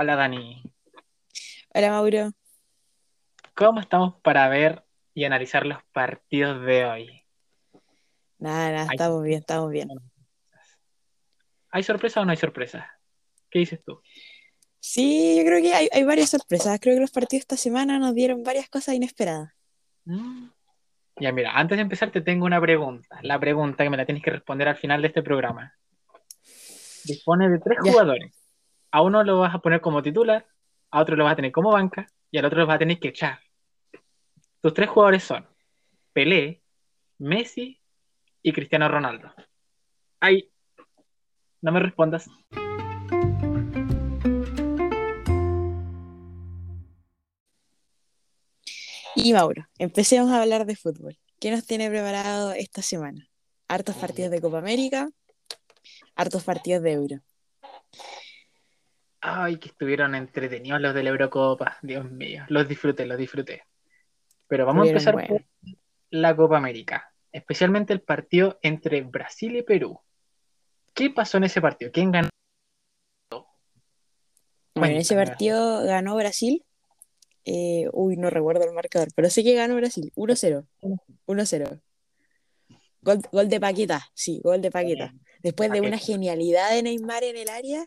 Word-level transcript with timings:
Hola 0.00 0.14
Dani, 0.14 0.62
Hola 1.74 1.90
Mauro. 1.90 2.30
¿cómo 3.56 3.80
estamos 3.80 4.14
para 4.22 4.48
ver 4.48 4.84
y 5.12 5.24
analizar 5.24 5.66
los 5.66 5.82
partidos 5.92 6.64
de 6.64 6.84
hoy? 6.84 7.22
Nada, 8.38 8.70
nada, 8.70 8.82
¿Hay, 8.90 8.94
estamos 8.94 9.24
bien, 9.24 9.40
estamos 9.40 9.72
bien. 9.72 9.88
¿hay 11.70 11.82
sorpresa 11.82 12.20
o 12.20 12.24
no 12.24 12.30
hay 12.30 12.36
sorpresa? 12.36 12.88
¿Qué 13.50 13.58
dices 13.58 13.80
tú? 13.84 14.00
Sí, 14.78 15.34
yo 15.36 15.44
creo 15.44 15.60
que 15.60 15.74
hay, 15.74 15.88
hay 15.92 16.04
varias 16.04 16.30
sorpresas. 16.30 16.78
Creo 16.80 16.94
que 16.94 17.00
los 17.00 17.10
partidos 17.10 17.40
esta 17.40 17.56
semana 17.56 17.98
nos 17.98 18.14
dieron 18.14 18.44
varias 18.44 18.68
cosas 18.68 18.94
inesperadas. 18.94 19.52
Mm, 20.04 20.46
Ya 21.16 21.32
mira, 21.32 21.50
antes 21.58 21.76
de 21.76 21.82
empezar 21.82 22.12
te 22.12 22.20
tengo 22.20 22.46
una 22.46 22.60
pregunta. 22.60 23.18
La 23.22 23.40
pregunta 23.40 23.82
que 23.82 23.90
me 23.90 23.96
la 23.96 24.06
tienes 24.06 24.22
que 24.22 24.30
responder 24.30 24.68
al 24.68 24.76
final 24.76 25.02
de 25.02 25.08
este 25.08 25.24
programa. 25.24 25.74
Dispone 27.02 27.48
de 27.48 27.58
tres 27.58 27.78
Ya, 27.84 27.90
jugadores. 27.90 28.37
A 28.90 29.02
uno 29.02 29.22
lo 29.22 29.40
vas 29.40 29.54
a 29.54 29.58
poner 29.58 29.80
como 29.80 30.02
titular, 30.02 30.46
a 30.90 31.00
otro 31.00 31.16
lo 31.16 31.24
vas 31.24 31.34
a 31.34 31.36
tener 31.36 31.52
como 31.52 31.72
banca 31.72 32.06
y 32.30 32.38
al 32.38 32.44
otro 32.44 32.60
lo 32.60 32.66
vas 32.66 32.76
a 32.76 32.80
tener 32.80 32.98
que 32.98 33.08
echar. 33.08 33.38
Tus 34.60 34.74
tres 34.74 34.88
jugadores 34.88 35.24
son 35.24 35.46
Pelé, 36.12 36.62
Messi 37.18 37.80
y 38.42 38.52
Cristiano 38.52 38.88
Ronaldo. 38.88 39.32
Ay, 40.20 40.50
no 41.60 41.72
me 41.72 41.80
respondas. 41.80 42.30
y 49.28 49.32
Mauro, 49.32 49.66
empecemos 49.78 50.30
a 50.30 50.40
hablar 50.40 50.64
de 50.64 50.76
fútbol. 50.76 51.18
¿Qué 51.40 51.50
nos 51.50 51.66
tiene 51.66 51.90
preparado 51.90 52.52
esta 52.52 52.82
semana? 52.82 53.28
Hartos 53.66 53.96
partidos 53.96 54.30
de 54.30 54.40
Copa 54.40 54.58
América, 54.58 55.10
hartos 56.14 56.44
partidos 56.44 56.82
de 56.82 56.92
Euro. 56.92 57.16
Ay, 59.20 59.58
que 59.58 59.68
estuvieron 59.68 60.14
entretenidos 60.14 60.80
los 60.80 60.94
de 60.94 61.02
la 61.02 61.10
Eurocopa. 61.10 61.78
Dios 61.82 62.10
mío, 62.10 62.44
los 62.48 62.68
disfruté, 62.68 63.04
los 63.06 63.18
disfruté. 63.18 63.64
Pero 64.46 64.64
vamos 64.64 64.86
a 64.86 64.88
empezar 64.90 65.14
por 65.14 65.28
buenos. 65.28 65.48
la 66.10 66.36
Copa 66.36 66.56
América, 66.56 67.12
especialmente 67.32 67.92
el 67.92 68.00
partido 68.00 68.58
entre 68.62 69.02
Brasil 69.02 69.56
y 69.56 69.62
Perú. 69.62 70.00
¿Qué 70.94 71.10
pasó 71.10 71.38
en 71.38 71.44
ese 71.44 71.60
partido? 71.60 71.90
¿Quién 71.92 72.10
ganó? 72.12 72.28
Bueno, 74.74 74.94
en 74.94 75.00
ese 75.00 75.14
partido 75.16 75.84
ganó 75.84 76.16
Brasil. 76.16 76.64
eh, 77.44 77.88
uy, 77.92 78.16
no 78.16 78.30
recuerdo 78.30 78.64
el 78.64 78.72
marcador, 78.72 79.08
pero 79.14 79.30
sé 79.30 79.42
que 79.42 79.54
ganó 79.54 79.76
Brasil. 79.76 80.12
1-0. 80.14 80.66
1-0. 81.26 81.80
Gol, 83.00 83.22
gol 83.32 83.48
de 83.48 83.60
Paqueta, 83.60 84.08
sí, 84.14 84.40
gol 84.42 84.60
de 84.60 84.70
Paqueta. 84.70 85.14
Después 85.42 85.70
de 85.70 85.80
una 85.80 85.98
genialidad 85.98 86.70
de 86.70 86.82
Neymar 86.82 87.24
en 87.24 87.36
el 87.36 87.48
área, 87.48 87.86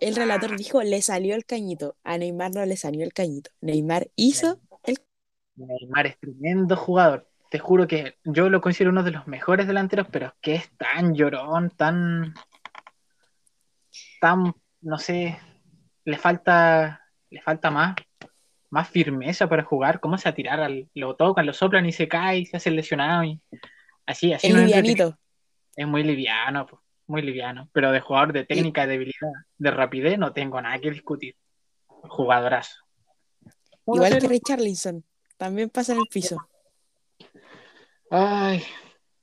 el 0.00 0.16
relator 0.16 0.56
dijo, 0.56 0.82
le 0.82 1.00
salió 1.02 1.34
el 1.34 1.44
cañito. 1.44 1.96
A 2.04 2.18
Neymar 2.18 2.52
no 2.52 2.64
le 2.66 2.76
salió 2.76 3.04
el 3.04 3.12
cañito. 3.12 3.50
Neymar 3.60 4.08
hizo 4.16 4.60
el... 4.82 4.98
Neymar 5.56 6.06
es 6.06 6.18
tremendo 6.18 6.76
jugador. 6.76 7.28
Te 7.50 7.58
juro 7.58 7.86
que 7.86 8.16
yo 8.24 8.48
lo 8.48 8.60
considero 8.60 8.90
uno 8.90 9.02
de 9.04 9.12
los 9.12 9.26
mejores 9.28 9.66
delanteros, 9.66 10.08
pero 10.10 10.26
es 10.26 10.32
que 10.40 10.54
es 10.56 10.70
tan 10.76 11.14
llorón, 11.14 11.70
tan, 11.70 12.34
tan, 14.20 14.54
no 14.80 14.98
sé, 14.98 15.38
le 16.04 16.18
falta, 16.18 17.00
le 17.30 17.40
falta 17.40 17.70
más, 17.70 17.94
más 18.70 18.88
firmeza 18.88 19.48
para 19.48 19.62
jugar. 19.62 20.00
¿Cómo 20.00 20.18
se 20.18 20.24
va 20.24 20.30
a 20.32 20.34
tirar? 20.34 20.60
Al- 20.60 20.88
lo 20.94 21.14
tocan, 21.14 21.46
lo 21.46 21.52
soplan 21.52 21.86
y 21.86 21.92
se 21.92 22.08
cae, 22.08 22.38
y 22.40 22.46
se 22.46 22.56
hace 22.56 22.70
lesionado. 22.72 23.22
Y 23.24 23.40
así, 24.06 24.32
así 24.32 24.48
Es 24.48 24.52
no 24.54 24.60
es 24.60 24.66
livianito. 24.66 25.16
Es 25.76 25.86
muy 25.86 26.02
liviano, 26.02 26.66
po, 26.66 26.82
muy 27.06 27.22
liviano. 27.22 27.68
Pero 27.72 27.92
de 27.92 28.00
jugador 28.00 28.32
de 28.32 28.40
Y, 28.40 28.46
técnica, 28.46 28.86
de 28.86 28.92
debilidad, 28.92 29.32
de 29.58 29.70
rapidez, 29.70 30.18
no 30.18 30.32
tengo 30.32 30.60
nada 30.60 30.78
que 30.78 30.90
discutir. 30.90 31.36
Jugadorazo. 31.86 32.76
igual 33.86 34.12
que 34.12 34.26
1-0. 34.26 34.28
Richarlison, 34.28 35.04
también 35.36 35.70
pasa 35.70 35.92
en 35.92 36.00
el 36.00 36.06
piso. 36.10 36.36
Ay, 38.10 38.62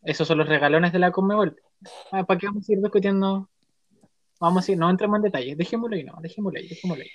esos 0.03 0.27
son 0.27 0.39
los 0.39 0.47
regalones 0.47 0.91
de 0.91 0.99
la 0.99 1.11
Conmebol. 1.11 1.55
Ah, 2.11 2.23
¿para 2.23 2.39
qué 2.39 2.47
vamos 2.47 2.67
a 2.67 2.73
ir 2.73 2.79
discutiendo? 2.79 3.49
Vamos 4.39 4.67
a 4.67 4.71
ir, 4.71 4.77
no 4.77 4.89
entremos 4.89 5.17
en 5.17 5.23
detalles. 5.23 5.57
Dejémoslo 5.57 5.95
ahí, 5.95 6.03
no, 6.03 6.17
dejémoslo 6.21 6.59
ahí, 6.59 6.67
dejémoslo 6.67 7.03
ahí. 7.03 7.09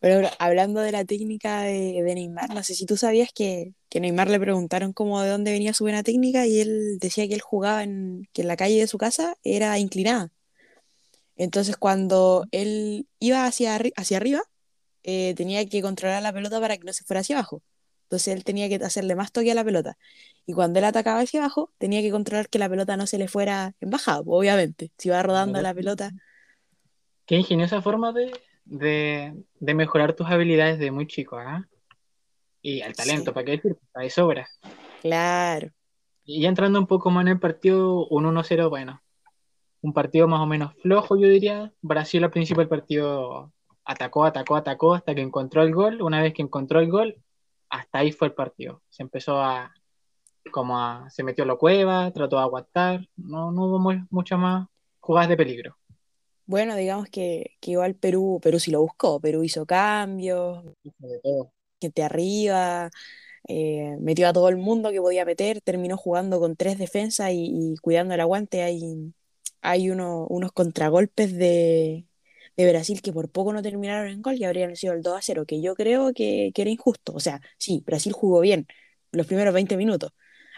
Pero 0.00 0.28
hablando 0.38 0.80
de 0.80 0.92
la 0.92 1.04
técnica 1.04 1.62
de, 1.62 2.02
de 2.02 2.14
Neymar, 2.14 2.50
no 2.54 2.62
sé 2.62 2.74
si 2.74 2.86
tú 2.86 2.96
sabías 2.96 3.30
que, 3.34 3.74
que 3.88 4.00
Neymar 4.00 4.30
le 4.30 4.40
preguntaron 4.40 4.92
como 4.92 5.20
de 5.22 5.30
dónde 5.30 5.52
venía 5.52 5.72
su 5.74 5.84
buena 5.84 6.02
técnica 6.02 6.46
y 6.46 6.60
él 6.60 6.98
decía 7.00 7.26
que 7.28 7.34
él 7.34 7.40
jugaba 7.40 7.82
en, 7.82 8.28
que 8.32 8.42
en 8.42 8.48
la 8.48 8.56
calle 8.56 8.78
de 8.80 8.86
su 8.88 8.98
casa 8.98 9.36
era 9.42 9.78
inclinada. 9.78 10.30
Entonces 11.36 11.76
cuando 11.76 12.46
él 12.52 13.06
iba 13.18 13.44
hacia, 13.46 13.76
arri- 13.78 13.92
hacia 13.96 14.16
arriba, 14.18 14.42
eh, 15.04 15.34
tenía 15.36 15.66
que 15.68 15.82
controlar 15.82 16.22
la 16.22 16.32
pelota 16.32 16.60
para 16.60 16.76
que 16.78 16.84
no 16.84 16.92
se 16.92 17.04
fuera 17.04 17.20
hacia 17.22 17.36
abajo. 17.38 17.62
Entonces 18.04 18.34
él 18.36 18.44
tenía 18.44 18.68
que 18.68 18.76
hacerle 18.84 19.16
más 19.16 19.32
toque 19.32 19.52
a 19.52 19.56
la 19.56 19.64
pelota. 19.64 19.98
Y 20.46 20.54
cuando 20.54 20.78
él 20.80 20.84
atacaba 20.86 21.20
hacia 21.20 21.40
abajo, 21.40 21.72
tenía 21.78 22.02
que 22.02 22.10
controlar 22.12 22.48
que 22.50 22.58
la 22.60 22.68
pelota 22.68 22.96
no 22.96 23.06
se 23.06 23.18
le 23.18 23.28
fuera 23.28 23.74
en 23.80 23.90
bajada, 23.90 24.22
obviamente. 24.26 24.92
Si 24.98 25.10
va 25.10 25.22
rodando 25.22 25.60
la 25.62 25.74
pelota. 25.74 26.12
qué 27.26 27.36
ingeniosa 27.36 27.82
forma 27.82 28.12
de, 28.12 28.32
de, 28.66 29.34
de 29.60 29.74
mejorar 29.74 30.14
tus 30.14 30.26
habilidades 30.28 30.78
de 30.78 30.90
muy 30.90 31.06
chico, 31.06 31.36
¿ah? 31.38 31.66
Y 32.62 32.80
el 32.80 32.94
talento, 32.94 33.30
Sí, 33.30 33.34
¿para 33.34 33.44
qué 33.44 33.50
decir? 33.52 33.76
Sobra. 34.10 34.48
claro. 35.00 35.70
Y 36.24 36.42
ya 36.42 36.48
entrando 36.48 36.78
un 36.80 36.86
poco 36.88 37.10
más 37.10 37.22
en 37.22 37.28
el 37.28 37.38
partido, 37.40 38.06
un 38.08 38.24
1-0, 38.26 38.68
bueno, 38.68 39.00
un 39.80 39.92
partido 39.92 40.26
más 40.26 40.40
o 40.40 40.46
menos 40.46 40.74
flojo, 40.82 41.16
yo 41.16 41.28
diría. 41.28 41.72
Brasil 41.80 42.24
al 42.24 42.30
principio 42.32 42.60
del 42.62 42.68
partido 42.68 43.52
atacó, 43.84 44.24
atacó, 44.24 44.56
atacó 44.56 44.94
hasta 44.94 45.14
que 45.14 45.20
encontró 45.20 45.62
el 45.62 45.72
gol. 45.72 46.02
Una 46.02 46.20
vez 46.20 46.34
que 46.34 46.42
encontró 46.42 46.80
el 46.80 46.90
gol, 46.90 47.16
hasta 47.68 47.98
ahí 48.00 48.10
fue 48.10 48.26
el 48.28 48.34
partido. 48.34 48.82
Se 48.88 49.04
empezó 49.04 49.40
a, 49.40 49.72
como 50.50 50.80
a, 50.80 51.08
se 51.10 51.22
metió 51.22 51.44
a 51.44 51.46
la 51.46 51.54
cueva, 51.54 52.10
trató 52.10 52.36
de 52.36 52.42
aguantar, 52.42 53.08
no, 53.16 53.52
no 53.52 53.66
hubo 53.66 53.78
mu- 53.78 54.06
muchas 54.10 54.38
más 54.40 54.66
jugadas 54.98 55.28
de 55.28 55.36
peligro. 55.36 55.76
Bueno, 56.46 56.76
digamos 56.76 57.08
que, 57.10 57.56
que 57.60 57.72
igual 57.72 57.94
Perú, 57.96 58.38
Perú 58.42 58.60
sí 58.60 58.70
lo 58.70 58.80
buscó. 58.80 59.20
Perú 59.20 59.42
hizo 59.44 59.66
cambios, 59.66 60.64
gente 61.80 62.02
arriba, 62.02 62.90
eh, 63.48 63.96
metió 64.00 64.28
a 64.28 64.32
todo 64.32 64.48
el 64.48 64.56
mundo 64.56 64.90
que 64.92 65.00
podía 65.00 65.24
meter, 65.24 65.60
terminó 65.62 65.96
jugando 65.96 66.40
con 66.40 66.56
tres 66.56 66.78
defensas 66.78 67.32
y, 67.32 67.72
y 67.74 67.76
cuidando 67.78 68.14
el 68.14 68.20
aguante. 68.20 68.62
Hay, 68.62 69.12
hay 69.62 69.90
uno- 69.90 70.26
unos 70.28 70.52
contragolpes 70.52 71.34
de, 71.36 72.06
de 72.56 72.70
Brasil 72.70 73.02
que 73.02 73.12
por 73.12 73.30
poco 73.30 73.52
no 73.52 73.62
terminaron 73.62 74.08
en 74.08 74.22
gol 74.22 74.36
y 74.36 74.44
habrían 74.44 74.76
sido 74.76 74.94
el 74.94 75.02
2 75.02 75.18
a 75.18 75.22
0, 75.22 75.44
que 75.46 75.60
yo 75.62 75.74
creo 75.76 76.12
que, 76.14 76.52
que 76.54 76.62
era 76.62 76.70
injusto. 76.72 77.14
O 77.14 77.20
sea, 77.20 77.40
sí, 77.58 77.82
Brasil 77.86 78.12
jugó 78.12 78.40
bien 78.40 78.66
los 79.12 79.26
primeros 79.26 79.54
20 79.54 79.76
minutos, 79.76 80.12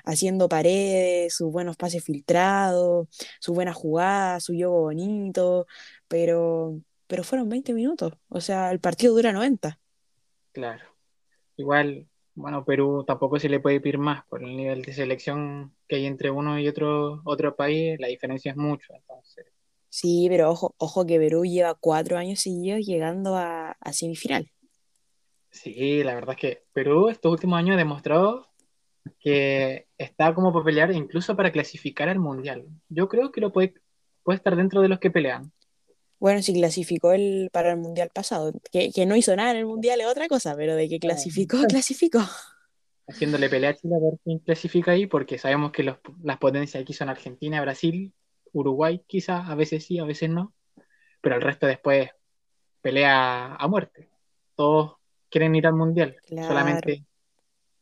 haciendo 0.09 0.49
paredes, 0.49 1.35
sus 1.35 1.53
buenos 1.53 1.77
pases 1.77 2.03
filtrados, 2.03 3.09
sus 3.41 3.55
buenas 3.55 3.77
jugadas, 3.77 4.45
su 4.45 4.55
juego 4.55 4.81
bonito, 4.81 5.67
pero, 6.09 6.81
pero 7.07 7.25
fueron 7.25 7.49
20 7.49 7.75
minutos. 7.75 8.15
O 8.29 8.41
sea, 8.41 8.71
el 8.71 8.81
partido 8.81 9.15
dura 9.15 9.33
90. 9.33 9.79
Claro. 10.53 10.85
Igual, 11.59 12.09
bueno, 12.35 12.65
Perú 12.65 13.05
tampoco 13.07 13.39
se 13.39 13.51
le 13.51 13.61
puede 13.61 13.81
pedir 13.81 13.99
más 13.99 14.25
por 14.27 14.43
el 14.43 14.57
nivel 14.57 14.81
de 14.83 14.95
selección 14.95 15.75
que 15.87 15.97
hay 15.97 16.07
entre 16.07 16.31
uno 16.31 16.59
y 16.59 16.67
otro, 16.67 17.21
otro 17.25 17.55
país, 17.55 18.01
la 18.01 18.09
diferencia 18.09 18.53
es 18.53 18.57
mucho, 18.57 18.95
entonces. 18.95 19.47
Sí, 19.91 20.27
pero 20.31 20.51
ojo, 20.51 20.75
ojo 20.79 21.05
que 21.05 21.19
Perú 21.19 21.45
lleva 21.45 21.75
cuatro 21.75 22.17
años 22.17 22.41
seguidos 22.41 22.81
llegando 22.81 23.37
a, 23.37 23.73
a 23.73 23.93
semifinal. 23.93 24.51
Sí, 25.51 26.03
la 26.03 26.15
verdad 26.15 26.35
es 26.35 26.41
que 26.41 26.63
Perú 26.73 27.09
estos 27.09 27.33
últimos 27.33 27.59
años 27.59 27.75
ha 27.75 27.79
demostrado 27.79 28.49
que 29.19 29.88
está 29.99 30.35
como 30.35 30.53
para 30.53 30.65
pelear 30.65 30.93
incluso 30.93 31.37
para 31.37 31.53
clasificar 31.53 32.09
al 32.09 32.19
Mundial. 32.19 32.65
Yo 32.89 33.09
creo 33.09 33.33
que 33.33 33.41
lo 33.41 33.53
puede, 33.53 33.75
puede 34.23 34.37
estar 34.37 34.57
dentro 34.57 34.81
de 34.81 34.89
los 34.89 34.99
que 34.99 35.11
pelean. 35.11 35.53
Bueno, 36.21 36.43
si 36.43 36.53
clasificó 36.53 37.13
el, 37.13 37.49
para 37.53 37.71
el 37.71 37.77
mundial 37.77 38.11
pasado, 38.13 38.53
que, 38.73 38.91
que 38.91 39.07
no 39.07 39.15
hizo 39.15 39.37
nada 39.37 39.53
en 39.53 39.59
el 39.59 39.67
mundial 39.67 40.01
es 40.01 40.07
otra 40.07 40.27
cosa, 40.27 40.57
pero 40.57 40.75
de 40.75 40.89
que 40.89 40.99
clasificó, 40.99 41.59
clasificó. 41.69 42.21
Haciéndole 43.07 43.49
pelea 43.49 43.71
a 43.71 43.75
Chile 43.75 43.95
a 43.97 43.99
ver 44.01 44.19
quién 44.25 44.39
clasifica 44.41 44.93
ahí, 44.93 45.07
porque 45.07 45.39
sabemos 45.39 45.73
que 45.73 45.83
los- 45.83 45.99
las 46.23 46.39
potencias 46.39 46.83
aquí 46.83 46.93
son 46.93 47.09
Argentina, 47.09 47.61
Brasil, 47.63 48.13
Uruguay 48.53 49.03
quizás, 49.07 49.49
a 49.49 49.55
veces 49.55 49.85
sí, 49.85 49.99
a 49.99 50.05
veces 50.05 50.29
no, 50.29 50.53
pero 51.21 51.37
el 51.37 51.43
resto 51.43 51.67
después 51.67 52.11
pelea 52.81 53.55
a 53.55 53.69
muerte. 53.69 54.11
Todos 54.57 54.97
quieren 55.31 55.55
ir 55.57 55.67
al 55.67 55.75
Mundial, 55.75 56.17
Claro, 56.27 56.49
solamente 56.49 57.05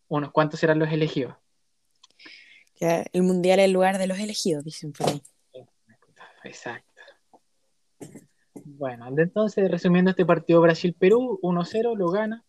unos 0.09 0.33
cuantos 0.33 0.61
serán 0.61 0.79
los 0.79 0.93
elegidos. 0.93 1.35
Ya, 2.81 3.05
el 3.13 3.23
mundial 3.23 3.59
es 3.59 3.67
el 3.67 3.73
lugar 3.73 3.99
de 3.99 4.07
los 4.07 4.19
elegidos, 4.19 4.65
dicen 4.65 4.93
por 4.93 5.09
ahí. 5.09 5.23
Exacto. 6.45 6.87
Bueno, 8.65 9.07
entonces, 9.17 9.71
resumiendo 9.71 10.11
este 10.11 10.25
partido 10.27 10.61
Brasil-Perú, 10.61 11.39
1-0, 11.43 11.97
lo 11.97 12.11
gana. 12.11 12.45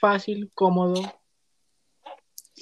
Fácil, 0.00 0.50
cómodo. 0.54 0.94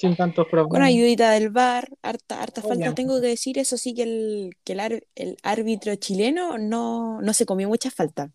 Sin 0.01 0.17
tantos 0.17 0.47
problemas. 0.49 0.71
Con 0.71 0.83
ayudita 0.83 1.31
del 1.31 1.51
VAR, 1.51 1.89
harta, 2.03 2.43
harta 2.43 2.63
falta. 2.63 2.93
Tengo 2.93 3.21
que 3.21 3.29
decir, 3.29 3.59
eso 3.59 3.77
sí, 3.77 3.95
que 3.95 4.03
el, 4.03 4.51
que 4.65 4.73
el, 4.75 4.81
ar- 4.81 5.07
el 5.15 5.37
árbitro 5.43 5.95
chileno 5.97 6.59
no, 6.59 7.21
no 7.23 7.33
se 7.35 7.47
comió 7.47 7.69
mucha 7.69 7.91
falta. 7.91 8.33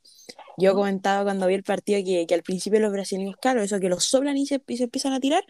Yo 0.58 0.74
comentaba 0.76 1.24
cuando 1.24 1.48
vi 1.48 1.56
el 1.56 1.64
partido 1.64 2.04
que, 2.06 2.28
que 2.28 2.34
al 2.36 2.44
principio 2.44 2.80
los 2.80 2.92
brasileños, 2.92 3.36
claro, 3.42 3.62
eso 3.64 3.80
que 3.80 3.90
los 3.90 4.06
soplan 4.06 4.38
y 4.38 4.46
se, 4.48 4.62
y 4.68 4.78
se 4.78 4.86
empiezan 4.86 5.14
a 5.14 5.20
tirar, 5.20 5.44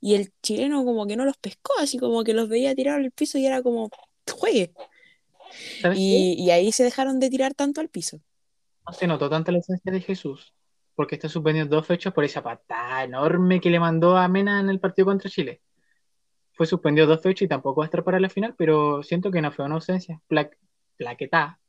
y 0.00 0.14
el 0.14 0.32
chileno 0.42 0.84
como 0.84 1.06
que 1.06 1.16
no 1.16 1.24
los 1.24 1.36
pescó, 1.38 1.72
así 1.80 1.98
como 1.98 2.24
que 2.24 2.34
los 2.34 2.48
veía 2.48 2.74
tirar 2.74 3.00
al 3.00 3.10
piso 3.12 3.38
y 3.38 3.46
era 3.46 3.62
como, 3.62 3.90
juegue. 4.32 4.72
Y, 5.94 6.34
y 6.38 6.50
ahí 6.50 6.72
se 6.72 6.84
dejaron 6.84 7.20
de 7.20 7.30
tirar 7.30 7.54
tanto 7.54 7.80
al 7.80 7.88
piso. 7.88 8.20
No 8.86 8.92
se 8.92 9.06
notó 9.06 9.30
tanto 9.30 9.52
la 9.52 9.58
esencia 9.58 9.92
de 9.92 10.00
Jesús, 10.00 10.52
porque 10.98 11.14
está 11.14 11.28
suspendido 11.28 11.64
dos 11.66 11.86
fechas 11.86 12.12
por 12.12 12.24
esa 12.24 12.42
patada 12.42 13.04
enorme 13.04 13.60
que 13.60 13.70
le 13.70 13.78
mandó 13.78 14.16
a 14.16 14.26
Mena 14.26 14.58
en 14.58 14.68
el 14.68 14.80
partido 14.80 15.06
contra 15.06 15.30
Chile. 15.30 15.60
Fue 16.54 16.66
suspendido 16.66 17.06
dos 17.06 17.22
fechas 17.22 17.42
y 17.42 17.48
tampoco 17.48 17.82
va 17.82 17.84
a 17.84 17.86
estar 17.86 18.02
para 18.02 18.18
la 18.18 18.28
final, 18.28 18.56
pero 18.58 19.04
siento 19.04 19.30
que 19.30 19.40
no 19.40 19.52
fue 19.52 19.64
una 19.64 19.76
ausencia. 19.76 20.20
Pla 20.26 20.50
Plaquetá 20.96 21.60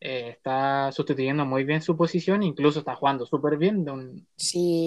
eh, 0.00 0.30
está 0.30 0.90
sustituyendo 0.90 1.46
muy 1.46 1.62
bien 1.62 1.82
su 1.82 1.96
posición, 1.96 2.42
incluso 2.42 2.80
está 2.80 2.96
jugando 2.96 3.24
súper 3.26 3.56
bien 3.58 3.84
de 3.84 3.92
un- 3.92 4.26
Sí, 4.34 4.84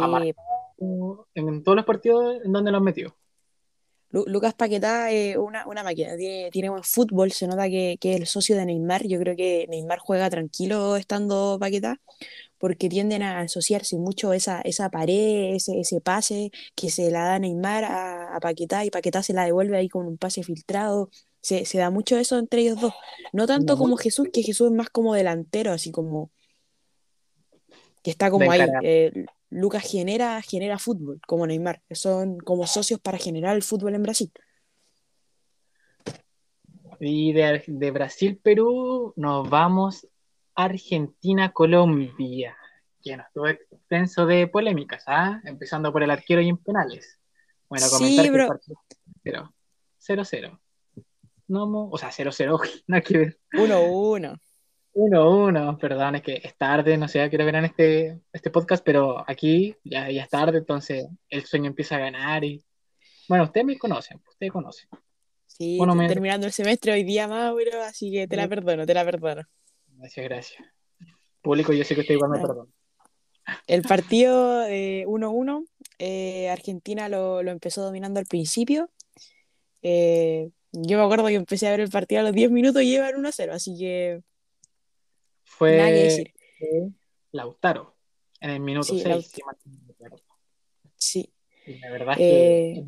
en 1.34 1.64
todos 1.64 1.78
los 1.78 1.86
partidos 1.86 2.36
en 2.44 2.52
donde 2.52 2.72
lo 2.72 2.80
han 2.80 2.84
metido. 2.84 3.16
Lu- 4.16 4.26
Lucas 4.28 4.54
Paquetá 4.56 5.12
es 5.12 5.38
una, 5.38 5.68
una 5.68 5.84
máquina, 5.84 6.16
tiene, 6.18 6.50
tiene 6.52 6.70
buen 6.70 6.84
fútbol, 6.84 7.32
se 7.32 7.48
nota 7.48 7.68
que, 7.70 7.98
que 8.00 8.14
es 8.14 8.20
el 8.22 8.28
socio 8.28 8.56
de 8.56 8.66
Neymar, 8.66 9.06
yo 9.08 9.20
creo 9.20 9.36
que 9.36 9.68
Neymar 9.70 10.00
juega 10.00 10.30
tranquilo 10.30 10.96
estando 10.96 11.58
Paquetá, 11.60 12.00
porque 12.58 12.90
tienden 12.90 13.24
a 13.24 13.42
asociarse 13.42 13.98
mucho 13.98 14.34
esa, 14.34 14.62
esa 14.62 14.90
pared, 14.90 15.56
ese, 15.56 15.80
ese 15.80 16.02
pase 16.02 16.52
que 16.76 16.90
se 16.90 17.12
la 17.12 17.26
da 17.26 17.40
Neymar 17.40 17.84
a, 17.86 18.36
a 18.36 18.40
Paquetá 18.40 18.86
y 18.86 18.90
Paquetá 18.92 19.24
se 19.24 19.34
la 19.34 19.46
devuelve 19.46 19.78
ahí 19.78 19.90
con 19.90 20.08
un 20.08 20.18
pase 20.18 20.44
filtrado, 20.44 21.10
se, 21.42 21.66
se 21.66 21.78
da 21.80 21.90
mucho 21.92 22.18
eso 22.18 22.40
entre 22.40 22.62
ellos 22.62 22.80
dos, 22.82 22.94
no 23.34 23.48
tanto 23.48 23.78
como 23.78 23.98
Jesús, 23.98 24.30
que 24.34 24.44
Jesús 24.44 24.68
es 24.70 24.74
más 24.78 24.90
como 24.90 25.14
delantero, 25.14 25.72
así 25.74 25.92
como 25.92 26.32
que 28.04 28.12
está 28.12 28.30
como 28.32 28.52
ahí. 28.52 28.62
eh, 28.82 29.12
Lucas 29.50 29.84
genera, 29.90 30.42
genera 30.42 30.78
fútbol, 30.80 31.20
como 31.28 31.46
Neymar, 31.48 31.82
son 31.92 32.38
como 32.40 32.66
socios 32.68 33.00
para 33.00 33.18
generar 33.18 33.56
el 33.56 33.64
fútbol 33.64 33.96
en 33.96 34.04
Brasil. 34.04 34.32
Y 37.00 37.34
de, 37.34 37.64
de 37.68 37.92
Brasil-Perú 37.92 39.14
nos 39.18 39.50
vamos 39.50 40.08
a 40.56 40.64
Argentina-Colombia, 40.66 42.56
que 43.04 43.18
nos 43.18 43.28
tuvo 43.34 43.48
extenso 43.50 44.26
de 44.26 44.48
polémicas, 44.48 45.04
¿ah? 45.08 45.42
Empezando 45.44 45.92
por 45.92 46.02
el 46.04 46.10
arquero 46.12 46.42
y 46.42 46.50
en 46.50 46.58
penales. 46.58 47.20
Bueno, 47.70 47.86
Sí, 47.88 47.94
comentar 47.94 48.24
que 48.24 48.28
el 48.30 48.34
bro. 48.34 48.48
partido 48.48 48.76
cero. 49.24 49.54
0-0. 50.00 50.60
No, 51.48 51.68
mo- 51.68 51.90
o 51.92 51.98
sea, 51.98 52.10
0-0, 52.12 52.60
no 52.88 52.96
hay 52.96 53.02
que 53.02 53.18
ver. 53.18 53.40
1-1. 53.54 54.40
1-1, 54.96 55.78
perdón, 55.78 56.16
es 56.16 56.22
que 56.22 56.42
es 56.42 56.56
tarde, 56.56 56.98
no 56.98 57.10
sé 57.10 57.22
a 57.22 57.30
qué 57.30 57.36
hora 57.36 57.46
verán 57.46 57.66
este, 57.66 58.22
este 58.32 58.50
podcast, 58.50 58.84
pero 58.84 59.24
aquí 59.30 59.76
ya, 59.84 60.10
ya 60.10 60.24
es 60.24 60.30
tarde, 60.30 60.60
entonces 60.60 61.06
el 61.30 61.44
sueño 61.44 61.68
empieza 61.68 61.98
a 61.98 62.00
ganar 62.00 62.44
y... 62.46 62.64
Bueno, 63.28 63.44
ustedes 63.44 63.66
me 63.66 63.78
conocen, 63.78 64.22
ustedes 64.26 64.54
conocen. 64.54 64.88
Sí, 65.48 65.78
Uno 65.82 65.96
terminando 66.08 66.48
el 66.48 66.54
semestre 66.54 66.94
hoy 66.94 67.04
día, 67.04 67.28
Mauro, 67.28 67.82
así 67.84 68.10
que 68.10 68.28
te 68.28 68.38
la 68.38 68.48
perdono, 68.48 68.86
te 68.86 68.94
la 68.94 69.04
perdono. 69.04 69.42
Gracias, 69.98 70.26
gracias. 70.26 70.64
Público, 71.42 71.74
yo 71.74 71.84
sé 71.84 71.94
que 71.94 72.02
usted 72.02 72.14
igual 72.14 72.32
me 72.32 72.40
perdona. 72.40 72.72
El 73.68 73.82
partido 73.82 74.60
de 74.60 75.06
1-1, 75.08 75.66
eh, 76.00 76.50
Argentina 76.50 77.10
lo, 77.10 77.44
lo 77.44 77.52
empezó 77.52 77.84
dominando 77.84 78.20
al 78.20 78.26
principio. 78.26 78.90
Eh, 79.82 80.50
yo 80.72 80.98
me 80.98 81.04
acuerdo 81.04 81.28
que 81.28 81.36
empecé 81.36 81.68
a 81.68 81.72
ver 81.72 81.82
el 81.82 81.90
partido 81.90 82.22
a 82.22 82.24
los 82.24 82.34
10 82.34 82.52
minutos 82.52 82.82
y 82.82 82.96
iban 82.96 83.14
1-0, 83.16 83.52
así 83.52 83.78
que 83.78 84.22
Fue 85.58 86.34
Lautaro 87.32 87.96
en 88.42 88.50
el 88.52 88.60
minuto 88.60 88.94
Sí, 88.94 89.00
6, 89.00 89.08
Laut- 89.08 89.24
si 89.24 89.44
mal 89.44 89.56
no 89.66 89.88
recuerdo. 89.88 90.18
Sí, 90.98 91.34
Y 91.66 91.80
la 91.80 91.92
verdad 91.92 92.16
es 92.20 92.20
Eh, 92.22 92.74
que 92.76 92.86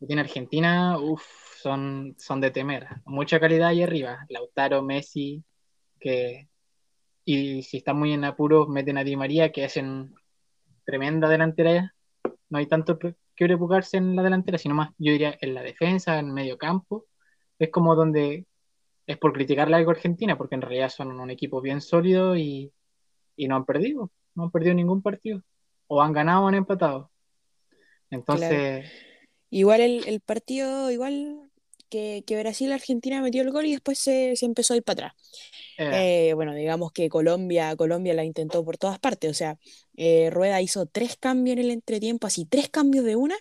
que 0.00 0.06
tiene 0.06 0.22
Argentina, 0.22 0.98
uff, 0.98 1.22
son, 1.60 2.14
son 2.18 2.40
de 2.40 2.50
temer. 2.50 2.86
Mucha 3.04 3.38
calidad 3.40 3.68
ahí 3.68 3.82
arriba. 3.82 4.24
Lautaro, 4.28 4.82
Messi, 4.82 5.42
que 6.00 6.48
y 7.24 7.62
si 7.62 7.78
están 7.78 7.98
muy 7.98 8.12
en 8.12 8.24
apuros, 8.24 8.68
meten 8.68 8.98
a 8.98 9.04
Di 9.04 9.16
María, 9.16 9.50
que 9.50 9.64
hacen 9.64 10.14
tremenda 10.84 11.28
delantera. 11.28 11.94
No 12.48 12.58
hay 12.58 12.66
tanto 12.66 12.98
que 12.98 13.14
que 13.36 13.46
preocuparse 13.46 13.96
en 13.96 14.14
la 14.14 14.22
delantera, 14.22 14.58
sino 14.58 14.76
más, 14.76 14.90
yo 14.96 15.10
diría, 15.10 15.36
en 15.40 15.54
la 15.54 15.62
defensa, 15.62 16.20
en 16.20 16.32
medio 16.32 16.56
campo. 16.56 17.06
Es 17.58 17.68
como 17.70 17.96
donde 17.96 18.46
es 19.06 19.18
por 19.18 19.32
criticarle 19.32 19.76
algo 19.76 19.90
a 19.90 19.94
Argentina, 19.94 20.36
porque 20.38 20.54
en 20.56 20.62
realidad 20.62 20.90
son 20.90 21.20
un 21.20 21.30
equipo 21.30 21.60
bien 21.60 21.80
sólido 21.80 22.36
y, 22.36 22.72
y 23.36 23.48
no 23.48 23.56
han 23.56 23.64
perdido, 23.66 24.10
no 24.34 24.44
han 24.44 24.50
perdido 24.50 24.74
ningún 24.74 25.02
partido. 25.02 25.42
O 25.88 26.02
han 26.02 26.12
ganado 26.12 26.44
o 26.44 26.48
han 26.48 26.54
empatado. 26.56 27.10
Entonces, 28.10 28.90
igual 29.50 29.80
el, 29.80 30.06
el 30.06 30.20
partido, 30.20 30.90
igual 30.90 31.50
que, 31.88 32.24
que 32.26 32.38
Brasil-Argentina 32.40 33.22
metió 33.22 33.42
el 33.42 33.50
gol 33.50 33.66
y 33.66 33.72
después 33.72 33.98
se, 33.98 34.36
se 34.36 34.46
empezó 34.46 34.74
a 34.74 34.76
ir 34.76 34.82
para 34.84 35.08
atrás. 35.08 35.12
eh, 35.78 36.28
Eh, 36.30 36.34
bueno, 36.34 36.54
digamos 36.54 36.92
que 36.92 37.08
Colombia, 37.08 37.76
Colombia 37.76 38.14
la 38.14 38.24
intentó 38.24 38.64
por 38.64 38.78
todas 38.78 38.98
partes. 38.98 39.30
O 39.30 39.34
sea, 39.34 39.58
eh, 39.96 40.30
Rueda 40.30 40.62
hizo 40.62 40.86
tres 40.86 41.16
cambios 41.16 41.58
en 41.58 41.64
el 41.64 41.70
entretiempo, 41.70 42.26
así 42.26 42.46
tres 42.46 42.68
cambios 42.70 43.04
de 43.04 43.16
una, 43.16 43.36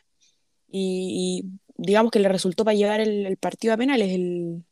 y, 0.69 1.43
y 1.45 1.59
digamos 1.77 2.11
que 2.11 2.19
le 2.19 2.29
resultó 2.29 2.65
para 2.65 2.75
llevar 2.77 3.01
el, 3.01 3.25
el 3.25 3.37
partido 3.37 3.73
a 3.73 3.77
penales. 3.77 4.11
El, 4.13 4.63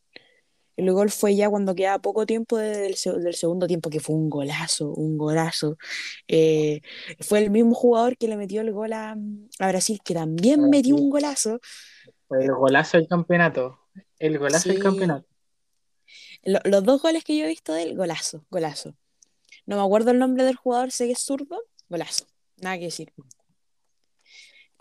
el 0.81 0.91
gol 0.93 1.09
fue 1.09 1.35
ya 1.35 1.49
cuando 1.49 1.75
quedaba 1.75 1.99
poco 1.99 2.25
tiempo 2.25 2.57
del, 2.57 2.95
del 3.23 3.33
segundo 3.35 3.67
tiempo, 3.67 3.89
que 3.89 3.99
fue 3.99 4.15
un 4.15 4.29
golazo, 4.29 4.89
un 4.93 5.17
golazo. 5.17 5.77
Eh, 6.27 6.81
fue 7.19 7.39
el 7.39 7.49
mismo 7.51 7.73
jugador 7.73 8.17
que 8.17 8.27
le 8.27 8.37
metió 8.37 8.61
el 8.61 8.71
gol 8.73 8.93
a, 8.93 9.15
a 9.59 9.67
Brasil, 9.67 9.99
que 10.03 10.13
también 10.13 10.69
metió 10.69 10.95
un 10.95 11.09
golazo. 11.09 11.59
el 12.31 12.51
golazo 12.53 12.97
del 12.97 13.07
campeonato. 13.07 13.79
El 14.19 14.37
golazo 14.39 14.69
del 14.69 14.79
campeonato. 14.83 15.27
Lo- 16.43 16.59
los 16.65 16.83
dos 16.83 17.01
goles 17.01 17.23
que 17.23 17.37
yo 17.37 17.45
he 17.45 17.47
visto 17.47 17.73
de 17.73 17.83
él, 17.83 17.95
golazo, 17.95 18.45
golazo. 18.49 18.95
No 19.65 19.77
me 19.77 19.83
acuerdo 19.83 20.11
el 20.11 20.19
nombre 20.19 20.43
del 20.43 20.55
jugador, 20.55 20.91
sé 20.91 21.05
que 21.05 21.13
es 21.13 21.19
zurdo, 21.19 21.61
golazo, 21.89 22.25
nada 22.57 22.77
que 22.77 22.85
decir. 22.85 23.13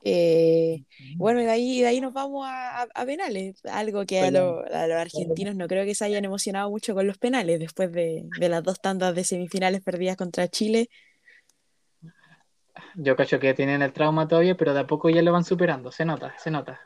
Eh, 0.05 0.85
bueno, 1.17 1.41
y 1.41 1.45
de 1.45 1.51
ahí, 1.51 1.81
de 1.81 1.87
ahí 1.87 2.01
nos 2.01 2.13
vamos 2.13 2.47
a, 2.47 2.83
a- 2.83 2.89
a 2.95 3.05
penales, 3.07 3.61
algo 3.67 4.07
que 4.07 4.21
a, 4.21 4.31
Bueno. 4.31 4.63
lo- 4.63 4.75
a 4.75 4.87
los 4.87 4.97
argentinos 4.97 5.55
no 5.57 5.67
creo 5.69 5.85
que 5.85 5.95
se 5.95 6.05
hayan 6.05 6.25
emocionado 6.25 6.71
mucho 6.71 6.95
con 6.95 7.07
los 7.07 7.19
penales 7.19 7.61
después 7.61 7.93
de, 7.93 8.25
de 8.25 8.49
las 8.49 8.63
dos 8.63 8.81
tandas 8.81 9.15
de 9.15 9.25
semifinales 9.25 9.83
perdidas 9.83 10.17
contra 10.17 10.49
Chile. 10.49 10.89
Yo 12.95 13.17
cacho 13.17 13.39
que 13.39 13.53
tienen 13.55 13.83
el 13.83 13.93
trauma 13.93 14.27
todavía, 14.27 14.57
pero 14.57 14.73
de 14.75 14.81
a 14.81 14.87
poco 14.87 15.11
ya 15.11 15.23
lo 15.23 15.33
van 15.33 15.45
superando. 15.45 15.91
Se 15.93 16.05
nota, 16.05 16.35
se 16.39 16.51
nota. 16.51 16.81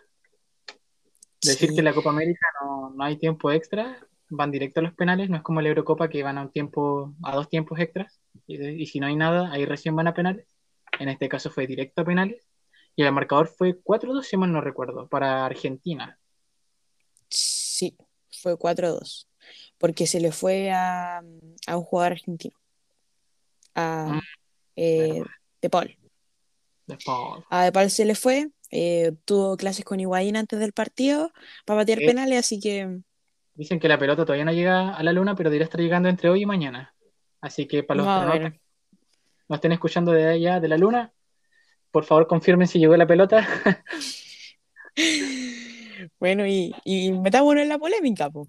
Decir 1.42 1.70
Sí. 1.70 1.76
que 1.76 1.82
la 1.82 1.92
Copa 1.92 2.10
América 2.10 2.46
no, 2.62 2.90
no 2.90 3.04
hay 3.04 3.16
tiempo 3.18 3.52
extra, 3.52 3.98
van 4.30 4.50
directo 4.50 4.80
a 4.80 4.82
los 4.82 4.94
penales, 4.94 5.28
no 5.28 5.36
es 5.36 5.42
como 5.42 5.60
la 5.60 5.68
Eurocopa 5.68 6.08
que 6.08 6.22
van 6.22 6.38
a 6.38 6.42
un 6.42 6.50
tiempo, 6.50 7.14
a 7.22 7.36
dos 7.36 7.48
tiempos 7.48 7.78
extras, 7.78 8.18
y, 8.46 8.62
y 8.82 8.86
si 8.86 8.98
no 8.98 9.06
hay 9.06 9.16
nada, 9.16 9.52
ahí 9.52 9.66
recién 9.66 9.94
van 9.94 10.08
a 10.08 10.14
penales. 10.14 10.46
En 10.98 11.08
este 11.08 11.28
caso 11.28 11.50
fue 11.50 11.66
directo 11.66 12.00
a 12.02 12.04
penales, 12.04 12.46
y 12.96 13.02
el 13.02 13.12
marcador 13.12 13.48
fue 13.48 13.78
4-2, 13.80 14.22
si 14.26 14.36
mal 14.36 14.52
no 14.52 14.60
recuerdo, 14.60 15.08
para 15.08 15.44
Argentina. 15.44 16.18
Sí, 17.28 17.96
fue 18.30 18.56
4-2, 18.56 19.28
porque 19.78 20.06
se 20.06 20.20
le 20.20 20.30
fue 20.32 20.70
a, 20.70 21.18
a 21.66 21.76
un 21.76 21.84
jugador 21.84 22.12
argentino, 22.12 22.56
a 23.74 24.14
Mm, 24.14 24.20
eh. 24.76 25.22
De 25.60 25.70
Paul. 25.70 25.96
Después, 26.86 27.16
A 27.48 27.64
De 27.64 27.72
Paul 27.72 27.90
se 27.90 28.04
le 28.04 28.14
fue, 28.14 28.50
eh, 28.70 29.12
tuvo 29.24 29.56
clases 29.56 29.84
con 29.84 29.98
Higuaín 30.00 30.36
antes 30.36 30.58
del 30.58 30.72
partido 30.72 31.32
para 31.64 31.80
patear 31.80 32.02
Eh. 32.02 32.06
penales, 32.06 32.38
así 32.38 32.60
que 32.60 33.00
dicen 33.54 33.80
que 33.80 33.88
la 33.88 33.98
pelota 33.98 34.24
todavía 34.24 34.44
no 34.44 34.52
llega 34.52 34.94
a 34.94 35.02
la 35.02 35.12
luna, 35.12 35.34
pero 35.34 35.48
debería 35.48 35.64
estar 35.64 35.80
llegando 35.80 36.08
entre 36.08 36.28
hoy 36.28 36.42
y 36.42 36.46
mañana. 36.46 36.94
Así 37.40 37.66
que 37.66 37.82
para 37.82 38.02
los 38.02 38.32
que 38.38 38.60
nos 39.48 39.56
estén 39.56 39.72
escuchando 39.72 40.12
de 40.12 40.26
allá, 40.28 40.60
de 40.60 40.68
la 40.68 40.76
luna, 40.76 41.13
por 41.94 42.04
favor 42.04 42.26
confirmen 42.26 42.66
si 42.66 42.80
llegó 42.80 42.96
la 42.96 43.06
pelota. 43.06 43.46
Bueno, 46.20 46.46
y, 46.46 46.74
y 46.84 47.12
metámonos 47.12 47.62
en 47.62 47.68
la 47.68 47.78
polémica, 47.78 48.30
po. 48.30 48.46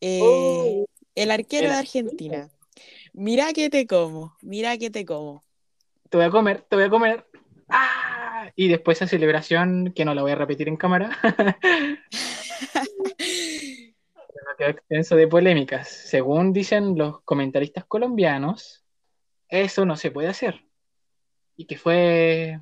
Eh, 0.00 0.20
Oh. 0.22 0.84
el 1.14 1.30
arquero 1.30 1.66
El 1.66 1.72
de 1.72 1.78
arquero. 1.78 2.08
Argentina. 2.08 2.48
Mira 3.12 3.52
que 3.52 3.70
te 3.70 3.86
como, 3.86 4.34
mira 4.42 4.76
que 4.78 4.90
te 4.90 5.04
como. 5.04 5.42
te 6.10 6.16
voy 6.16 6.26
a 6.26 6.30
comer, 6.30 6.62
te 6.68 6.76
voy 6.76 6.84
a 6.86 6.90
comer. 6.90 7.26
¡Ah! 7.68 8.50
Y 8.56 8.68
después 8.68 8.98
esa 8.98 9.06
celebración, 9.06 9.92
que 9.94 10.04
no 10.04 10.14
la 10.14 10.22
voy 10.22 10.32
a 10.32 10.36
repetir 10.36 10.68
en 10.68 10.76
cámara, 10.76 11.16
no 11.24 11.54
quedó 14.56 14.68
extenso 14.70 15.16
de 15.16 15.28
polémicas. 15.28 15.88
Según 15.88 16.52
dicen 16.52 16.96
los 16.96 17.20
comentaristas 17.22 17.84
colombianos, 17.84 18.84
eso 19.48 19.84
no 19.84 19.96
se 19.96 20.10
puede 20.10 20.28
hacer. 20.28 20.64
Y 21.56 21.66
que 21.66 21.76
fue. 21.76 22.60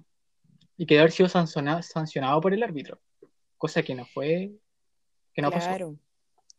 Y 0.76 0.86
que 0.86 0.94
debe 0.94 1.02
haber 1.02 1.12
sido 1.12 1.28
sancionado, 1.28 1.82
sancionado 1.82 2.40
por 2.40 2.52
el 2.52 2.62
árbitro. 2.62 3.00
cosa 3.56 3.82
que 3.82 3.94
no 3.94 4.04
fue, 4.06 4.52
que 5.32 5.42
no. 5.42 5.50
Claro. 5.50 5.96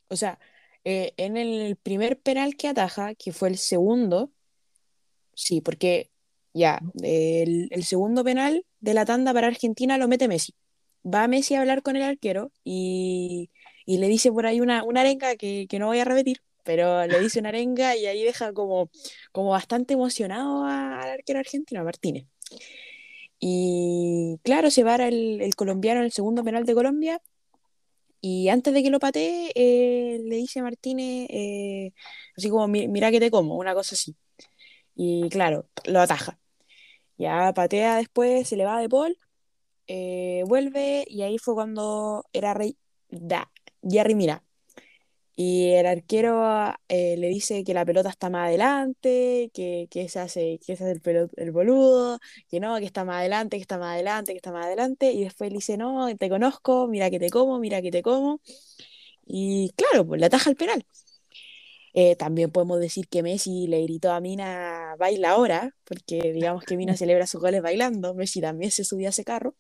O 0.10 0.16
sea, 0.16 0.40
eh, 0.84 1.14
en 1.18 1.38
el 1.38 1.76
primer 1.76 2.20
penal 2.20 2.56
que 2.56 2.68
ataja, 2.68 3.14
que 3.16 3.32
fue 3.32 3.50
el 3.50 3.58
segundo, 3.58 4.32
sí, 5.34 5.62
porque 5.62 6.10
ya, 6.54 6.80
el, 7.04 7.68
el 7.72 7.84
segundo 7.84 8.24
penal 8.24 8.66
de 8.80 8.94
la 8.94 9.06
tanda 9.06 9.34
para 9.34 9.48
Argentina 9.48 9.98
lo 9.98 10.08
mete 10.08 10.28
Messi. 10.28 10.56
Va 11.06 11.28
Messi 11.28 11.56
a 11.56 11.62
hablar 11.62 11.84
con 11.84 11.96
el 11.96 12.04
arquero 12.04 12.52
y, 12.64 13.52
y 13.86 13.98
le 13.98 14.08
dice 14.08 14.32
por 14.32 14.46
ahí 14.46 14.60
una, 14.60 14.84
una 14.84 15.02
arenga 15.02 15.36
que, 15.36 15.68
que 15.70 15.80
no 15.80 15.88
voy 15.88 16.00
a 16.00 16.06
repetir, 16.06 16.42
pero 16.64 17.06
le 17.06 17.20
dice 17.20 17.40
una 17.40 17.50
arenga 17.50 17.96
y 17.96 18.06
ahí 18.08 18.24
deja 18.24 18.54
como, 18.54 18.90
como 19.32 19.52
bastante 19.52 19.94
emocionado 19.94 20.66
al 20.66 21.10
arquero 21.10 21.40
argentino, 21.40 21.82
a 21.82 21.84
Martínez. 21.84 22.26
Y 23.40 24.40
claro, 24.44 24.72
se 24.72 24.84
para 24.84 25.08
el, 25.08 25.42
el 25.42 25.56
colombiano 25.56 26.00
en 26.02 26.06
el 26.08 26.12
segundo 26.12 26.44
penal 26.44 26.66
de 26.66 26.74
Colombia 26.76 27.22
y 28.22 28.50
antes 28.50 28.74
de 28.74 28.84
que 28.84 28.90
lo 28.90 29.00
patee, 29.00 29.52
eh, 29.56 30.20
le 30.24 30.36
dice 30.38 30.62
Martínez, 30.62 31.28
eh, 31.30 31.94
así 32.38 32.50
como, 32.50 32.68
"Mi- 32.68 32.88
mira 32.88 33.12
que 33.12 33.20
te 33.20 33.32
como, 33.32 33.56
una 33.58 33.74
cosa 33.76 33.96
así. 33.96 34.16
Y 34.96 35.30
claro, 35.30 35.70
lo 35.86 36.02
ataja. 36.02 36.40
Ya 37.18 37.54
patea 37.54 37.98
después, 37.98 38.48
se 38.50 38.58
le 38.58 38.66
va 38.66 38.80
de 38.82 38.90
Paul, 38.90 39.18
eh, 39.88 40.44
vuelve 40.48 41.06
y 41.10 41.24
ahí 41.24 41.40
fue 41.40 41.56
cuando 41.56 42.26
era 42.34 42.54
rey, 42.56 42.78
da, 43.10 43.52
Jerry 43.84 44.16
Mina. 44.16 44.44
Y 45.40 45.70
el 45.74 45.86
arquero 45.86 46.74
eh, 46.90 47.16
le 47.18 47.28
dice 47.30 47.64
que 47.64 47.76
la 47.76 47.86
pelota 47.86 48.10
está 48.10 48.30
más 48.32 48.48
adelante, 48.48 49.52
que, 49.54 49.88
que 49.92 50.10
se 50.10 50.20
hace, 50.20 50.60
que 50.66 50.76
se 50.76 50.84
hace 50.84 50.92
el, 50.94 51.02
pelo- 51.02 51.30
el 51.38 51.52
boludo, 51.52 52.20
que 52.50 52.60
no, 52.60 52.78
que 52.80 52.86
está 52.86 53.06
más 53.06 53.18
adelante, 53.20 53.58
que 53.58 53.62
está 53.62 53.78
más 53.78 53.94
adelante, 53.94 54.34
que 54.34 54.38
está 54.38 54.52
más 54.52 54.66
adelante. 54.66 55.12
Y 55.14 55.24
después 55.26 55.52
le 55.52 55.58
dice, 55.58 55.78
no, 55.78 56.08
te 56.18 56.30
conozco, 56.30 56.88
mira 56.88 57.12
que 57.12 57.20
te 57.20 57.30
como, 57.30 57.60
mira 57.60 57.82
que 57.84 57.92
te 57.92 58.02
como. 58.02 58.42
Y 59.26 59.72
claro, 59.78 60.08
pues 60.08 60.20
le 60.22 60.28
ataja 60.28 60.50
el 60.52 60.58
penal. 60.58 60.86
Eh, 61.94 62.16
también 62.16 62.52
podemos 62.52 62.80
decir 62.80 63.08
que 63.08 63.24
Messi 63.24 63.68
le 63.68 63.82
gritó 63.84 64.12
a 64.12 64.20
Mina, 64.22 64.96
baila 65.00 65.32
ahora, 65.32 65.76
porque 65.84 66.32
digamos 66.34 66.64
que 66.64 66.78
Mina 66.78 66.96
celebra 66.96 67.26
sus 67.28 67.42
goles 67.42 67.62
bailando. 67.62 68.14
Messi 68.14 68.40
también 68.42 68.72
se 68.72 68.84
subió 68.84 69.08
a 69.08 69.10
ese 69.10 69.24
carro. 69.24 69.56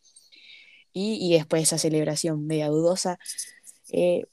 Y, 0.93 1.17
y 1.21 1.33
después 1.37 1.63
esa 1.63 1.77
celebración 1.77 2.45
media 2.47 2.69
dudosa. 2.69 3.19
eh, 3.93 4.25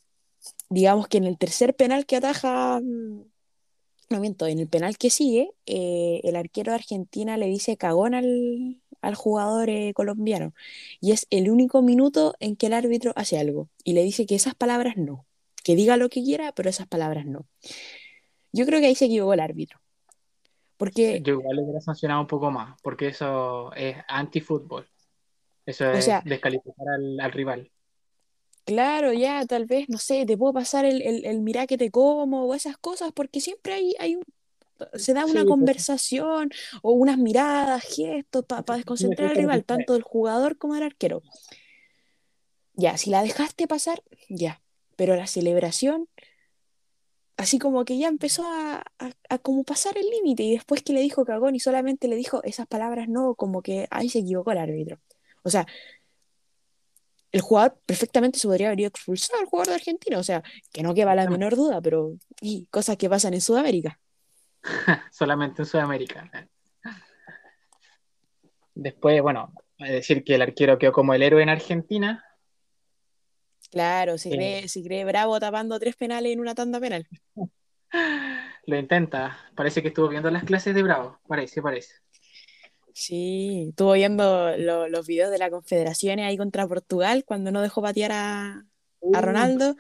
digamos 0.75 1.09
que 1.09 1.19
en 1.19 1.25
el 1.25 1.39
tercer 1.39 1.75
penal 1.75 2.07
que 2.07 2.17
ataja, 2.17 2.81
mm, 2.81 3.25
no 4.11 4.21
miento, 4.21 4.47
en 4.47 4.59
el 4.59 4.69
penal 4.69 4.99
que 4.99 5.11
sigue, 5.11 5.53
eh, 5.67 6.21
el 6.25 6.37
arquero 6.37 6.73
de 6.73 6.77
Argentina 6.77 7.37
le 7.37 7.47
dice 7.47 7.77
cagón 7.77 8.15
al, 8.15 8.81
al 9.01 9.15
jugador 9.15 9.71
eh, 9.71 9.93
colombiano. 9.95 10.53
Y 11.01 11.13
es 11.13 11.27
el 11.31 11.51
único 11.51 11.83
minuto 11.83 12.35
en 12.41 12.57
que 12.57 12.67
el 12.67 12.75
árbitro 12.75 13.13
hace 13.17 13.39
algo. 13.39 13.69
Y 13.85 13.93
le 13.95 14.03
dice 14.03 14.27
que 14.27 14.35
esas 14.35 14.55
palabras 14.55 14.97
no. 14.97 15.27
Que 15.63 15.77
diga 15.77 15.97
lo 15.97 16.09
que 16.09 16.23
quiera, 16.23 16.53
pero 16.53 16.69
esas 16.69 16.87
palabras 16.87 17.25
no. 17.27 17.47
Yo 18.53 18.67
creo 18.67 18.81
que 18.81 18.87
ahí 18.87 18.95
se 18.95 19.07
equivocó 19.07 19.35
el 19.35 19.41
árbitro. 19.41 19.81
Porque, 20.77 21.21
Yo 21.23 21.35
igual 21.35 21.57
le 21.57 21.63
hubiera 21.63 21.81
sancionado 21.81 22.21
un 22.21 22.27
poco 22.27 22.51
más, 22.51 22.81
porque 22.83 23.09
eso 23.09 23.73
es 23.75 23.97
anti-fútbol. 24.09 24.87
Eso 25.65 25.87
o 25.87 25.93
es 25.93 26.05
sea, 26.05 26.21
descalificar 26.25 26.87
al, 26.89 27.21
al 27.21 27.33
rival. 27.33 27.71
Claro, 28.65 29.13
ya 29.13 29.45
tal 29.47 29.67
vez, 29.67 29.89
no 29.89 29.99
sé, 29.99 30.27
te 30.27 30.37
puedo 30.37 30.53
pasar 30.53 30.85
el, 30.85 31.03
el, 31.03 31.25
el 31.27 31.41
mirá 31.41 31.67
que 31.67 31.79
te 31.79 31.91
como 31.91 32.45
o 32.47 32.55
esas 32.55 32.77
cosas, 32.79 33.13
porque 33.15 33.41
siempre 33.41 33.75
hay, 33.75 33.95
hay 33.99 34.17
un, 34.17 34.25
se 34.99 35.15
da 35.15 35.27
una 35.27 35.47
pues, 35.47 35.47
conversación 35.47 36.51
o 36.83 36.93
unas 36.93 37.19
miradas, 37.19 37.85
gestos 37.85 38.45
para 38.47 38.65
sí, 38.67 38.77
desconcentrar 38.77 39.31
al 39.31 39.37
rival, 39.37 39.65
tanto 39.65 39.95
del 39.95 40.03
jugador 40.03 40.59
como 40.59 40.75
del 40.75 40.85
arquero. 40.85 41.23
Ya, 42.75 42.97
si 42.99 43.11
la 43.11 43.23
dejaste 43.23 43.67
pasar, 43.69 44.03
ya. 44.29 44.63
Pero 44.97 45.17
la 45.17 45.27
celebración, 45.27 46.09
así 47.37 47.59
como 47.59 47.85
que 47.85 47.99
ya 47.99 48.09
empezó 48.09 48.45
a, 48.47 48.83
a- 48.99 49.13
a 49.29 49.39
como 49.39 49.65
pasar 49.65 49.97
el 49.99 50.09
límite 50.11 50.43
y 50.45 50.53
después 50.55 50.83
que 50.83 50.93
le 50.93 51.01
dijo 51.01 51.25
cagón 51.25 51.55
y 51.55 51.61
solamente 51.61 52.09
le 52.09 52.17
dijo 52.17 52.43
esas 52.45 52.67
palabras 52.67 53.09
no, 53.09 53.35
como 53.35 53.63
que 53.63 53.87
ahí 53.91 54.09
se 54.09 54.21
equivocó 54.21 54.53
el 54.53 54.59
árbitro. 54.59 55.01
O 55.43 55.51
sea, 55.51 55.67
el 57.35 57.43
jugador 57.43 57.79
perfectamente 57.87 58.39
se 58.39 58.49
podría 58.49 58.69
haber 58.69 58.81
ido 58.81 58.89
expulsado 58.89 59.41
al 59.41 59.47
jugador 59.47 59.69
de 59.71 59.75
Argentina, 59.77 60.19
o 60.19 60.23
sea, 60.25 60.43
que 60.73 60.83
no 60.83 60.95
queda 60.95 61.15
la 61.15 61.29
menor 61.29 61.57
duda, 61.57 61.81
pero 61.83 62.15
y 62.41 62.67
cosas 62.69 62.97
que 62.97 63.11
pasan 63.11 63.35
en 63.35 63.43
Sudamérica. 63.43 64.01
Solamente 65.11 65.63
en 65.63 65.67
Sudamérica. 65.67 66.31
Después, 68.75 69.21
bueno, 69.23 69.53
decir 69.79 70.23
que 70.25 70.37
el 70.37 70.43
arquero 70.43 70.79
quedó 70.79 70.93
como 70.93 71.15
el 71.15 71.23
héroe 71.23 71.43
en 71.43 71.49
Argentina. 71.49 72.25
Claro, 73.71 74.17
se 74.19 74.31
Eh, 74.31 74.37
cree, 74.37 74.69
se 74.69 74.83
cree 74.83 75.05
bravo 75.05 75.39
tapando 75.41 75.79
tres 75.79 75.97
penales 75.97 76.33
en 76.33 76.41
una 76.41 76.55
tanda 76.55 76.81
penal. 76.81 77.07
lo 78.67 78.77
intenta. 78.77 79.37
Parece 79.55 79.83
que 79.83 79.89
estuvo 79.89 80.09
viendo 80.09 80.31
las 80.31 80.45
clases 80.45 80.75
de 80.75 80.83
Bravo. 80.83 81.21
Parece, 81.27 81.63
parece. 81.63 81.95
Sí, 82.97 83.67
estuvo 83.71 83.93
viendo 83.95 84.57
lo- 84.57 84.89
los 84.89 85.07
videos 85.07 85.31
de 85.33 85.39
la 85.39 85.51
Confederaciones 85.51 86.27
ahí 86.27 86.37
contra 86.37 86.69
Portugal 86.69 87.25
cuando 87.25 87.51
no 87.51 87.61
dejó 87.61 87.83
patear 87.83 88.13
a, 88.13 88.67
a 89.13 89.21
Uh, 89.21 89.21
Ronaldo. 89.21 89.77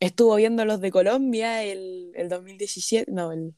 Estuvo 0.00 0.36
viendo 0.36 0.64
los 0.64 0.80
de 0.80 0.90
Colombia 0.92 1.64
el, 1.64 2.12
el 2.14 2.28
2017, 2.28 3.12
no, 3.12 3.32
el, 3.32 3.54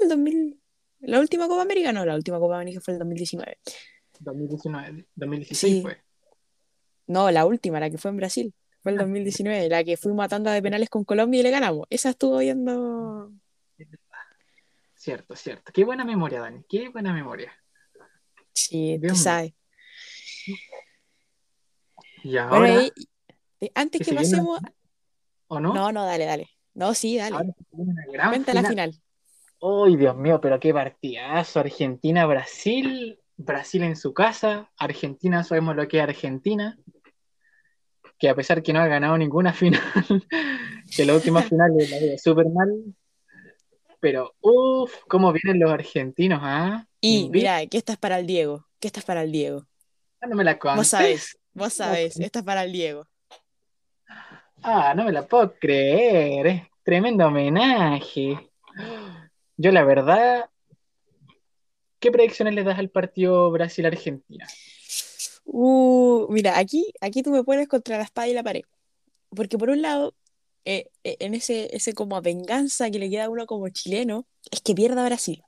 el 0.00 0.08
2000, 0.08 0.60
la 1.00 1.20
última 1.20 1.48
Copa 1.48 1.62
América, 1.62 1.92
no, 1.92 2.04
la 2.06 2.14
última 2.16 2.38
Copa 2.40 2.56
América 2.56 2.80
fue 2.80 2.94
el 2.94 2.98
2019. 3.00 3.58
2019, 4.20 5.06
2016 5.14 5.74
Sí, 5.74 5.82
fue. 5.82 5.98
no, 7.06 7.30
la 7.30 7.46
última, 7.46 7.80
la 7.80 7.90
que 7.90 7.98
fue 7.98 8.10
en 8.10 8.16
Brasil, 8.16 8.54
fue 8.82 8.92
el 8.92 8.98
2019, 8.98 9.68
la 9.68 9.84
que 9.84 9.96
fuimos 9.96 10.24
a 10.24 10.28
tanda 10.28 10.52
de 10.52 10.62
penales 10.62 10.88
con 10.90 11.04
Colombia 11.04 11.40
y 11.40 11.42
le 11.42 11.50
ganamos. 11.50 11.86
Esa 11.90 12.10
estuvo 12.10 12.38
viendo. 12.38 13.32
Cierto, 14.94 15.36
cierto. 15.36 15.72
Qué 15.72 15.84
buena 15.84 16.04
memoria, 16.04 16.40
Dani. 16.40 16.64
Qué 16.68 16.88
buena 16.88 17.12
memoria. 17.12 17.52
Sí, 18.54 18.96
tú 19.00 19.06
Dios 19.06 19.18
sabes. 19.18 19.52
Y 22.22 22.38
ahora, 22.38 22.86
antes 23.74 23.98
que 23.98 23.98
que 23.98 24.04
se 24.04 24.10
viene 24.12 24.22
pasemos. 24.22 24.60
¿o 25.48 25.60
no? 25.60 25.74
No, 25.74 25.92
no, 25.92 26.06
dale, 26.06 26.24
dale. 26.24 26.48
No, 26.74 26.94
sí, 26.94 27.18
dale. 27.18 27.54
Cuenta 28.30 28.54
la 28.54 28.64
final. 28.64 28.94
¡Ay, 29.60 29.96
Dios 29.96 30.16
mío! 30.16 30.40
Pero 30.40 30.58
qué 30.58 30.72
partidazo. 30.72 31.60
Argentina-Brasil. 31.60 33.18
Brasil 33.36 33.82
en 33.82 33.96
su 33.96 34.12
casa. 34.14 34.70
Argentina, 34.76 35.44
sabemos 35.44 35.76
lo 35.76 35.86
que 35.88 35.98
es 35.98 36.02
Argentina. 36.02 36.78
Que 38.18 38.28
a 38.28 38.34
pesar 38.34 38.62
que 38.62 38.72
no 38.72 38.80
ha 38.80 38.86
ganado 38.86 39.18
ninguna 39.18 39.52
final, 39.52 39.82
que 40.94 41.04
la 41.04 41.14
última 41.14 41.42
final 41.42 41.72
le 41.76 41.84
ha 41.84 42.00
ido 42.00 42.18
súper 42.18 42.46
mal. 42.48 42.70
Pero, 44.04 44.34
uff, 44.42 44.92
cómo 45.08 45.32
vienen 45.32 45.58
los 45.58 45.72
argentinos, 45.72 46.38
¿ah? 46.42 46.86
Y 47.00 47.30
mira, 47.30 47.64
que 47.64 47.78
esta 47.78 47.94
es 47.94 47.98
para 47.98 48.18
el 48.18 48.26
Diego. 48.26 48.66
Que 48.78 48.88
esta 48.88 49.00
es 49.00 49.06
para 49.06 49.22
el 49.22 49.32
Diego. 49.32 49.66
no 50.20 50.36
me 50.36 50.44
la 50.44 50.56
Vos 50.56 50.60
contés. 50.60 50.88
sabés, 50.88 51.38
vos 51.54 51.72
sabés, 51.72 52.20
esta 52.20 52.40
es 52.40 52.44
para 52.44 52.64
el 52.64 52.72
Diego. 52.72 53.06
Ah, 54.62 54.92
no 54.94 55.04
me 55.04 55.12
la 55.12 55.26
puedo 55.26 55.54
creer. 55.58 56.46
Es 56.48 56.62
tremendo 56.82 57.26
homenaje. 57.26 58.38
Yo, 59.56 59.72
la 59.72 59.84
verdad, 59.84 60.50
¿qué 61.98 62.10
predicciones 62.10 62.54
le 62.54 62.62
das 62.62 62.78
al 62.78 62.90
partido 62.90 63.50
Brasil-Argentina? 63.52 64.46
Uh, 65.46 66.26
mira, 66.28 66.58
aquí, 66.58 66.92
aquí 67.00 67.22
tú 67.22 67.30
me 67.30 67.42
pones 67.42 67.68
contra 67.68 67.96
la 67.96 68.04
espada 68.04 68.28
y 68.28 68.34
la 68.34 68.42
pared. 68.42 68.64
Porque 69.34 69.56
por 69.56 69.70
un 69.70 69.80
lado, 69.80 70.14
eh, 70.64 70.90
eh, 71.04 71.16
en 71.20 71.34
ese, 71.34 71.74
ese 71.76 71.94
como 71.94 72.20
venganza 72.22 72.90
que 72.90 72.98
le 72.98 73.10
queda 73.10 73.26
a 73.26 73.30
uno 73.30 73.46
como 73.46 73.68
chileno, 73.70 74.26
es 74.50 74.60
que 74.62 74.74
pierda 74.74 75.04
Brasil. 75.04 75.44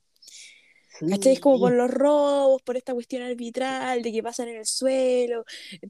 ¿Cachai? 1.08 1.34
Es 1.34 1.40
como 1.40 1.60
por 1.60 1.72
Sí, 1.72 1.72
los 1.72 1.90
robos, 1.90 2.62
por 2.62 2.76
esta 2.76 2.92
cuestión 2.92 3.22
arbitral 3.22 4.02
de 4.02 4.10
que 4.12 4.22
pasan 4.22 4.48
en 4.48 4.56
el 4.56 4.66
suelo, 4.66 5.44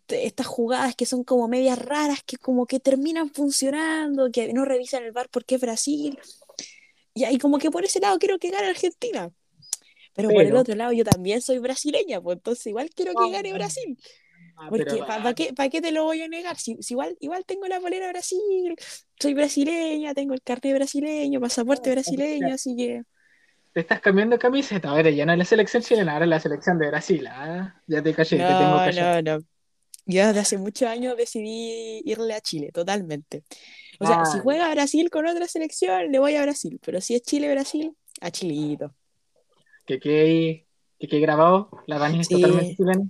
estas 0.08 0.46
jugadas 0.46 0.94
que 0.94 1.06
son 1.06 1.24
como 1.24 1.48
medias 1.48 1.78
raras, 1.78 2.22
que 2.24 2.36
como 2.36 2.66
que 2.66 2.80
terminan 2.80 3.30
funcionando, 3.30 4.30
que 4.30 4.52
no 4.52 4.64
revisan 4.66 5.04
el 5.04 5.12
VAR 5.12 5.28
porque 5.30 5.54
es 5.56 5.60
Brasil. 5.62 6.18
Y 7.14 7.24
ahí 7.24 7.38
como 7.38 7.58
que 7.58 7.70
por 7.70 7.84
ese 7.84 8.00
lado 8.00 8.18
quiero 8.18 8.38
que 8.38 8.50
gane 8.50 8.68
Argentina. 8.68 9.32
Pero 10.14 10.32
por 10.32 10.46
el 10.46 10.56
otro 10.56 10.74
lado 10.76 10.92
yo 10.92 11.04
también 11.04 11.42
soy 11.42 11.58
brasileña, 11.58 12.20
pues 12.22 12.38
entonces 12.38 12.66
igual 12.68 12.90
quiero 12.94 13.16
que 13.16 13.30
gane 13.30 13.52
Brasil. 13.54 13.98
Ah, 14.56 14.68
Porque 14.68 15.04
¿para 15.04 15.34
qué, 15.34 15.52
pa' 15.54 15.68
qué 15.68 15.80
te 15.80 15.92
lo 15.92 16.04
voy 16.04 16.22
a 16.22 16.28
negar? 16.28 16.56
Si, 16.58 16.76
si 16.82 16.94
igual, 16.94 17.16
igual 17.20 17.44
tengo 17.46 17.66
la 17.68 17.80
polera 17.80 18.08
Brasil, 18.08 18.74
soy 19.20 19.34
brasileña, 19.34 20.14
tengo 20.14 20.34
el 20.34 20.42
carnet 20.42 20.74
brasileño, 20.74 21.40
pasaporte 21.40 21.90
brasileño, 21.90 22.54
así 22.54 22.76
que... 22.76 23.02
te 23.72 23.80
estás 23.80 24.00
cambiando 24.00 24.38
camiseta. 24.38 24.88
Ahora 24.90 25.10
ya 25.10 25.24
no 25.26 25.32
es 25.32 25.38
la 25.38 25.44
selección 25.44 25.82
chilena, 25.82 26.12
ahora 26.14 26.24
es 26.24 26.30
la 26.30 26.40
selección 26.40 26.78
de 26.78 26.88
Brasil. 26.88 27.26
¿ah? 27.28 27.80
Ya 27.86 28.02
te 28.02 28.14
caché, 28.14 28.42
te 28.42 28.54
tengo 28.56 28.78
No, 28.78 28.82
callado. 28.82 29.12
no, 29.12 29.22
no. 29.22 29.38
Yo 30.06 30.26
desde 30.28 30.40
hace 30.40 30.58
muchos 30.58 30.88
años 30.88 31.16
decidí 31.16 32.02
irle 32.04 32.34
a 32.34 32.40
Chile, 32.40 32.70
totalmente. 32.72 33.44
O 34.00 34.06
sea, 34.06 34.24
si 34.24 34.38
Ah, 34.38 34.40
juega 34.40 34.70
Brasil 34.72 35.10
con 35.10 35.26
otra 35.26 35.48
selección, 35.48 36.12
le 36.12 36.18
voy 36.20 36.36
a 36.36 36.42
Brasil. 36.42 36.80
Pero 36.84 37.00
si 37.00 37.14
es 37.16 37.22
Chile-Brasil, 37.22 37.96
a 38.20 38.30
Chilito. 38.30 38.94
que 39.86 39.98
quede 40.00 40.66
que 40.98 41.08
quede 41.08 41.20
grabado. 41.20 41.70
La 41.86 41.98
Dani 41.98 42.20
es 42.20 42.28
totalmente 42.30 42.72
Sí, 42.72 42.76
chilena. 42.76 43.08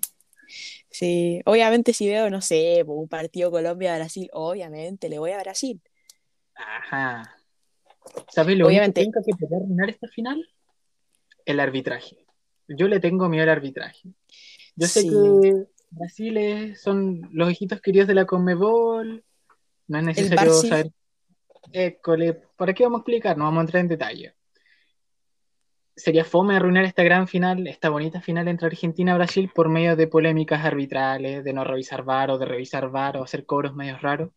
Sí, 0.99 1.43
obviamente 1.45 1.93
si 1.93 2.09
veo, 2.09 2.31
no 2.31 2.41
sé, 2.41 2.83
un 2.87 3.07
partido 3.07 3.50
Colombia-Brasil, 3.50 4.31
obviamente 4.33 5.11
le 5.11 5.19
voy 5.19 5.33
a 5.33 5.38
Brasil. 5.38 5.79
Ajá. 6.55 7.37
¿Sabes 8.31 8.57
lo 8.57 8.67
Obviamente. 8.67 9.03
único 9.03 9.21
que 9.23 9.45
arruinar 9.55 9.91
esta 9.91 10.09
final? 10.09 10.43
El 11.45 11.61
arbitraje. 11.61 12.25
Yo 12.67 12.88
le 12.88 12.99
tengo 12.99 13.29
miedo 13.29 13.43
al 13.43 13.50
arbitraje. 13.50 14.09
Yo 14.75 14.87
sé 14.87 15.03
Sí. 15.03 15.11
que 15.11 15.67
Brasil 15.91 16.37
es- 16.38 16.81
son 16.81 17.29
los 17.31 17.50
hijitos 17.53 17.83
queridos 17.83 18.09
de 18.09 18.15
la 18.15 18.25
Conmebol. 18.25 19.23
No 19.88 19.99
es 19.99 20.05
necesario 20.05 20.50
saber. 20.55 20.93
École, 21.73 22.41
¿para 22.57 22.73
qué 22.73 22.85
vamos 22.85 23.00
a 23.00 23.03
explicar? 23.03 23.37
No 23.37 23.45
vamos 23.45 23.59
a 23.59 23.62
entrar 23.65 23.81
en 23.83 23.88
detalle. 23.88 24.35
Sería 25.97 26.26
fome 26.26 26.55
arruinar 26.55 26.85
esta 26.85 27.03
gran 27.03 27.26
final, 27.26 27.67
esta 27.67 27.88
bonita 27.88 28.21
final 28.21 28.49
entre 28.49 28.67
Argentina 28.67 29.12
y 29.12 29.15
Brasil 29.15 29.50
por 29.55 29.71
medio 29.71 29.97
de 29.97 30.07
polémicas 30.07 30.62
arbitrales, 30.62 31.43
de 31.43 31.53
no 31.55 31.65
revisar 31.65 32.05
VAR 32.05 32.31
o 32.31 32.38
de 32.38 32.45
revisar 32.45 32.91
VAR 32.91 33.17
o 33.17 33.25
hacer 33.25 33.47
cobros 33.47 33.75
medios 33.75 34.03
raros. 34.03 34.31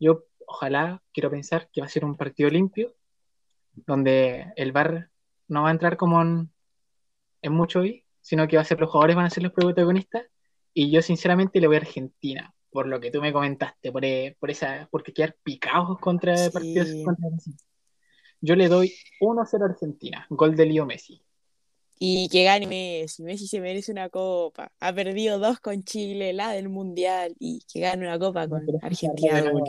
Yo, 0.00 0.24
ojalá, 0.46 1.02
quiero 1.12 1.30
pensar 1.30 1.68
que 1.70 1.82
va 1.82 1.86
a 1.86 1.90
ser 1.90 2.06
un 2.06 2.16
partido 2.16 2.48
limpio, 2.48 2.94
donde 3.74 4.52
el 4.56 4.72
VAR 4.72 5.10
no 5.48 5.64
va 5.64 5.68
a 5.68 5.72
entrar 5.72 5.98
como 5.98 6.22
en, 6.22 6.50
en 7.42 7.52
mucho 7.52 7.80
hoy, 7.80 8.04
sino 8.22 8.48
que 8.48 8.56
va 8.56 8.62
a 8.62 8.64
ser 8.64 8.80
los 8.80 8.90
jugadores 8.90 9.16
van 9.16 9.26
a 9.26 9.30
ser 9.30 9.42
los 9.42 9.52
protagonistas. 9.52 10.24
Y 10.72 10.90
yo, 10.90 11.02
sinceramente, 11.02 11.60
le 11.60 11.66
voy 11.66 11.76
a 11.76 11.80
Argentina, 11.80 12.54
por 12.70 12.86
lo 12.86 13.00
que 13.00 13.10
tú 13.10 13.20
me 13.20 13.34
comentaste, 13.34 13.92
por, 13.92 14.02
eh, 14.04 14.34
por 14.40 14.50
esa, 14.50 14.88
porque 14.90 15.12
quedar 15.12 15.36
picados 15.42 15.98
contra 15.98 16.36
Sí. 16.36 16.50
partidos 16.50 16.88
contra 17.04 17.28
Brasil. 17.28 17.54
Yo 18.44 18.56
le 18.56 18.68
doy 18.68 18.92
1-0 19.20 19.62
a 19.64 19.68
Argentina, 19.70 20.26
gol 20.28 20.54
de 20.54 20.66
Leo 20.66 20.84
Messi. 20.84 21.18
Y 21.98 22.28
que 22.28 22.44
gane 22.44 22.66
Messi. 22.66 23.22
Messi 23.22 23.46
se 23.46 23.58
merece 23.58 23.90
una 23.90 24.10
copa. 24.10 24.70
Ha 24.80 24.92
perdido 24.92 25.38
dos 25.38 25.60
con 25.60 25.82
Chile, 25.82 26.34
la 26.34 26.50
del 26.50 26.68
Mundial, 26.68 27.34
y 27.38 27.62
que 27.72 27.80
gane 27.80 28.06
una 28.06 28.18
copa 28.18 28.46
con 28.46 28.66
Argentina 28.82 29.40
no, 29.40 29.64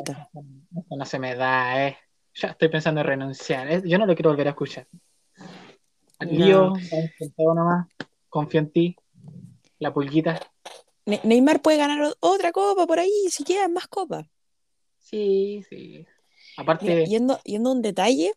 no 0.89 1.05
se 1.05 1.19
me 1.19 1.35
da, 1.35 1.87
eh. 1.87 1.97
Ya 2.33 2.49
estoy 2.49 2.67
pensando 2.67 2.99
en 2.99 3.07
renunciar. 3.07 3.85
Yo 3.85 3.97
no 3.97 4.05
lo 4.05 4.13
quiero 4.13 4.31
volver 4.31 4.47
a 4.47 4.49
escuchar. 4.49 4.87
Lío, 6.19 6.73
todo 7.37 7.53
nomás. 7.53 7.87
Confío 8.27 8.59
en 8.59 8.71
ti. 8.71 8.95
La 9.79 9.93
pulguita. 9.93 10.37
Ne- 11.05 11.21
Neymar 11.23 11.61
puede 11.61 11.77
ganar 11.77 12.13
otra 12.19 12.51
copa 12.51 12.85
por 12.85 12.99
ahí, 12.99 13.29
si 13.29 13.45
quedan 13.45 13.71
más 13.71 13.87
copas. 13.87 14.25
Sí, 14.99 15.63
sí. 15.69 16.05
Mira, 16.07 16.07
Aparte, 16.57 17.05
yendo, 17.05 17.39
yendo 17.43 17.69
a 17.69 17.73
un 17.73 17.81
detalle, 17.81 18.33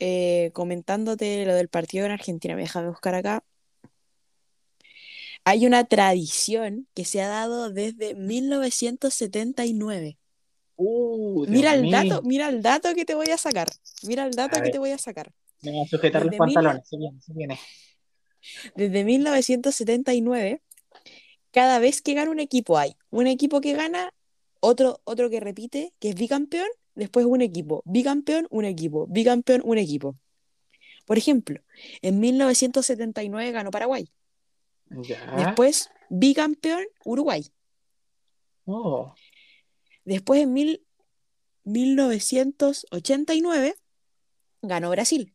eh, 0.00 0.50
comentándote 0.54 1.44
lo 1.46 1.54
del 1.54 1.68
partido 1.68 2.06
en 2.06 2.12
Argentina, 2.12 2.56
déjame 2.56 2.88
buscar 2.88 3.14
acá. 3.14 3.44
Hay 5.44 5.66
una 5.66 5.84
tradición 5.84 6.86
que 6.94 7.04
se 7.04 7.22
ha 7.22 7.28
dado 7.28 7.70
desde 7.70 8.14
1979. 8.14 10.18
uh, 10.76 11.46
Mira 11.48 11.74
el 11.74 11.90
dato, 11.90 12.22
mira 12.22 12.48
el 12.48 12.62
dato 12.62 12.94
que 12.94 13.04
te 13.04 13.14
voy 13.14 13.28
a 13.30 13.38
sacar. 13.38 13.68
Mira 14.02 14.26
el 14.26 14.32
dato 14.32 14.56
A 14.56 14.58
que 14.58 14.64
ver. 14.64 14.72
te 14.72 14.78
voy 14.78 14.90
a 14.90 14.98
sacar. 14.98 15.32
me 15.62 15.72
voy 15.72 15.84
a 15.84 15.88
sujetar 15.88 16.22
los 16.22 16.30
desde 16.30 16.44
mil- 16.44 16.54
pantalones. 16.54 16.88
Se 16.88 16.96
viene, 16.96 17.20
se 17.20 17.32
viene. 17.32 17.58
Desde 18.76 19.04
1979, 19.04 20.62
cada 21.50 21.78
vez 21.78 22.02
que 22.02 22.14
gana 22.14 22.30
un 22.30 22.40
equipo 22.40 22.78
hay 22.78 22.96
un 23.10 23.26
equipo 23.26 23.60
que 23.60 23.72
gana, 23.72 24.12
otro, 24.60 25.00
otro 25.04 25.30
que 25.30 25.40
repite, 25.40 25.92
que 25.98 26.10
es 26.10 26.14
bicampeón, 26.14 26.68
después 26.98 27.24
un 27.24 27.40
equipo, 27.40 27.82
bicampeón, 27.86 28.46
un 28.50 28.66
equipo, 28.66 29.06
bicampeón, 29.08 29.62
un 29.64 29.78
equipo. 29.78 30.16
Por 31.06 31.16
ejemplo, 31.16 31.58
en 32.02 32.20
1979 32.20 33.50
ganó 33.52 33.70
Paraguay. 33.70 34.10
Ya. 34.90 35.34
Después, 35.36 35.88
bicampeón, 36.10 36.84
Uruguay. 37.04 37.46
Oh, 38.66 39.14
Después, 40.04 40.42
en 40.42 40.52
mil- 40.52 40.84
1989, 41.64 43.74
ganó 44.62 44.90
Brasil. 44.90 45.34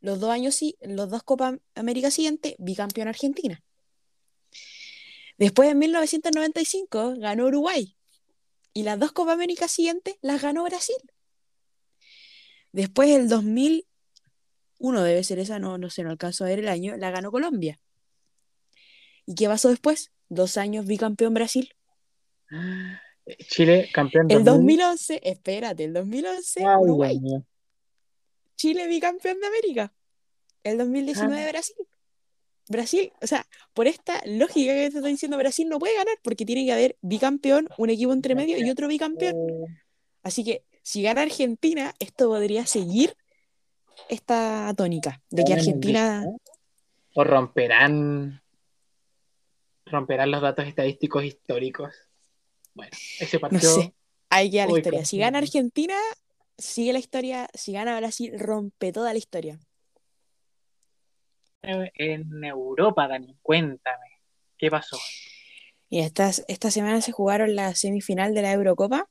Los 0.00 0.20
dos 0.20 0.30
años, 0.30 0.54
sí- 0.54 0.76
los 0.80 1.10
dos 1.10 1.22
Copa 1.22 1.58
América 1.74 2.10
siguientes, 2.10 2.54
bicampeón 2.58 3.08
Argentina. 3.08 3.62
Después, 5.38 5.70
en 5.70 5.78
1995, 5.78 7.14
ganó 7.18 7.46
Uruguay. 7.46 7.96
Y 8.74 8.84
las 8.84 8.98
dos 8.98 9.12
Copa 9.12 9.32
América 9.32 9.68
siguientes 9.68 10.16
las 10.22 10.42
ganó 10.42 10.64
Brasil. 10.64 10.96
Después, 12.72 13.10
el 13.10 13.28
2001, 13.28 15.02
debe 15.02 15.24
ser 15.24 15.38
esa, 15.38 15.58
no, 15.58 15.76
no 15.76 15.90
sé, 15.90 16.02
no 16.04 16.10
alcanzo 16.10 16.44
a 16.44 16.48
ver 16.48 16.60
el 16.60 16.68
año, 16.68 16.96
la 16.96 17.10
ganó 17.10 17.30
Colombia. 17.30 17.78
¿Y 19.26 19.34
qué 19.34 19.46
pasó 19.46 19.68
después? 19.68 20.10
Dos 20.28 20.56
años 20.56 20.86
bicampeón 20.86 21.34
Brasil. 21.34 21.74
Chile, 23.48 23.90
campeón 23.92 24.30
El 24.30 24.44
2000. 24.44 24.78
2011, 24.78 25.20
espérate, 25.22 25.84
el 25.84 25.92
2011, 25.92 26.60
Ay, 26.60 26.76
Uruguay. 26.80 27.20
Chile 28.56 28.86
bicampeón 28.86 29.38
de 29.40 29.46
América. 29.46 29.92
El 30.64 30.78
2019 30.78 31.48
Brasil. 31.48 31.76
Brasil, 32.68 33.12
o 33.20 33.26
sea, 33.26 33.46
por 33.74 33.86
esta 33.86 34.20
lógica 34.26 34.72
que 34.72 34.90
te 34.90 34.96
estoy 34.98 35.12
diciendo, 35.12 35.36
Brasil 35.36 35.68
no 35.68 35.78
puede 35.78 35.96
ganar 35.96 36.16
porque 36.22 36.44
tiene 36.44 36.64
que 36.64 36.72
haber 36.72 36.96
bicampeón, 37.02 37.68
un 37.76 37.90
equipo 37.90 38.12
entre 38.12 38.34
medio 38.34 38.58
y 38.58 38.70
otro 38.70 38.88
bicampeón. 38.88 39.36
Así 40.22 40.44
que 40.44 40.64
si 40.82 41.02
gana 41.02 41.22
Argentina, 41.22 41.94
esto 41.98 42.28
podría 42.28 42.66
seguir 42.66 43.16
esta 44.08 44.72
tónica 44.76 45.20
de 45.30 45.44
que 45.44 45.52
Argentina, 45.54 46.24
O 47.14 47.24
romperán. 47.24 48.42
Romperán 49.86 50.30
los 50.30 50.40
datos 50.40 50.66
estadísticos 50.66 51.24
históricos. 51.24 51.92
Bueno, 52.74 52.92
ese 53.20 53.36
no 53.36 53.40
partido. 53.40 53.74
sé, 53.74 53.94
ahí 54.30 54.50
queda 54.50 54.66
la 54.66 54.72
Uy, 54.72 54.78
historia. 54.80 55.04
Si 55.04 55.18
gana 55.18 55.38
Argentina, 55.38 55.96
sigue 56.56 56.92
la 56.94 56.98
historia. 56.98 57.48
Si 57.52 57.72
gana 57.72 57.98
Brasil, 57.98 58.32
rompe 58.38 58.92
toda 58.92 59.12
la 59.12 59.18
historia. 59.18 59.58
En 61.62 62.44
Europa, 62.44 63.06
Dani, 63.06 63.36
cuéntame. 63.40 64.18
¿Qué 64.58 64.70
pasó? 64.70 64.98
Y 65.88 66.00
estas, 66.00 66.44
esta 66.48 66.70
semana 66.70 67.00
se 67.00 67.12
jugaron 67.12 67.54
la 67.54 67.74
semifinal 67.74 68.34
de 68.34 68.42
la 68.42 68.52
Eurocopa. 68.52 69.08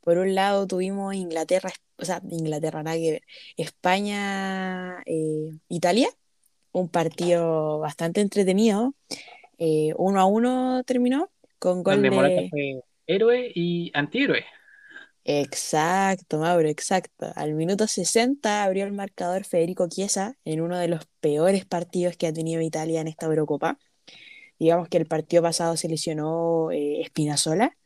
Por 0.00 0.18
un 0.18 0.34
lado 0.34 0.66
tuvimos 0.66 1.14
Inglaterra, 1.14 1.70
o 1.96 2.04
sea, 2.04 2.22
Inglaterra, 2.30 2.82
nada 2.82 2.96
que 2.96 3.12
ver, 3.12 3.22
España, 3.56 5.02
eh, 5.04 5.50
Italia, 5.68 6.08
un 6.72 6.88
partido 6.88 7.78
bastante 7.78 8.20
entretenido. 8.20 8.94
Eh, 9.58 9.92
uno 9.96 10.20
a 10.20 10.24
uno 10.24 10.82
terminó 10.84 11.30
con 11.58 11.82
gol 11.82 11.96
Donde 11.96 12.10
Morata 12.10 12.40
de... 12.40 12.48
fue 12.48 12.82
héroe 13.06 13.52
y 13.54 13.90
antihéroe. 13.94 14.44
Exacto, 15.24 16.38
Mauro, 16.38 16.68
exacto. 16.68 17.30
Al 17.36 17.54
minuto 17.54 17.86
60 17.86 18.64
abrió 18.64 18.84
el 18.84 18.92
marcador 18.92 19.44
Federico 19.44 19.88
Chiesa 19.88 20.36
en 20.44 20.60
uno 20.60 20.78
de 20.78 20.88
los 20.88 21.06
peores 21.20 21.66
partidos 21.66 22.16
que 22.16 22.26
ha 22.26 22.32
tenido 22.32 22.60
Italia 22.62 23.00
en 23.00 23.08
esta 23.08 23.26
Eurocopa. 23.26 23.78
Digamos 24.58 24.88
que 24.88 24.98
el 24.98 25.06
partido 25.06 25.42
pasado 25.42 25.76
se 25.76 25.88
lesionó 25.88 26.70
eh, 26.70 27.02
Spinazzola, 27.06 27.76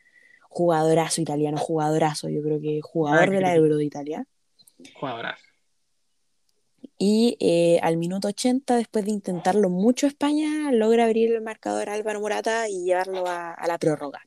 jugadorazo 0.49 1.20
italiano, 1.20 1.59
jugadorazo, 1.59 2.29
yo 2.29 2.42
creo 2.42 2.61
que 2.61 2.81
jugador 2.83 3.29
Ah, 3.29 3.33
de 3.33 3.40
la 3.40 3.55
Euro 3.55 3.77
de 3.77 3.85
Italia. 3.85 4.27
Jugadorazo. 4.94 5.42
Y 6.97 7.37
eh, 7.40 7.81
al 7.83 7.97
minuto 7.97 8.29
80, 8.29 8.77
después 8.77 9.05
de 9.05 9.11
intentarlo 9.11 9.68
mucho 9.68 10.07
España, 10.07 10.70
logra 10.73 11.05
abrir 11.05 11.33
el 11.33 11.42
marcador 11.42 11.90
Álvaro 11.90 12.20
Morata 12.20 12.68
y 12.68 12.85
llevarlo 12.85 13.27
a, 13.27 13.53
a 13.53 13.66
la 13.66 13.79
prórroga. 13.79 14.20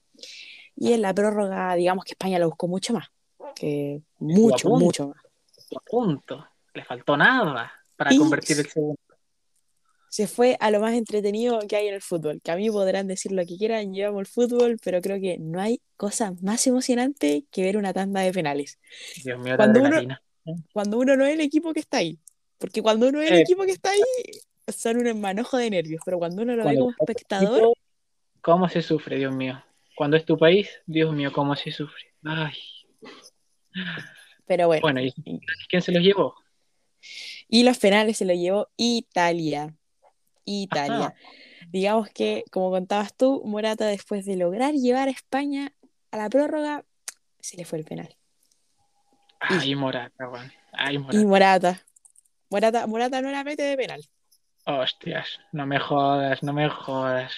Y 0.77 0.93
en 0.93 1.01
la 1.01 1.13
prórroga, 1.13 1.73
digamos 1.75 2.05
que 2.05 2.11
España 2.11 2.39
lo 2.39 2.47
buscó 2.47 2.67
mucho 2.67 2.93
más, 2.93 3.07
que 3.55 4.01
mucho, 4.19 4.69
punto. 4.69 4.85
mucho 4.85 5.07
más. 5.09 5.17
A 5.75 5.79
punto. 5.81 6.47
Le 6.73 6.85
faltó 6.85 7.17
nada 7.17 7.71
para 7.95 8.13
Y- 8.13 8.17
convertir 8.17 8.59
el 8.59 8.67
segundo. 8.67 8.97
se 10.09 10.27
fue 10.27 10.55
a 10.59 10.71
lo 10.71 10.79
más 10.79 10.93
entretenido 10.93 11.59
que 11.67 11.75
hay 11.75 11.87
en 11.87 11.95
el 11.95 12.01
fútbol. 12.01 12.39
Que 12.43 12.51
a 12.51 12.55
mí 12.55 12.69
podrán 12.69 13.07
decir 13.07 13.31
lo 13.31 13.45
que 13.45 13.57
quieran, 13.57 13.93
llevamos 13.93 14.21
el 14.21 14.25
fútbol, 14.27 14.77
pero 14.83 15.01
creo 15.01 15.19
que 15.19 15.37
no 15.39 15.59
hay 15.59 15.81
cosa 15.97 16.33
más 16.41 16.65
emocionante 16.67 17.43
que 17.51 17.61
ver 17.63 17.75
una 17.77 17.91
tanda 17.93 18.21
de 18.21 18.31
penales. 18.31 18.79
Dios 19.23 19.39
mío, 19.39 19.55
Cuando 19.57 19.81
uno-. 19.81 20.17
Cuando 20.71 20.97
uno 20.99 21.17
no 21.17 21.25
es 21.25 21.33
el 21.33 21.41
equipo 21.41 21.73
que 21.73 21.81
está 21.81 21.97
ahí. 21.97 22.17
Porque 22.57 22.81
cuando 22.81 23.09
uno 23.09 23.21
es 23.21 23.29
el 23.31 23.37
Eh. 23.39 23.41
equipo 23.41 23.63
que 23.63 23.71
está 23.71 23.89
ahí, 23.91 24.01
son 24.75 25.05
un 25.05 25.19
manojo 25.21 25.57
de 25.57 25.69
nervios. 25.69 26.01
Pero 26.05 26.17
cuando 26.19 26.41
uno 26.43 26.55
lo 26.55 26.63
ve 26.65 26.77
como 26.77 26.91
espectador, 26.91 27.73
¿Cómo 28.41 28.69
se 28.69 28.81
sufre, 28.81 29.17
Dios 29.17 29.35
mío? 29.35 29.61
Cuando 29.97 30.15
es 30.15 30.25
tu 30.25 30.37
país, 30.37 30.69
Dios 30.85 31.11
mío, 31.11 31.33
¿cómo 31.33 31.55
se 31.55 31.71
sufre? 31.71 32.13
Ay. 32.23 32.53
pero 34.45 34.67
bueno. 34.67 34.81
Bueno, 34.81 35.01
¿y 35.01 35.11
quién 35.67 35.81
se 35.81 35.91
los 35.91 36.03
llevó? 36.03 36.35
Y 37.47 37.63
los 37.63 37.79
penales 37.79 38.17
se 38.17 38.25
lo 38.25 38.35
llevó 38.35 38.69
Italia. 38.77 39.75
Italia. 40.45 41.07
Ajá. 41.07 41.15
Digamos 41.69 42.09
que, 42.11 42.43
como 42.51 42.69
contabas 42.69 43.17
tú, 43.17 43.41
Morata, 43.43 43.87
después 43.87 44.23
de 44.25 44.37
lograr 44.37 44.75
llevar 44.75 45.07
a 45.07 45.11
España 45.11 45.73
a 46.11 46.17
la 46.17 46.29
prórroga, 46.29 46.85
se 47.39 47.57
le 47.57 47.65
fue 47.65 47.79
el 47.79 47.85
penal. 47.85 48.15
Ay, 49.39 49.73
Morata, 49.73 50.29
weón. 50.29 50.53
Ay, 50.73 50.97
Y 50.97 50.99
Morata. 50.99 51.25
Morata. 51.25 51.85
Morata, 52.51 52.85
Morata 52.87 53.21
no 53.23 53.31
la 53.31 53.43
mete 53.43 53.63
de 53.63 53.75
penal. 53.75 54.05
Hostias, 54.63 55.39
no 55.51 55.65
me 55.65 55.79
jodas, 55.79 56.43
no 56.43 56.53
me 56.53 56.69
jodas. 56.69 57.33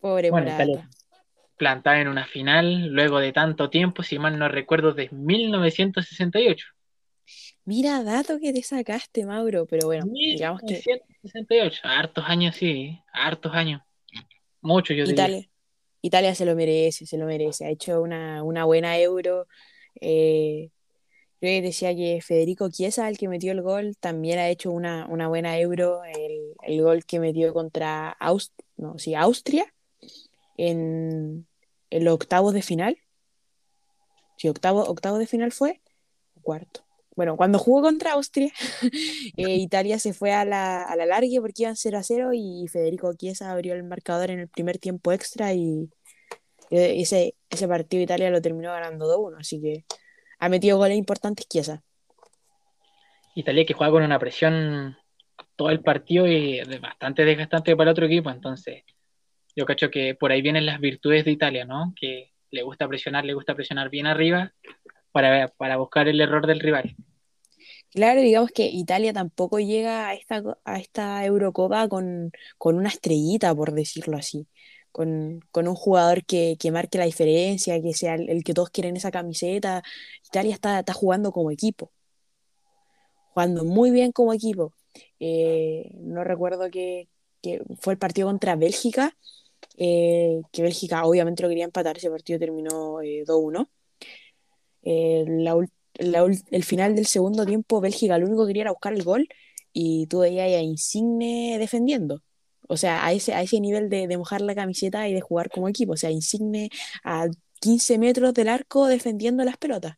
Pobre 0.00 0.30
Bueno. 0.30 0.48
Italia 0.48 0.88
plantada 1.60 2.00
en 2.00 2.08
una 2.08 2.24
final 2.24 2.86
luego 2.86 3.20
de 3.20 3.34
tanto 3.34 3.68
tiempo, 3.68 4.02
si 4.02 4.18
mal 4.18 4.38
no 4.38 4.48
recuerdo, 4.48 4.94
de 4.94 5.10
1968. 5.12 6.68
Mira, 7.66 8.02
dato 8.02 8.38
que 8.40 8.54
te 8.54 8.62
sacaste, 8.62 9.26
Mauro, 9.26 9.66
pero 9.66 9.88
bueno, 9.88 10.06
digamos 10.10 10.62
que 10.62 10.80
1968, 10.82 11.80
hartos 11.84 12.24
años, 12.26 12.56
sí, 12.56 12.98
hartos 13.12 13.52
años. 13.52 13.82
Mucho, 14.62 14.94
yo 14.94 15.04
diría. 15.04 15.24
Italia, 15.24 15.50
Italia 16.00 16.34
se 16.34 16.46
lo 16.46 16.56
merece, 16.56 17.04
se 17.04 17.18
lo 17.18 17.26
merece. 17.26 17.66
Ha 17.66 17.68
hecho 17.68 18.00
una, 18.00 18.42
una 18.42 18.64
buena 18.64 18.98
euro. 18.98 19.46
Eh, 20.00 20.70
creo 21.40 21.60
que 21.60 21.62
decía 21.62 21.94
que 21.94 22.20
Federico 22.22 22.70
Chiesa, 22.70 23.06
el 23.06 23.18
que 23.18 23.28
metió 23.28 23.52
el 23.52 23.60
gol, 23.60 23.98
también 24.00 24.38
ha 24.38 24.48
hecho 24.48 24.70
una, 24.70 25.06
una 25.08 25.28
buena 25.28 25.58
euro. 25.58 26.00
El, 26.04 26.54
el 26.62 26.82
gol 26.82 27.04
que 27.04 27.20
metió 27.20 27.52
contra 27.52 28.08
Aust 28.12 28.54
no, 28.78 28.98
sí, 28.98 29.14
Austria 29.14 29.70
en, 30.68 31.46
en 31.90 32.04
los 32.04 32.14
octavos 32.14 32.54
de 32.54 32.62
final. 32.62 32.98
Sí, 34.36 34.48
octavo, 34.48 34.82
octavo 34.84 35.18
de 35.18 35.26
final 35.26 35.52
fue. 35.52 35.80
Cuarto. 36.42 36.84
Bueno, 37.16 37.36
cuando 37.36 37.58
jugó 37.58 37.82
contra 37.82 38.12
Austria, 38.12 38.50
eh, 39.36 39.56
Italia 39.56 39.98
se 39.98 40.12
fue 40.12 40.32
a 40.32 40.44
la, 40.44 40.82
a 40.82 40.96
la 40.96 41.06
largue 41.06 41.40
porque 41.40 41.64
iban 41.64 41.76
0 41.76 41.98
a 41.98 42.02
0 42.02 42.30
y 42.32 42.66
Federico 42.68 43.12
Chiesa 43.14 43.50
abrió 43.50 43.74
el 43.74 43.82
marcador 43.82 44.30
en 44.30 44.40
el 44.40 44.48
primer 44.48 44.78
tiempo 44.78 45.12
extra 45.12 45.52
y 45.52 45.90
ese, 46.70 47.34
ese 47.48 47.68
partido 47.68 48.02
Italia 48.02 48.30
lo 48.30 48.40
terminó 48.40 48.70
ganando 48.70 49.06
2-1, 49.06 49.40
así 49.40 49.60
que 49.60 49.84
ha 50.38 50.48
metido 50.48 50.78
goles 50.78 50.96
importantes 50.96 51.46
Chiesa. 51.48 51.82
Italia 53.34 53.66
que 53.66 53.74
juega 53.74 53.92
con 53.92 54.02
una 54.02 54.18
presión 54.18 54.96
todo 55.56 55.70
el 55.70 55.80
partido 55.80 56.26
y 56.26 56.60
bastante 56.80 57.24
desgastante 57.24 57.76
para 57.76 57.90
otro 57.90 58.06
equipo, 58.06 58.30
entonces 58.30 58.84
yo 59.56 59.66
cacho 59.66 59.90
que 59.90 60.14
por 60.14 60.32
ahí 60.32 60.42
vienen 60.42 60.66
las 60.66 60.80
virtudes 60.80 61.24
de 61.24 61.32
Italia, 61.32 61.64
¿no? 61.64 61.94
Que 61.98 62.32
le 62.50 62.62
gusta 62.62 62.88
presionar, 62.88 63.24
le 63.24 63.34
gusta 63.34 63.54
presionar 63.54 63.90
bien 63.90 64.06
arriba 64.06 64.52
para, 65.12 65.48
para 65.48 65.76
buscar 65.76 66.08
el 66.08 66.20
error 66.20 66.46
del 66.46 66.60
rival. 66.60 66.96
Claro, 67.92 68.20
digamos 68.20 68.50
que 68.52 68.66
Italia 68.66 69.12
tampoco 69.12 69.58
llega 69.58 70.08
a 70.08 70.14
esta, 70.14 70.42
a 70.64 70.78
esta 70.78 71.24
Eurocopa 71.24 71.88
con, 71.88 72.30
con 72.56 72.76
una 72.76 72.88
estrellita, 72.88 73.54
por 73.54 73.72
decirlo 73.72 74.16
así, 74.16 74.46
con, 74.92 75.40
con 75.50 75.66
un 75.68 75.74
jugador 75.74 76.24
que, 76.24 76.56
que, 76.58 76.70
marque 76.70 76.98
la 76.98 77.04
diferencia, 77.06 77.82
que 77.82 77.92
sea 77.94 78.14
el, 78.14 78.44
que 78.44 78.54
todos 78.54 78.70
quieren 78.70 78.96
esa 78.96 79.10
camiseta. 79.10 79.82
Italia 80.26 80.54
está, 80.54 80.80
está 80.80 80.92
jugando 80.92 81.32
como 81.32 81.50
equipo, 81.50 81.90
jugando 83.34 83.64
muy 83.64 83.90
bien 83.90 84.12
como 84.12 84.32
equipo. 84.32 84.72
Eh, 85.18 85.90
no 85.94 86.24
recuerdo 86.24 86.70
que, 86.70 87.08
que, 87.42 87.62
fue 87.80 87.94
el 87.94 87.98
partido 87.98 88.28
contra 88.28 88.56
Bélgica, 88.56 89.16
eh, 89.76 90.42
que 90.52 90.62
Bélgica 90.62 91.04
obviamente 91.04 91.42
lo 91.42 91.48
quería 91.48 91.64
empatar, 91.64 91.96
ese 91.96 92.10
partido 92.10 92.38
terminó 92.38 93.00
eh, 93.02 93.24
2-1. 93.26 93.68
Eh, 94.82 95.24
la, 95.28 95.56
el 96.50 96.64
final 96.64 96.94
del 96.94 97.06
segundo 97.06 97.44
tiempo, 97.46 97.80
Bélgica 97.80 98.18
lo 98.18 98.26
único 98.26 98.44
que 98.44 98.50
quería 98.50 98.62
era 98.62 98.72
buscar 98.72 98.92
el 98.92 99.04
gol 99.04 99.28
y 99.72 100.06
tú 100.06 100.20
veías 100.20 100.46
a 100.46 100.62
Insigne 100.62 101.56
defendiendo. 101.58 102.22
O 102.68 102.76
sea, 102.76 103.04
a 103.04 103.12
ese, 103.12 103.34
a 103.34 103.42
ese 103.42 103.60
nivel 103.60 103.88
de, 103.88 104.06
de, 104.06 104.16
mojar 104.16 104.40
la 104.40 104.54
camiseta 104.54 105.08
y 105.08 105.12
de 105.12 105.20
jugar 105.20 105.50
como 105.50 105.68
equipo. 105.68 105.92
O 105.92 105.96
sea, 105.96 106.10
Insigne 106.10 106.70
a 107.02 107.26
15 107.60 107.98
metros 107.98 108.34
del 108.34 108.48
arco 108.48 108.86
defendiendo 108.86 109.44
las 109.44 109.56
pelotas. 109.56 109.96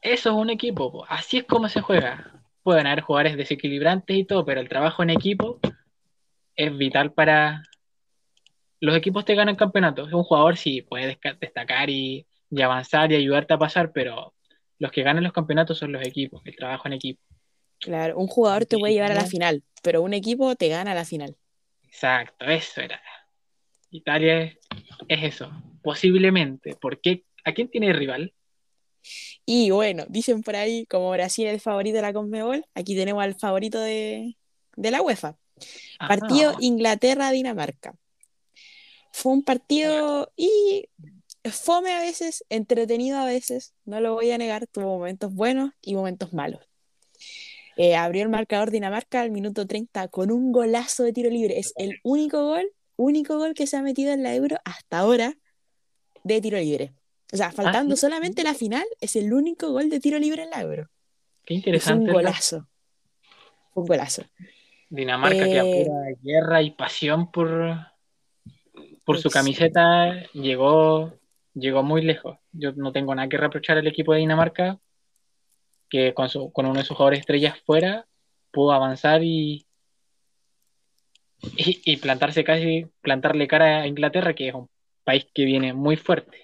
Eso 0.00 0.30
es 0.30 0.36
un 0.36 0.50
equipo, 0.50 1.04
así 1.08 1.38
es 1.38 1.44
como 1.44 1.68
se 1.68 1.80
juega. 1.80 2.42
Pueden 2.62 2.86
haber 2.86 3.02
jugadores 3.02 3.36
desequilibrantes 3.36 4.16
y 4.16 4.24
todo, 4.24 4.44
pero 4.44 4.60
el 4.60 4.68
trabajo 4.68 5.02
en 5.02 5.10
equipo 5.10 5.58
es 6.54 6.76
vital 6.76 7.12
para 7.12 7.62
los 8.80 8.96
equipos 8.96 9.24
te 9.24 9.34
ganan 9.34 9.56
campeonatos. 9.56 10.12
Un 10.12 10.24
jugador 10.24 10.56
sí 10.56 10.82
puede 10.82 11.18
destacar 11.40 11.90
y, 11.90 12.26
y 12.50 12.62
avanzar 12.62 13.12
y 13.12 13.16
ayudarte 13.16 13.54
a 13.54 13.58
pasar, 13.58 13.92
pero 13.92 14.34
los 14.78 14.92
que 14.92 15.02
ganan 15.02 15.24
los 15.24 15.32
campeonatos 15.32 15.78
son 15.78 15.92
los 15.92 16.06
equipos, 16.06 16.42
el 16.44 16.56
trabajo 16.56 16.86
en 16.88 16.94
equipo. 16.94 17.20
Claro, 17.80 18.18
un 18.18 18.26
jugador 18.26 18.66
te 18.66 18.78
puede 18.78 18.94
llevar 18.94 19.12
a 19.12 19.16
la 19.16 19.26
final, 19.26 19.62
pero 19.82 20.02
un 20.02 20.12
equipo 20.14 20.54
te 20.56 20.68
gana 20.68 20.92
a 20.92 20.94
la 20.94 21.04
final. 21.04 21.36
Exacto, 21.84 22.44
eso 22.46 22.80
era. 22.80 23.00
Italia 23.90 24.42
es, 24.42 24.58
es 25.08 25.34
eso, 25.34 25.50
posiblemente. 25.82 26.76
¿Por 26.76 27.00
qué? 27.00 27.24
¿A 27.44 27.52
quién 27.52 27.68
tiene 27.70 27.92
rival? 27.92 28.34
Y 29.46 29.70
bueno, 29.70 30.04
dicen 30.08 30.42
por 30.42 30.56
ahí, 30.56 30.86
como 30.86 31.10
Brasil 31.10 31.46
es 31.46 31.54
el 31.54 31.60
favorito 31.60 31.96
de 31.96 32.02
la 32.02 32.12
Conmebol, 32.12 32.64
aquí 32.74 32.94
tenemos 32.94 33.22
al 33.22 33.34
favorito 33.34 33.80
de, 33.80 34.36
de 34.76 34.90
la 34.90 35.00
UEFA. 35.00 35.38
Ajá. 35.98 36.08
Partido 36.08 36.54
Inglaterra-Dinamarca. 36.60 37.94
Fue 39.20 39.32
un 39.32 39.42
partido 39.42 40.30
y 40.36 40.88
fome 41.50 41.92
a 41.92 42.00
veces, 42.00 42.44
entretenido 42.50 43.18
a 43.18 43.24
veces, 43.24 43.74
no 43.84 44.00
lo 44.00 44.14
voy 44.14 44.30
a 44.30 44.38
negar, 44.38 44.68
tuvo 44.68 44.96
momentos 44.96 45.34
buenos 45.34 45.72
y 45.82 45.96
momentos 45.96 46.32
malos. 46.32 46.60
Eh, 47.76 47.96
abrió 47.96 48.22
el 48.22 48.28
marcador 48.28 48.70
Dinamarca 48.70 49.20
al 49.20 49.32
minuto 49.32 49.66
30 49.66 50.06
con 50.06 50.30
un 50.30 50.52
golazo 50.52 51.02
de 51.02 51.12
tiro 51.12 51.30
libre. 51.30 51.58
Es 51.58 51.72
el 51.74 51.98
único 52.04 52.44
gol, 52.44 52.70
único 52.94 53.38
gol 53.38 53.54
que 53.54 53.66
se 53.66 53.76
ha 53.76 53.82
metido 53.82 54.12
en 54.12 54.22
la 54.22 54.36
Euro 54.36 54.56
hasta 54.64 55.00
ahora 55.00 55.34
de 56.22 56.40
tiro 56.40 56.58
libre. 56.58 56.92
O 57.32 57.36
sea, 57.36 57.50
faltando 57.50 57.94
Ah, 57.94 57.96
sí. 57.96 58.00
solamente 58.02 58.44
la 58.44 58.54
final, 58.54 58.86
es 59.00 59.16
el 59.16 59.32
único 59.32 59.72
gol 59.72 59.90
de 59.90 59.98
tiro 59.98 60.20
libre 60.20 60.44
en 60.44 60.50
la 60.50 60.60
Euro. 60.60 60.90
Qué 61.44 61.54
interesante. 61.54 62.04
un 62.04 62.12
golazo. 62.12 62.68
Fue 63.74 63.82
un 63.82 63.88
golazo. 63.88 64.22
Dinamarca 64.90 65.44
que 65.44 65.58
Eh, 65.58 65.84
pura 65.84 66.00
guerra 66.22 66.62
y 66.62 66.70
pasión 66.70 67.32
por, 67.32 67.76
por 69.08 69.18
su 69.18 69.30
Ex- 69.30 69.32
camiseta 69.32 70.22
llegó, 70.34 71.14
llegó 71.54 71.82
muy 71.82 72.02
lejos. 72.02 72.38
Yo 72.52 72.72
no 72.74 72.92
tengo 72.92 73.14
nada 73.14 73.28
que 73.30 73.38
reprochar 73.38 73.78
al 73.78 73.86
equipo 73.86 74.12
de 74.12 74.20
Dinamarca, 74.20 74.78
que 75.88 76.14
con, 76.14 76.28
su, 76.28 76.52
con 76.52 76.66
uno 76.66 76.78
de 76.80 76.84
sus 76.84 76.96
jugadores 76.96 77.20
estrellas 77.20 77.58
fuera 77.64 78.06
pudo 78.52 78.72
avanzar 78.72 79.22
y, 79.22 79.66
y, 81.56 81.80
y 81.92 81.96
plantarse 81.98 82.44
casi, 82.44 82.86
plantarle 83.00 83.48
cara 83.48 83.82
a 83.82 83.86
Inglaterra, 83.86 84.34
que 84.34 84.48
es 84.48 84.54
un 84.54 84.68
país 85.04 85.26
que 85.34 85.44
viene 85.44 85.72
muy 85.74 85.96
fuerte. 85.96 86.38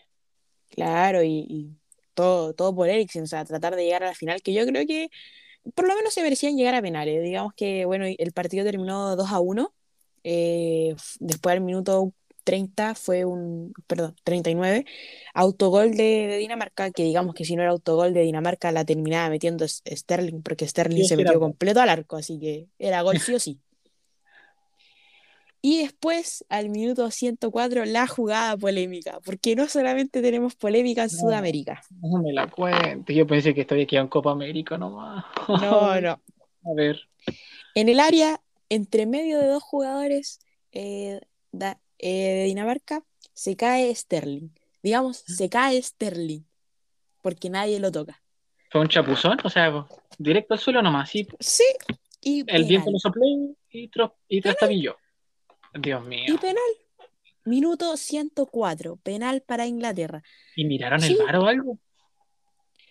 Claro, 0.70 1.22
y, 1.22 1.46
y 1.48 1.70
todo, 2.14 2.55
todo 2.55 2.74
por 2.74 2.88
Eriksen, 2.88 3.24
o 3.24 3.27
sea, 3.27 3.44
tratar 3.44 3.77
de 3.77 3.85
llegar 3.85 4.03
a 4.05 4.09
la 4.09 4.14
final, 4.14 4.42
que 4.42 4.53
yo 4.53 4.66
creo 4.66 4.87
que 4.87 5.09
por 5.74 5.88
lo 5.88 5.94
menos 5.96 6.14
se 6.14 6.22
merecían 6.22 6.57
llegar 6.57 6.74
a 6.77 6.83
penales. 6.83 7.22
Digamos 7.22 7.55
que, 7.55 7.85
bueno, 7.87 8.07
el 8.07 8.33
partido 8.33 8.64
terminó 8.64 9.16
2 9.16 9.31
a 9.33 9.40
1. 9.40 9.74
eh, 10.24 10.96
después 11.20 11.55
del 11.57 11.62
minuto 11.64 12.12
30 12.44 12.94
fue 12.94 13.24
un, 13.24 13.72
perdón, 13.87 14.14
39, 14.24 14.85
autogol 15.35 15.92
de, 15.92 16.04
de 16.28 16.37
Dinamarca, 16.38 16.90
que 16.90 17.02
digamos 17.04 17.35
que 17.35 17.44
si 17.44 17.57
no 17.57 17.62
era 17.62 17.70
autogol 17.72 18.14
de 18.14 18.22
Dinamarca 18.22 18.72
la 18.72 18.85
terminaba 18.85 19.28
metiendo 19.30 19.66
Sterling, 19.68 20.42
porque 20.42 20.68
Sterling 20.68 21.02
Sí, 21.02 21.09
se 21.09 21.16
metió 21.16 21.40
completo 21.40 21.80
al 21.80 21.88
arco, 21.90 22.16
así 22.16 22.38
que 22.38 22.68
era 22.78 23.02
gol 23.02 23.18
sí 23.18 23.35
o 23.35 23.40
sí. 23.40 23.61
Y 25.62 25.78
después, 25.83 26.44
al 26.50 26.68
minuto 26.68 27.11
104, 27.11 27.85
la 27.87 28.07
jugada 28.07 28.57
polémica, 28.57 29.20
porque 29.24 29.57
no 29.57 29.66
solamente 29.68 30.20
tenemos 30.20 30.54
polémica 30.54 31.02
en 31.04 31.11
No, 31.11 31.18
Sudamérica. 31.20 31.83
no 31.90 32.22
me 32.22 32.33
la 32.33 32.48
cuento. 32.50 33.12
Yo 33.12 33.26
pensé 33.26 33.54
que 33.54 33.62
estoy 33.62 33.83
aquí 33.83 33.96
en 33.96 34.09
Copa 34.09 34.33
América 34.33 34.76
nomás. 34.78 35.24
No, 35.54 36.00
no. 36.00 36.20
A 36.64 36.74
ver. 36.74 36.98
En 37.74 37.88
el 37.88 38.00
área, 38.00 38.40
entre 38.68 39.07
medio 39.07 39.38
de 39.38 39.46
dos 39.48 39.62
jugadores 39.62 40.40
eh, 40.72 41.20
da- 41.52 41.80
eh, 41.98 42.35
de 42.35 42.44
Dinamarca, 42.44 43.02
se 43.33 43.57
cae 43.57 43.94
Sterling. 43.94 44.50
Digamos, 44.83 45.18
se 45.18 45.48
cae 45.48 45.80
Sterling, 45.83 46.42
porque 47.22 47.48
nadie 47.50 47.80
lo 47.80 47.90
toca. 47.90 48.22
Fue 48.70 48.80
un 48.80 48.88
chapuzón, 48.88 49.38
o 49.44 49.50
sea, 49.50 49.87
directo 50.18 50.54
al 50.54 50.61
suelo 50.61 50.83
nomás, 50.83 51.09
sí. 51.11 51.26
Sí, 51.40 51.64
y 52.20 52.44
El 52.46 52.64
viento 52.64 52.90
lo 52.90 52.98
sopló 52.98 53.22
y, 53.70 53.88
tro- 53.90 54.14
y 54.28 54.40
trastabilló. 54.40 54.96
Dios 55.74 56.02
Y 56.04 56.09
mío. 56.09 56.38
penal. 56.40 56.62
Minuto 57.46 57.96
104, 57.96 58.96
penal 58.96 59.42
para 59.42 59.66
Inglaterra. 59.66 60.22
¿Y 60.57 60.64
miraron 60.64 61.00
Sí, 61.00 61.12
el 61.18 61.24
bar 61.26 61.37
o 61.37 61.46
algo? 61.46 61.78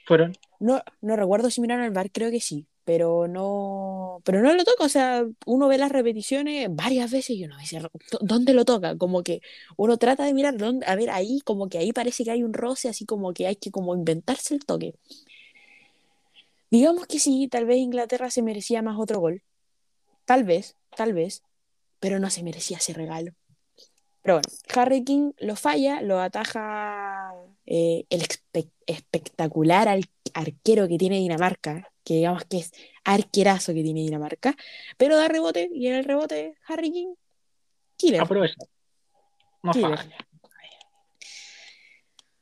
Fueron. 0.06 0.38
no, 0.60 0.82
no 1.02 1.16
recuerdo 1.16 1.50
si 1.50 1.62
miraron 1.62 1.86
el 1.86 1.92
VAR, 1.92 2.12
creo 2.12 2.30
que 2.30 2.40
sí, 2.40 2.68
pero 2.86 3.28
no, 3.28 4.22
pero 4.26 4.42
no 4.42 4.54
lo 4.54 4.64
toca, 4.66 4.84
o 4.86 4.90
sea, 4.90 5.26
uno 5.46 5.68
ve 5.68 5.78
las 5.78 5.92
repeticiones 5.92 6.68
varias 6.72 7.12
veces 7.12 7.32
y 7.38 7.46
uno 7.46 7.58
dice, 7.58 7.80
"¿Dó- 7.80 7.90
¿dónde 8.22 8.54
lo 8.54 8.66
toca? 8.66 8.98
Como 8.98 9.24
que 9.24 9.42
uno 9.78 9.98
trata 9.98 10.26
de 10.26 10.34
mirar, 10.34 10.58
dónde, 10.58 10.86
a 10.88 10.96
ver, 10.96 11.10
ahí, 11.10 11.40
como 11.46 11.70
que 11.70 11.78
ahí 11.78 11.94
parece 11.94 12.24
que 12.26 12.32
hay 12.32 12.44
un 12.44 12.54
roce, 12.54 12.90
así 12.90 13.06
como 13.06 13.34
que 13.34 13.48
hay 13.48 13.56
que 13.56 13.72
como 13.72 13.96
inventarse 13.96 14.54
el 14.56 14.66
toque. 14.66 14.96
Digamos 16.72 17.08
que 17.08 17.20
sí, 17.20 17.48
tal 17.48 17.66
vez 17.66 17.78
Inglaterra 17.78 18.30
se 18.32 18.42
merecía 18.42 18.82
más 18.82 19.00
otro 19.00 19.20
gol, 19.20 19.44
tal 20.26 20.44
vez, 20.46 20.78
tal 20.96 21.14
vez, 21.14 21.44
pero 22.00 22.20
no 22.20 22.30
se 22.32 22.44
merecía 22.44 22.78
ese 22.78 22.94
regalo. 22.94 23.34
Pero 24.24 24.36
bueno, 24.36 24.50
Harry 24.76 25.04
King 25.04 25.34
lo 25.40 25.56
falla, 25.56 26.02
lo 26.02 26.20
ataja 26.20 27.34
eh, 27.66 28.06
el 28.10 28.22
espe- 28.22 28.72
espectacular 28.88 29.88
al- 29.90 30.06
arquero 30.34 30.88
que 30.88 30.98
tiene 30.98 31.18
Dinamarca, 31.20 31.90
que 32.06 32.16
digamos 32.16 32.46
que 32.46 32.58
es 32.60 32.72
arquerazo 33.04 33.74
que 33.74 33.84
tiene 33.84 34.00
Dinamarca, 34.02 34.56
pero 34.98 35.18
da 35.18 35.28
rebote 35.28 35.70
y 35.74 35.88
en 35.88 35.96
el 35.96 36.06
rebote 36.06 36.56
Harry 36.68 36.92
King, 36.92 37.14
killer. 37.98 38.22
Aprovecha. 38.22 38.56
No 39.62 39.72
Killer. 39.74 39.98
falla. 39.98 40.18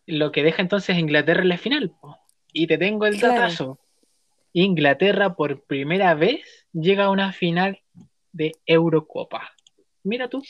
Lo 0.08 0.32
que 0.32 0.44
deja 0.44 0.62
entonces 0.62 0.98
Inglaterra 0.98 1.42
en 1.42 1.50
la 1.50 1.58
final. 1.58 1.92
po. 2.02 2.18
Y 2.54 2.68
te 2.68 2.78
tengo 2.78 3.06
el 3.06 3.18
Claro. 3.20 3.42
datazo. 3.42 3.80
Inglaterra 4.54 5.36
por 5.36 5.64
primera 5.64 6.14
vez 6.14 6.42
llega 6.74 7.06
a 7.06 7.10
una 7.12 7.32
final 7.32 7.80
de 8.34 8.52
Eurocopa. 8.66 9.52
Mira 10.04 10.28
tú. 10.28 10.44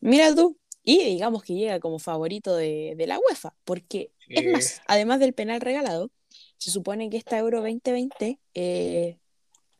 Mira 0.00 0.34
tú, 0.34 0.58
y 0.82 1.02
digamos 1.04 1.42
que 1.42 1.54
llega 1.54 1.80
como 1.80 1.98
favorito 1.98 2.54
de, 2.54 2.94
de 2.96 3.06
la 3.06 3.18
UEFA, 3.18 3.54
porque 3.64 4.12
es 4.28 4.52
más, 4.52 4.82
además 4.86 5.20
del 5.20 5.32
penal 5.32 5.60
regalado, 5.60 6.10
se 6.58 6.70
supone 6.70 7.10
que 7.10 7.16
esta 7.16 7.38
Euro 7.38 7.60
2020, 7.60 8.38
eh, 8.54 9.18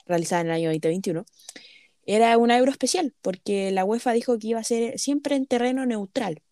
realizada 0.05 0.43
en 0.43 0.47
el 0.49 0.53
año 0.53 0.69
2021, 0.71 1.25
era 2.05 2.37
una 2.39 2.59
Euro 2.59 2.71
especial, 2.71 3.15
porque 3.23 3.71
la 3.71 3.85
UEFA 3.85 4.13
dijo 4.13 4.39
que 4.39 4.49
iba 4.49 4.61
a 4.61 4.65
ser 4.65 4.99
siempre 4.99 5.37
en 5.37 5.47
terreno 5.47 5.87
neutral. 5.87 6.43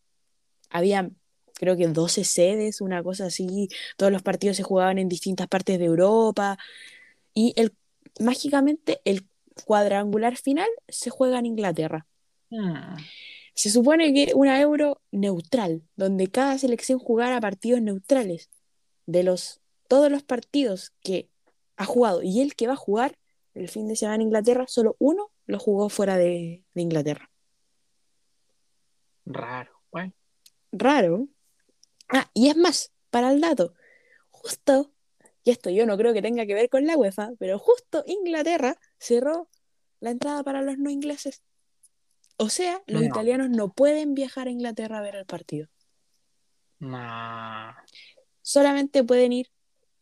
Había, 0.70 1.10
creo 1.54 1.76
que 1.76 1.86
12 1.86 2.24
sedes, 2.24 2.80
una 2.80 3.02
cosa 3.02 3.26
así, 3.26 3.68
todos 3.96 4.12
los 4.12 4.22
partidos 4.22 4.56
se 4.56 4.62
jugaban 4.62 4.98
en 4.98 5.08
distintas 5.08 5.46
partes 5.46 5.78
de 5.78 5.84
Europa, 5.84 6.58
y 7.34 7.52
el, 7.56 7.74
mágicamente 8.20 9.00
el 9.04 9.26
cuadrangular 9.64 10.36
final 10.36 10.68
se 10.88 11.10
juega 11.10 11.38
en 11.38 11.46
Inglaterra. 11.46 12.06
Hmm. 12.50 12.96
Se 13.54 13.70
supone 13.70 14.12
que 14.12 14.32
una 14.34 14.60
euro 14.60 15.00
neutral, 15.10 15.82
donde 15.96 16.28
cada 16.28 16.58
selección 16.58 16.98
jugara 16.98 17.40
partidos 17.40 17.80
neutrales. 17.80 18.50
De 19.06 19.22
los 19.22 19.60
todos 19.86 20.10
los 20.10 20.22
partidos 20.22 20.92
que 21.02 21.28
ha 21.76 21.84
jugado 21.84 22.22
y 22.22 22.40
el 22.40 22.54
que 22.54 22.66
va 22.66 22.72
a 22.72 22.76
jugar 22.76 23.18
el 23.54 23.68
fin 23.68 23.86
de 23.86 23.96
semana 23.96 24.16
en 24.16 24.22
Inglaterra, 24.22 24.64
solo 24.66 24.96
uno 24.98 25.30
lo 25.46 25.58
jugó 25.58 25.88
fuera 25.88 26.16
de, 26.16 26.64
de 26.74 26.82
Inglaterra. 26.82 27.30
Raro. 29.26 29.72
Bueno, 29.92 30.12
Raro. 30.72 31.28
Ah, 32.08 32.28
y 32.34 32.48
es 32.48 32.56
más, 32.56 32.92
para 33.10 33.32
el 33.32 33.40
dato, 33.40 33.74
justo, 34.30 34.92
y 35.44 35.50
esto 35.50 35.70
yo 35.70 35.86
no 35.86 35.96
creo 35.96 36.12
que 36.12 36.22
tenga 36.22 36.46
que 36.46 36.54
ver 36.54 36.68
con 36.68 36.86
la 36.86 36.96
UEFA, 36.96 37.30
pero 37.38 37.58
justo 37.58 38.02
Inglaterra 38.06 38.76
cerró 38.98 39.48
la 40.00 40.10
entrada 40.10 40.42
para 40.42 40.62
los 40.62 40.78
no 40.78 40.90
ingleses. 40.90 41.42
O 42.36 42.48
sea, 42.48 42.82
los 42.86 43.02
No. 43.02 43.08
italianos 43.08 43.50
no 43.50 43.72
pueden 43.72 44.14
viajar 44.14 44.48
a 44.48 44.50
Inglaterra 44.50 44.98
a 44.98 45.02
ver 45.02 45.16
el 45.16 45.26
partido. 45.26 45.68
nah. 46.80 47.72
solamente 48.42 49.04
pueden 49.04 49.32
ir 49.32 49.50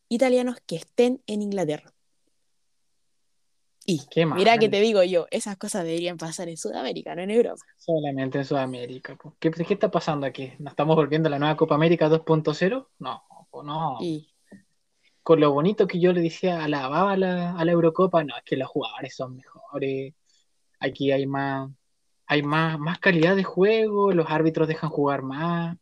italianos 0.09 0.57
que 0.67 0.77
estén 0.77 1.23
en 1.27 1.43
Inglaterra. 1.43 1.93
Y 3.85 4.01
Qué 4.11 4.27
mira 4.27 4.59
que 4.59 4.69
te 4.69 4.81
digo 4.81 5.03
yo, 5.03 5.27
esas 5.31 5.57
cosas 5.57 5.85
deberían 5.85 6.17
pasar 6.17 6.49
en 6.49 6.57
Sudamérica, 6.57 7.15
no 7.17 7.23
en 7.23 7.31
Europa. 7.31 7.63
Solamente 7.77 8.39
en 8.39 8.45
Sudamérica. 8.45 9.17
¿Qué, 9.41 9.51
qué 9.51 9.75
está 9.75 9.91
pasando 9.91 10.25
aquí? 10.27 10.53
¿Nos 10.59 10.73
estamos 10.73 10.95
volviendo 10.97 11.27
a 11.29 11.31
la 11.31 11.39
nueva 11.39 11.57
Copa 11.57 11.75
América 11.75 12.09
2.0? 12.09 12.89
No, 13.01 13.23
no. 13.65 13.99
Y 14.01 14.33
Con 15.23 15.41
lo 15.41 15.53
bonito 15.53 15.87
que 15.89 15.99
yo 16.01 16.13
le 16.13 16.21
decía, 16.21 16.63
alababa 16.65 17.13
a 17.13 17.17
la, 17.17 17.53
a 17.57 17.65
la 17.65 17.73
Eurocopa, 17.73 18.23
no, 18.25 18.37
es 18.37 18.43
que 18.45 18.57
los 18.57 18.69
jugadores 18.69 19.15
son 19.17 19.37
mejores. 19.37 20.15
Aquí 20.79 21.11
hay 21.13 21.27
más, 21.27 21.69
hay 22.27 22.43
más, 22.43 22.79
más 22.79 22.99
calidad 22.99 23.37
de 23.37 23.45
juego, 23.45 24.13
los 24.13 24.31
árbitros 24.31 24.69
dejan 24.69 24.91
jugar 24.91 25.23
más. 25.23 25.77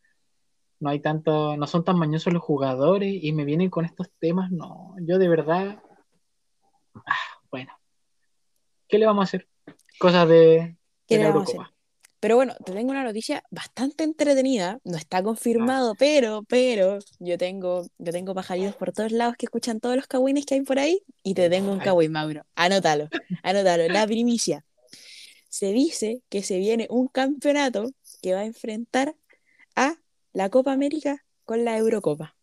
No 0.80 0.88
hay 0.88 1.00
tanto, 1.00 1.56
no 1.56 1.66
son 1.66 1.84
tan 1.84 1.98
mañosos 1.98 2.32
los 2.32 2.42
jugadores 2.42 3.12
y 3.22 3.32
me 3.32 3.44
vienen 3.44 3.68
con 3.70 3.84
estos 3.84 4.08
temas, 4.18 4.50
no. 4.50 4.94
Yo 5.02 5.18
de 5.18 5.28
verdad, 5.28 5.82
ah, 7.06 7.14
bueno, 7.50 7.72
¿qué 8.88 8.98
le 8.98 9.06
vamos 9.06 9.22
a 9.22 9.24
hacer? 9.24 9.46
Cosas 9.98 10.26
de, 10.28 10.76
¿Qué 11.06 11.16
de 11.16 11.22
le 11.22 11.28
la 11.28 11.34
vamos 11.34 11.48
a 11.48 11.52
Eurocopa. 11.52 11.74
Pero 12.18 12.36
bueno, 12.36 12.54
te 12.64 12.72
tengo 12.72 12.90
una 12.90 13.02
noticia 13.02 13.42
bastante 13.50 14.04
entretenida, 14.04 14.78
no 14.84 14.96
está 14.98 15.18
Ah. 15.18 15.22
confirmado, 15.22 15.94
pero, 15.94 16.42
pero, 16.48 16.98
yo 17.18 17.38
tengo, 17.38 17.86
yo 17.98 18.12
tengo 18.12 18.34
pajaritos 18.34 18.76
por 18.76 18.92
todos 18.92 19.12
lados 19.12 19.36
que 19.38 19.46
escuchan 19.46 19.80
todos 19.80 19.96
los 19.96 20.06
cagüines 20.06 20.44
que 20.44 20.54
hay 20.54 20.60
por 20.62 20.78
ahí 20.78 21.02
y 21.22 21.32
te 21.34 21.48
tengo 21.48 21.72
un 21.72 21.78
cagüín, 21.80 22.12
Mauro. 22.12 22.42
Anótalo, 22.54 23.08
anótalo, 23.42 23.88
la 23.88 24.06
primicia. 24.06 24.64
Se 25.50 25.72
dice 25.72 26.22
que 26.30 26.42
se 26.42 26.58
viene 26.58 26.86
un 26.88 27.08
campeonato 27.08 27.90
que 28.22 28.32
va 28.32 28.40
a 28.40 28.44
enfrentar 28.46 29.14
a 29.76 29.96
la 30.32 30.48
Copa 30.48 30.72
América 30.72 31.26
con 31.44 31.64
la 31.64 31.76
Eurocopa. 31.76 32.36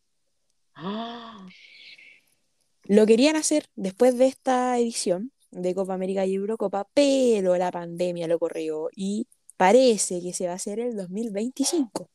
Ah, 0.75 1.47
Lo 2.83 3.05
querían 3.05 3.35
hacer 3.35 3.65
después 3.75 4.17
de 4.17 4.27
esta 4.27 4.77
edición 4.77 5.31
de 5.51 5.75
Copa 5.75 5.93
América 5.93 6.25
y 6.25 6.35
Eurocopa, 6.35 6.87
pero 6.93 7.57
la 7.57 7.71
pandemia 7.71 8.27
lo 8.27 8.39
corrió 8.39 8.89
y 8.95 9.27
parece 9.57 10.21
que 10.21 10.33
se 10.33 10.45
va 10.45 10.53
a 10.53 10.55
hacer 10.55 10.79
el 10.79 10.95
2025. 10.95 12.09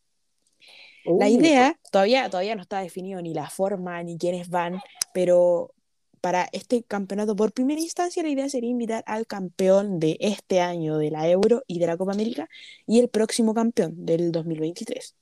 La 1.05 1.27
uh, 1.27 1.29
idea, 1.29 1.79
todavía, 1.91 2.31
todavía 2.31 2.55
no 2.55 2.63
está 2.63 2.81
definido 2.81 3.21
ni 3.21 3.35
la 3.35 3.51
forma 3.51 4.03
ni 4.03 4.17
quiénes 4.17 4.49
van, 4.49 4.81
pero 5.13 5.75
para 6.23 6.49
este 6.53 6.85
campeonato 6.85 7.35
por 7.35 7.53
primera 7.53 7.81
instancia 7.81 8.23
la 8.23 8.31
idea 8.31 8.49
sería 8.49 8.71
invitar 8.71 9.03
al 9.07 9.27
campeón 9.27 9.99
de 9.99 10.17
este 10.21 10.61
año 10.61 10.97
de 10.97 11.11
la 11.11 11.29
Euro 11.29 11.65
y 11.67 11.81
de 11.81 11.87
la 11.89 11.97
Copa 11.97 12.13
América 12.13 12.49
y 12.87 13.01
el 13.01 13.09
próximo 13.09 13.53
campeón 13.53 14.07
del 14.07 14.33
2023. 14.33 15.17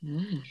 mm. 0.00 0.42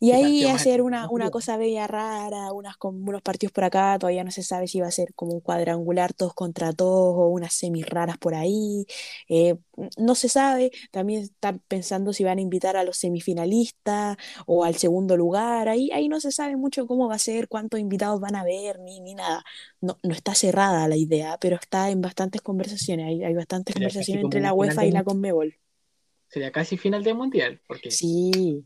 Y 0.00 0.12
ahí 0.12 0.46
hacer 0.46 0.82
una, 0.82 1.08
una 1.08 1.30
cosa 1.30 1.56
bella 1.56 1.86
rara, 1.86 2.52
unas, 2.52 2.76
con 2.76 3.06
unos 3.08 3.22
partidos 3.22 3.52
por 3.52 3.64
acá, 3.64 3.98
todavía 3.98 4.24
no 4.24 4.30
se 4.30 4.42
sabe 4.42 4.68
si 4.68 4.80
va 4.80 4.88
a 4.88 4.90
ser 4.90 5.14
como 5.14 5.32
un 5.32 5.40
cuadrangular 5.40 6.12
todos 6.12 6.34
contra 6.34 6.72
todos 6.72 7.14
o 7.16 7.28
unas 7.28 7.54
semis 7.54 7.86
raras 7.88 8.18
por 8.18 8.34
ahí, 8.34 8.86
eh, 9.28 9.56
no 9.96 10.14
se 10.14 10.28
sabe, 10.28 10.70
también 10.90 11.22
están 11.22 11.60
pensando 11.68 12.12
si 12.12 12.24
van 12.24 12.38
a 12.38 12.42
invitar 12.42 12.76
a 12.76 12.84
los 12.84 12.98
semifinalistas 12.98 14.16
o 14.46 14.64
al 14.64 14.76
segundo 14.76 15.16
lugar, 15.16 15.68
ahí, 15.68 15.90
ahí 15.92 16.08
no 16.08 16.20
se 16.20 16.32
sabe 16.32 16.56
mucho 16.56 16.86
cómo 16.86 17.08
va 17.08 17.14
a 17.14 17.18
ser, 17.18 17.48
cuántos 17.48 17.80
invitados 17.80 18.20
van 18.20 18.36
a 18.36 18.40
haber, 18.40 18.80
ni, 18.80 19.00
ni 19.00 19.14
nada, 19.14 19.44
no, 19.80 19.98
no 20.02 20.14
está 20.14 20.34
cerrada 20.34 20.86
la 20.88 20.96
idea, 20.96 21.38
pero 21.40 21.56
está 21.56 21.90
en 21.90 22.00
bastantes 22.00 22.42
conversaciones, 22.42 23.06
hay, 23.06 23.24
hay 23.24 23.34
bastantes 23.34 23.74
Sería 23.74 23.88
conversaciones 23.88 24.24
entre 24.24 24.40
la 24.40 24.52
UEFA 24.52 24.84
y 24.84 24.90
la 24.90 25.04
Conmebol. 25.04 25.56
Sería 26.28 26.50
casi 26.50 26.76
final 26.76 27.04
de 27.04 27.14
mundial, 27.14 27.60
porque 27.66 27.90
Sí. 27.90 28.64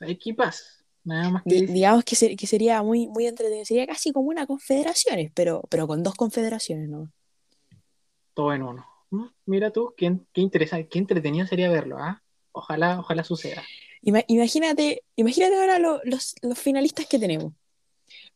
Hay 0.00 0.12
equipas, 0.12 0.84
nada 1.04 1.30
más 1.30 1.44
que 1.46 1.54
Di- 1.54 1.62
decir. 1.62 1.74
digamos 1.74 2.04
que, 2.04 2.16
ser- 2.16 2.36
que 2.36 2.46
sería 2.46 2.82
muy, 2.82 3.08
muy 3.08 3.26
entretenido, 3.26 3.64
sería 3.64 3.86
casi 3.86 4.12
como 4.12 4.28
una 4.28 4.46
confederaciones, 4.46 5.30
pero, 5.34 5.62
pero 5.70 5.86
con 5.86 6.02
dos 6.02 6.14
confederaciones, 6.14 6.88
¿no? 6.88 7.10
todo 8.34 8.52
en 8.54 8.62
uno. 8.62 8.86
Mm, 9.10 9.26
Mira 9.46 9.70
tú, 9.70 9.94
qué, 9.96 10.16
qué 10.32 10.40
interesante, 10.40 10.88
qué 10.88 10.98
entretenido 10.98 11.46
sería 11.46 11.70
verlo, 11.70 11.98
¿ah? 11.98 12.22
Ojalá, 12.52 13.00
ojalá 13.00 13.24
suceda. 13.24 13.62
Ima- 14.02 14.24
imagínate, 14.28 15.04
imagínate 15.16 15.56
ahora 15.56 15.78
lo- 15.78 16.00
los, 16.04 16.34
los 16.42 16.58
finalistas 16.58 17.06
que 17.06 17.18
tenemos. 17.18 17.52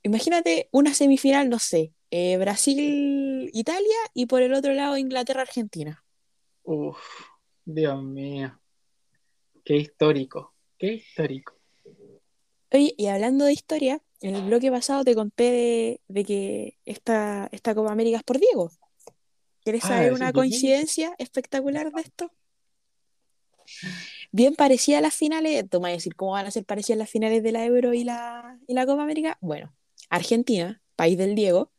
Imagínate 0.02 0.68
una 0.72 0.94
semifinal, 0.94 1.48
no 1.50 1.58
sé, 1.58 1.92
eh, 2.10 2.38
Brasil-Italia 2.38 3.96
y 4.14 4.26
por 4.26 4.42
el 4.42 4.54
otro 4.54 4.72
lado 4.74 4.96
Inglaterra-Argentina. 4.98 6.04
Uf, 6.64 7.00
Dios 7.64 8.02
mío. 8.02 8.60
Qué 9.64 9.76
histórico, 9.76 10.54
qué 10.78 10.94
histórico. 10.94 11.54
Oye, 12.72 12.94
y 12.96 13.06
hablando 13.06 13.44
de 13.44 13.52
historia, 13.52 14.02
en 14.20 14.34
el 14.34 14.42
bloque 14.42 14.70
pasado 14.70 15.04
te 15.04 15.14
conté 15.14 15.44
de, 15.44 16.00
de 16.08 16.24
que 16.24 16.78
esta, 16.84 17.48
esta 17.52 17.74
Copa 17.74 17.92
América 17.92 18.18
es 18.18 18.24
por 18.24 18.38
Diego. 18.38 18.70
¿Quieres 19.62 19.84
Ah, 19.84 19.88
saber 19.88 20.08
¿sí, 20.08 20.14
una 20.14 20.32
coincidencia 20.32 21.14
espectacular 21.18 21.92
de 21.92 22.00
esto? 22.00 22.32
Bien 24.32 24.54
parecida 24.54 24.98
a 24.98 25.00
las 25.00 25.14
finales, 25.14 25.64
tú 25.68 25.78
me 25.78 25.84
vas 25.84 25.90
a 25.90 25.94
decir 25.94 26.14
cómo 26.14 26.32
van 26.32 26.46
a 26.46 26.50
ser 26.50 26.64
parecidas 26.64 26.98
las 26.98 27.10
finales 27.10 27.42
de 27.42 27.52
la 27.52 27.64
Euro 27.64 27.94
y 27.94 28.04
la, 28.04 28.58
y 28.66 28.74
la 28.74 28.86
Copa 28.86 29.02
América. 29.02 29.38
Bueno, 29.40 29.74
Argentina, 30.10 30.82
país 30.94 31.18
del 31.18 31.34
Diego, 31.34 31.72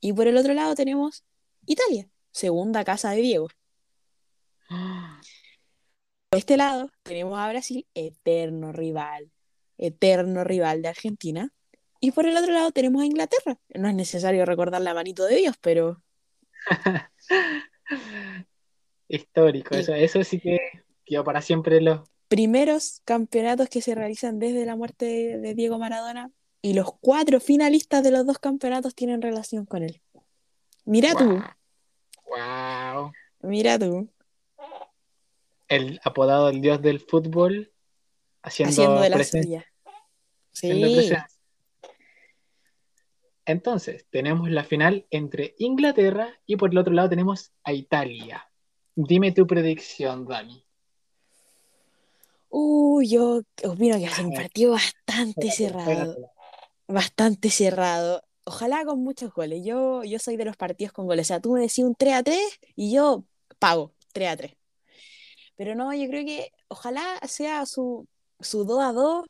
y 0.00 0.12
por 0.12 0.26
el 0.26 0.36
otro 0.36 0.54
lado 0.54 0.74
tenemos 0.74 1.24
Italia, 1.66 2.08
segunda 2.32 2.84
casa 2.84 3.10
de 3.12 3.22
Diego. 3.22 3.48
Por 6.30 6.38
este 6.38 6.56
lado 6.56 6.90
tenemos 7.02 7.36
a 7.40 7.48
Brasil, 7.48 7.86
eterno 7.92 8.70
rival, 8.70 9.32
eterno 9.78 10.44
rival 10.44 10.80
de 10.80 10.86
Argentina. 10.88 11.52
Y 11.98 12.12
por 12.12 12.24
el 12.24 12.36
otro 12.36 12.52
lado 12.52 12.70
tenemos 12.70 13.02
a 13.02 13.06
Inglaterra. 13.06 13.58
No 13.74 13.88
es 13.88 13.94
necesario 13.96 14.46
recordar 14.46 14.80
la 14.80 14.94
manito 14.94 15.24
de 15.24 15.34
Dios, 15.36 15.56
pero 15.60 16.00
Histórico, 19.08 19.74
eso, 19.74 19.92
eso 19.92 20.22
sí 20.22 20.38
que 20.38 20.58
quedó 21.04 21.24
para 21.24 21.42
siempre 21.42 21.80
los. 21.80 22.08
primeros 22.28 23.02
campeonatos 23.04 23.68
que 23.68 23.82
se 23.82 23.96
realizan 23.96 24.38
desde 24.38 24.64
la 24.64 24.76
muerte 24.76 25.06
de, 25.06 25.38
de 25.38 25.54
Diego 25.54 25.80
Maradona 25.80 26.30
y 26.62 26.74
los 26.74 26.92
cuatro 27.00 27.40
finalistas 27.40 28.04
de 28.04 28.12
los 28.12 28.24
dos 28.24 28.38
campeonatos 28.38 28.94
tienen 28.94 29.20
relación 29.20 29.66
con 29.66 29.82
él. 29.82 30.00
Mira 30.84 31.14
tú, 31.16 31.42
Wow. 32.26 33.10
mira 33.42 33.76
tú. 33.80 34.08
El 35.70 36.00
apodado 36.04 36.50
el 36.50 36.60
dios 36.60 36.82
del 36.82 37.00
fútbol, 37.00 37.72
haciendo, 38.42 38.72
haciendo 38.72 39.00
de 39.00 39.08
la 39.08 39.24
suya. 39.24 39.66
Sí. 40.52 41.12
Entonces, 43.46 44.04
tenemos 44.10 44.50
la 44.50 44.64
final 44.64 45.06
entre 45.10 45.54
Inglaterra 45.58 46.38
y 46.44 46.56
por 46.56 46.70
el 46.70 46.78
otro 46.78 46.92
lado 46.92 47.08
tenemos 47.08 47.52
a 47.64 47.72
Italia. 47.72 48.46
Dime 48.94 49.32
tu 49.32 49.46
predicción, 49.46 50.26
Dani. 50.26 50.64
Uh, 52.50 53.00
yo 53.02 53.42
opino 53.64 53.96
que 53.96 54.06
va 54.06 54.12
a 54.12 54.14
ser 54.14 54.26
un 54.26 54.34
partido 54.34 54.72
bastante 54.72 55.50
cerrado. 55.50 56.16
Bastante 56.88 57.48
cerrado. 57.50 58.22
Ojalá 58.44 58.84
con 58.84 59.02
muchos 59.02 59.32
goles. 59.32 59.62
Yo, 59.64 60.02
yo 60.02 60.18
soy 60.18 60.36
de 60.36 60.44
los 60.44 60.56
partidos 60.56 60.92
con 60.92 61.06
goles. 61.06 61.26
O 61.26 61.28
sea, 61.28 61.40
tú 61.40 61.52
me 61.52 61.60
decís 61.60 61.78
un 61.78 61.94
3 61.94 62.14
a 62.14 62.22
3 62.24 62.38
y 62.74 62.92
yo 62.92 63.24
pago 63.60 63.94
3 64.12 64.28
a 64.28 64.36
3. 64.36 64.59
Pero 65.60 65.74
no, 65.74 65.92
yo 65.92 66.08
creo 66.08 66.24
que 66.24 66.50
ojalá 66.68 67.04
sea 67.28 67.66
su, 67.66 68.06
su 68.40 68.64
2 68.64 68.80
a 68.82 68.92
2. 68.94 69.26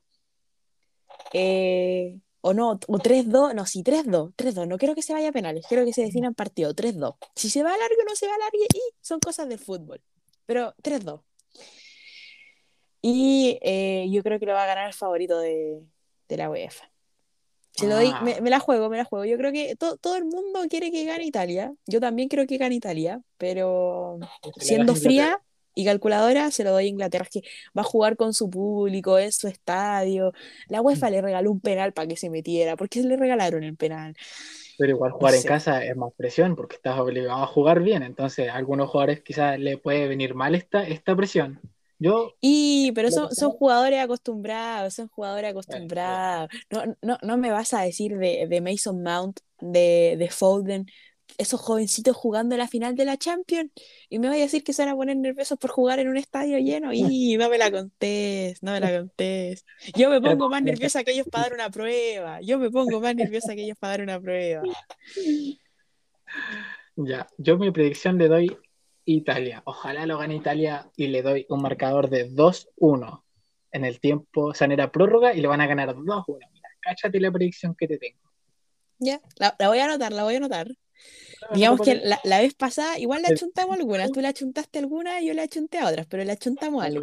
eh, 1.32 2.18
o 2.40 2.54
no, 2.54 2.70
o 2.86 2.98
3-2. 2.98 3.52
No, 3.54 3.66
sí, 3.66 3.82
3-2. 3.82 4.32
3-2. 4.36 4.68
No 4.68 4.78
quiero 4.78 4.94
que 4.94 5.02
se 5.02 5.12
vaya 5.12 5.30
a 5.30 5.32
penales. 5.32 5.66
Quiero 5.68 5.84
que 5.84 5.92
se 5.92 6.02
definan 6.02 6.34
partido. 6.34 6.72
3-2. 6.72 7.16
Si 7.34 7.50
se 7.50 7.64
va 7.64 7.74
a 7.74 7.76
largo 7.76 7.96
o 8.00 8.04
no 8.08 8.14
se 8.14 8.28
va 8.28 8.34
a 8.36 8.38
largo, 8.38 8.58
y 8.72 8.80
son 9.00 9.18
cosas 9.18 9.48
del 9.48 9.58
fútbol. 9.58 10.00
Pero 10.46 10.72
3-2. 10.84 11.20
Y 13.02 13.58
eh, 13.62 14.06
yo 14.10 14.22
creo 14.22 14.38
que 14.38 14.46
lo 14.46 14.52
va 14.52 14.62
a 14.64 14.66
ganar 14.66 14.86
el 14.86 14.94
favorito 14.94 15.38
de, 15.40 15.82
de 16.28 16.36
la 16.36 16.48
UEFA. 16.48 16.90
Se 17.72 17.86
lo 17.88 17.94
doy, 17.96 18.10
Ah. 18.14 18.20
me, 18.22 18.40
me 18.40 18.50
la 18.50 18.60
juego, 18.60 18.88
me 18.88 18.98
la 18.98 19.04
juego. 19.04 19.24
Yo 19.24 19.36
creo 19.36 19.52
que 19.52 19.74
to- 19.76 19.96
todo 19.96 20.16
el 20.16 20.24
mundo 20.26 20.60
quiere 20.68 20.90
que 20.90 21.04
gane 21.04 21.24
Italia. 21.24 21.72
Yo 21.86 21.98
también 22.00 22.28
creo 22.28 22.46
que 22.46 22.56
gane 22.58 22.74
Italia, 22.76 23.20
pero 23.38 24.18
siendo 24.58 24.94
fría 24.94 25.40
y 25.74 25.84
calculadora, 25.84 26.50
se 26.50 26.64
lo 26.64 26.72
doy 26.72 26.86
a 26.86 26.88
Inglaterra. 26.88 27.24
Es 27.24 27.30
que 27.42 27.48
va 27.76 27.82
a 27.82 27.84
jugar 27.84 28.16
con 28.16 28.34
su 28.34 28.50
público, 28.50 29.18
en 29.18 29.32
su 29.32 29.48
estadio. 29.48 30.32
La 30.68 30.80
UEFA 30.82 31.10
le 31.10 31.22
regaló 31.22 31.50
un 31.52 31.60
penal 31.60 31.92
para 31.92 32.08
que 32.08 32.16
se 32.16 32.30
metiera. 32.30 32.76
¿Por 32.76 32.88
qué 32.88 33.02
le 33.02 33.16
regalaron 33.16 33.64
el 33.64 33.76
penal? 33.76 34.14
Pero 34.76 34.90
igual 34.92 35.12
jugar 35.12 35.34
en 35.34 35.42
sé. 35.42 35.44
casa 35.44 35.84
es 35.84 35.96
más 35.96 36.12
presión 36.14 36.56
porque 36.56 36.76
estás 36.76 36.98
obligado 36.98 37.42
a 37.42 37.46
jugar 37.46 37.82
bien. 37.82 38.02
Entonces, 38.02 38.48
a 38.48 38.54
algunos 38.56 38.90
jugadores 38.90 39.22
quizás 39.22 39.58
le 39.58 39.78
puede 39.78 40.08
venir 40.08 40.34
mal 40.34 40.54
esta, 40.54 40.86
esta 40.86 41.14
presión. 41.16 41.60
Yo, 41.98 42.34
Y, 42.42 42.92
pero 42.92 43.10
son, 43.10 43.34
son 43.34 43.50
jugadores 43.52 44.00
acostumbrados, 44.00 44.94
son 44.94 45.08
jugadores 45.08 45.50
acostumbrados. 45.50 46.48
No, 46.70 46.96
no, 47.02 47.18
no 47.22 47.36
me 47.36 47.50
vas 47.52 47.74
a 47.74 47.82
decir 47.82 48.16
de, 48.16 48.46
de 48.48 48.60
Mason 48.62 49.02
Mount, 49.02 49.40
de, 49.60 50.16
de 50.18 50.30
Foden, 50.30 50.86
esos 51.38 51.60
jovencitos 51.60 52.16
jugando 52.16 52.56
la 52.56 52.68
final 52.68 52.94
de 52.94 53.04
la 53.04 53.16
Champions, 53.16 53.70
y 54.08 54.18
me 54.18 54.28
vas 54.28 54.36
a 54.36 54.40
decir 54.40 54.64
que 54.64 54.72
se 54.72 54.82
van 54.82 54.92
a 54.92 54.96
poner 54.96 55.16
nerviosos 55.16 55.58
por 55.58 55.70
jugar 55.70 55.98
en 55.98 56.08
un 56.08 56.16
estadio 56.16 56.58
lleno. 56.58 56.90
Y 57.10 57.36
no 57.36 57.48
me 57.48 57.58
la 57.58 57.70
contés, 57.70 58.62
no 58.62 58.72
me 58.72 58.80
la 58.80 58.98
contés. 58.98 59.64
Yo 59.94 60.10
me 60.10 60.20
pongo 60.20 60.48
más 60.48 60.62
nerviosa 60.62 61.04
que 61.04 61.12
ellos 61.12 61.26
para 61.30 61.44
dar 61.44 61.54
una 61.54 61.70
prueba. 61.70 62.40
Yo 62.40 62.58
me 62.58 62.70
pongo 62.70 63.00
más 63.00 63.14
nerviosa 63.14 63.54
que 63.54 63.64
ellos 63.64 63.78
para 63.78 63.92
dar 63.92 64.02
una 64.02 64.20
prueba. 64.20 64.62
ya, 66.96 67.26
yo 67.38 67.58
mi 67.58 67.70
predicción 67.70 68.18
le 68.18 68.28
doy 68.28 68.56
Italia. 69.04 69.62
Ojalá 69.64 70.06
lo 70.06 70.18
gane 70.18 70.36
Italia 70.36 70.90
y 70.96 71.08
le 71.08 71.22
doy 71.22 71.46
un 71.48 71.62
marcador 71.62 72.08
de 72.08 72.30
2-1 72.30 73.22
en 73.72 73.84
el 73.84 74.00
tiempo 74.00 74.54
sanera 74.54 74.90
prórroga 74.90 75.34
y 75.34 75.40
le 75.40 75.48
van 75.48 75.60
a 75.60 75.66
ganar 75.66 75.94
2-1. 75.94 76.38
Mira, 76.52 76.68
cáchate 76.80 77.20
la 77.20 77.30
predicción 77.30 77.74
que 77.74 77.88
te 77.88 77.98
tengo. 77.98 78.20
Ya, 78.98 79.20
la, 79.36 79.56
la 79.58 79.68
voy 79.68 79.78
a 79.78 79.86
anotar, 79.86 80.12
la 80.12 80.24
voy 80.24 80.34
a 80.34 80.36
anotar. 80.38 80.68
Digamos 81.54 81.80
que 81.80 81.94
la, 81.96 82.20
la 82.24 82.38
vez 82.40 82.54
pasada 82.54 82.98
igual 82.98 83.22
le 83.22 83.28
El- 83.28 83.34
achuntamos 83.34 83.76
algunas. 83.76 84.10
Tú 84.12 84.20
le 84.20 84.28
achuntaste 84.28 84.78
algunas 84.78 85.22
y 85.22 85.26
yo 85.26 85.34
le 85.34 85.42
achunté 85.42 85.78
a 85.78 85.88
otras, 85.88 86.06
pero 86.06 86.24
le 86.24 86.32
achuntamos 86.32 86.84
algo. 86.84 87.02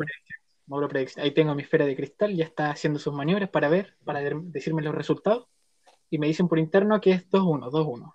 Mauro 0.67 0.89
predicción. 0.89 1.23
Ahí 1.23 1.33
tengo 1.33 1.55
mi 1.55 1.63
esfera 1.63 1.85
de 1.85 1.95
cristal, 1.95 2.35
ya 2.35 2.43
está 2.43 2.71
haciendo 2.71 2.99
sus 2.99 3.13
maniobras 3.13 3.49
para 3.49 3.69
ver, 3.69 3.95
para 4.03 4.19
decirme 4.21 4.81
los 4.81 4.93
resultados. 4.93 5.47
Y 6.09 6.19
me 6.19 6.27
dicen 6.27 6.47
por 6.47 6.59
interno 6.59 6.99
que 6.99 7.11
es 7.11 7.29
2-1, 7.29 7.69
2-1. 7.69 8.13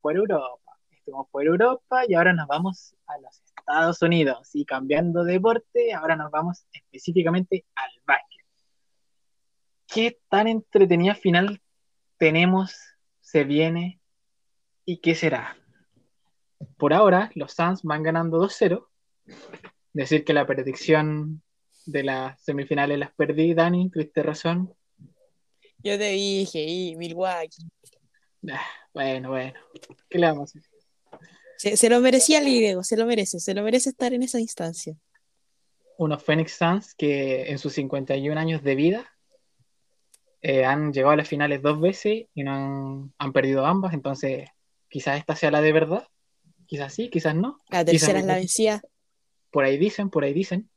Por 0.00 0.16
Europa. 0.16 0.72
Estuvimos 0.90 1.28
por 1.30 1.44
Europa 1.44 2.02
y 2.08 2.14
ahora 2.14 2.32
nos 2.32 2.48
vamos 2.48 2.96
a 3.06 3.18
los 3.18 3.40
Estados 3.56 4.02
Unidos. 4.02 4.50
Y 4.54 4.64
cambiando 4.64 5.22
de 5.24 5.34
deporte, 5.34 5.92
ahora 5.94 6.16
nos 6.16 6.30
vamos 6.32 6.64
específicamente 6.72 7.64
al 7.76 7.90
básquet. 8.04 8.44
¿Qué 9.86 10.18
tan 10.28 10.48
entretenida 10.48 11.14
final 11.14 11.60
tenemos? 12.18 12.74
Se 13.20 13.44
viene. 13.44 14.00
¿Y 14.88 14.98
qué 14.98 15.16
será? 15.16 15.58
Por 16.78 16.94
ahora, 16.94 17.32
los 17.34 17.52
Suns 17.52 17.82
van 17.82 18.04
ganando 18.04 18.40
2-0 18.40 18.86
decir 19.92 20.24
que 20.24 20.32
la 20.32 20.46
predicción 20.46 21.42
de 21.86 22.04
las 22.04 22.40
semifinales 22.40 22.96
las 22.96 23.12
perdí, 23.12 23.52
Dani, 23.52 23.90
tuviste 23.90 24.22
razón. 24.22 24.72
Yo 25.78 25.98
te 25.98 26.10
dije, 26.10 26.62
y 26.62 26.94
Milwaukee. 26.96 27.68
Ah, 28.48 28.64
bueno, 28.94 29.30
bueno, 29.30 29.58
¿qué 30.08 30.18
le 30.18 30.26
vamos 30.28 30.54
a 30.54 30.58
hacer? 30.58 30.70
Se, 31.56 31.76
se 31.76 31.90
lo 31.90 32.00
merecía 32.00 32.38
el 32.38 32.44
griego, 32.44 32.84
se 32.84 32.96
lo 32.96 33.06
merece, 33.06 33.40
se 33.40 33.54
lo 33.54 33.64
merece 33.64 33.90
estar 33.90 34.12
en 34.12 34.22
esa 34.22 34.38
instancia. 34.38 34.94
Unos 35.98 36.22
Phoenix 36.22 36.52
Suns 36.52 36.94
que 36.94 37.50
en 37.50 37.58
sus 37.58 37.72
51 37.72 38.38
años 38.38 38.62
de 38.62 38.74
vida 38.76 39.10
eh, 40.42 40.64
han 40.64 40.92
llegado 40.92 41.12
a 41.12 41.16
las 41.16 41.28
finales 41.28 41.60
dos 41.60 41.80
veces 41.80 42.26
y 42.34 42.44
no 42.44 42.52
han, 42.52 43.14
han 43.18 43.32
perdido 43.32 43.66
ambas, 43.66 43.94
entonces 43.94 44.48
quizás 44.96 45.18
esta 45.18 45.36
sea 45.36 45.50
la 45.50 45.60
de 45.60 45.74
verdad, 45.74 46.08
quizás 46.64 46.94
sí, 46.94 47.10
quizás 47.10 47.34
no, 47.34 47.58
La 47.68 47.84
tercera 47.84 48.14
Quizás- 48.14 48.20
es 48.22 48.26
la 48.26 48.34
vencida. 48.36 48.82
por 49.50 49.64
ahí 49.64 49.76
dicen, 49.76 50.08
por 50.08 50.24
ahí 50.24 50.32
dicen. 50.32 50.70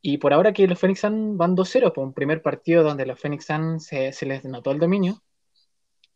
Y 0.00 0.16
por 0.16 0.32
ahora 0.32 0.54
que 0.54 0.66
los 0.66 0.78
Phoenix 0.78 1.00
Suns 1.00 1.36
van 1.36 1.54
2-0, 1.54 1.92
por 1.92 2.04
un 2.06 2.14
primer 2.14 2.40
partido 2.40 2.82
donde 2.82 3.04
los 3.04 3.20
Phoenix 3.20 3.44
Suns 3.44 3.84
se, 3.84 4.14
se 4.14 4.24
les 4.24 4.46
notó 4.46 4.70
el 4.70 4.78
dominio, 4.78 5.22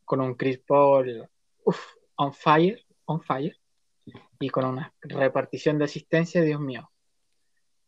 con 0.06 0.22
un 0.22 0.36
Chris 0.36 0.58
Paul 0.66 1.28
uf, 1.66 1.78
on 2.16 2.32
fire, 2.32 2.82
on 3.04 3.20
fire, 3.20 3.60
y 4.40 4.48
con 4.48 4.64
una 4.64 4.94
repartición 5.02 5.76
de 5.78 5.84
asistencia, 5.84 6.40
Dios 6.40 6.60
mío. 6.62 6.90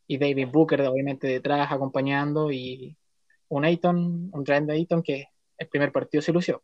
Y 0.06 0.18
David 0.18 0.48
Booker, 0.52 0.82
obviamente, 0.82 1.26
detrás 1.28 1.72
acompañando, 1.72 2.52
y 2.52 2.94
un 3.48 3.64
Ayton, 3.64 4.28
un 4.34 4.44
Trent 4.44 4.68
Ayton 4.68 5.02
que 5.02 5.28
el 5.56 5.68
primer 5.68 5.92
partido 5.92 6.20
se 6.20 6.32
lució. 6.34 6.62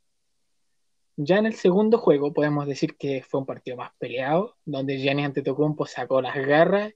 Ya 1.24 1.38
en 1.38 1.46
el 1.46 1.54
segundo 1.54 1.98
juego 1.98 2.32
podemos 2.32 2.66
decir 2.66 2.96
que 2.96 3.22
fue 3.22 3.38
un 3.40 3.46
partido 3.46 3.76
más 3.76 3.92
peleado, 3.98 4.56
donde 4.64 4.98
Giannis 4.98 5.26
Antetokounmpo 5.26 5.86
sacó 5.86 6.20
las 6.20 6.34
garras 6.34 6.92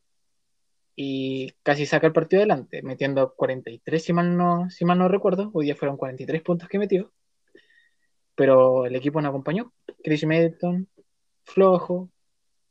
y 0.96 1.52
casi 1.62 1.86
saca 1.86 2.08
el 2.08 2.12
partido 2.12 2.40
adelante, 2.40 2.82
metiendo 2.82 3.34
43 3.36 4.02
si 4.02 4.12
mal 4.12 4.36
no, 4.36 4.68
si 4.70 4.84
mal 4.84 4.98
no 4.98 5.06
recuerdo, 5.08 5.50
hoy 5.52 5.66
día 5.66 5.76
fueron 5.76 5.96
43 5.96 6.42
puntos 6.42 6.68
que 6.68 6.78
metió, 6.78 7.12
pero 8.34 8.86
el 8.86 8.96
equipo 8.96 9.20
no 9.20 9.28
acompañó. 9.28 9.72
Chris 10.02 10.26
Middleton, 10.26 10.88
flojo, 11.44 12.10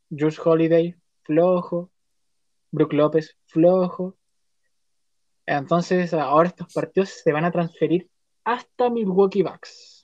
George 0.10 0.42
Holiday, 0.44 0.96
flojo, 1.24 1.90
Brook 2.72 2.92
López, 2.94 3.38
flojo. 3.46 4.18
Entonces 5.46 6.14
ahora 6.14 6.50
estos 6.50 6.74
partidos 6.74 7.10
se 7.24 7.32
van 7.32 7.46
a 7.46 7.52
transferir 7.52 8.10
hasta 8.44 8.90
Milwaukee 8.90 9.44
Bucks, 9.44 9.95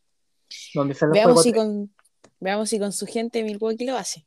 donde 0.73 0.93
sale 0.93 1.09
el 1.09 1.13
Veamos 1.13 1.43
si 1.43 1.53
con, 1.53 1.93
veamos 2.39 2.69
si 2.69 2.79
con 2.79 2.91
su 2.91 3.05
gente 3.05 3.43
Milwaukee 3.43 3.85
lo 3.85 3.97
hace. 3.97 4.25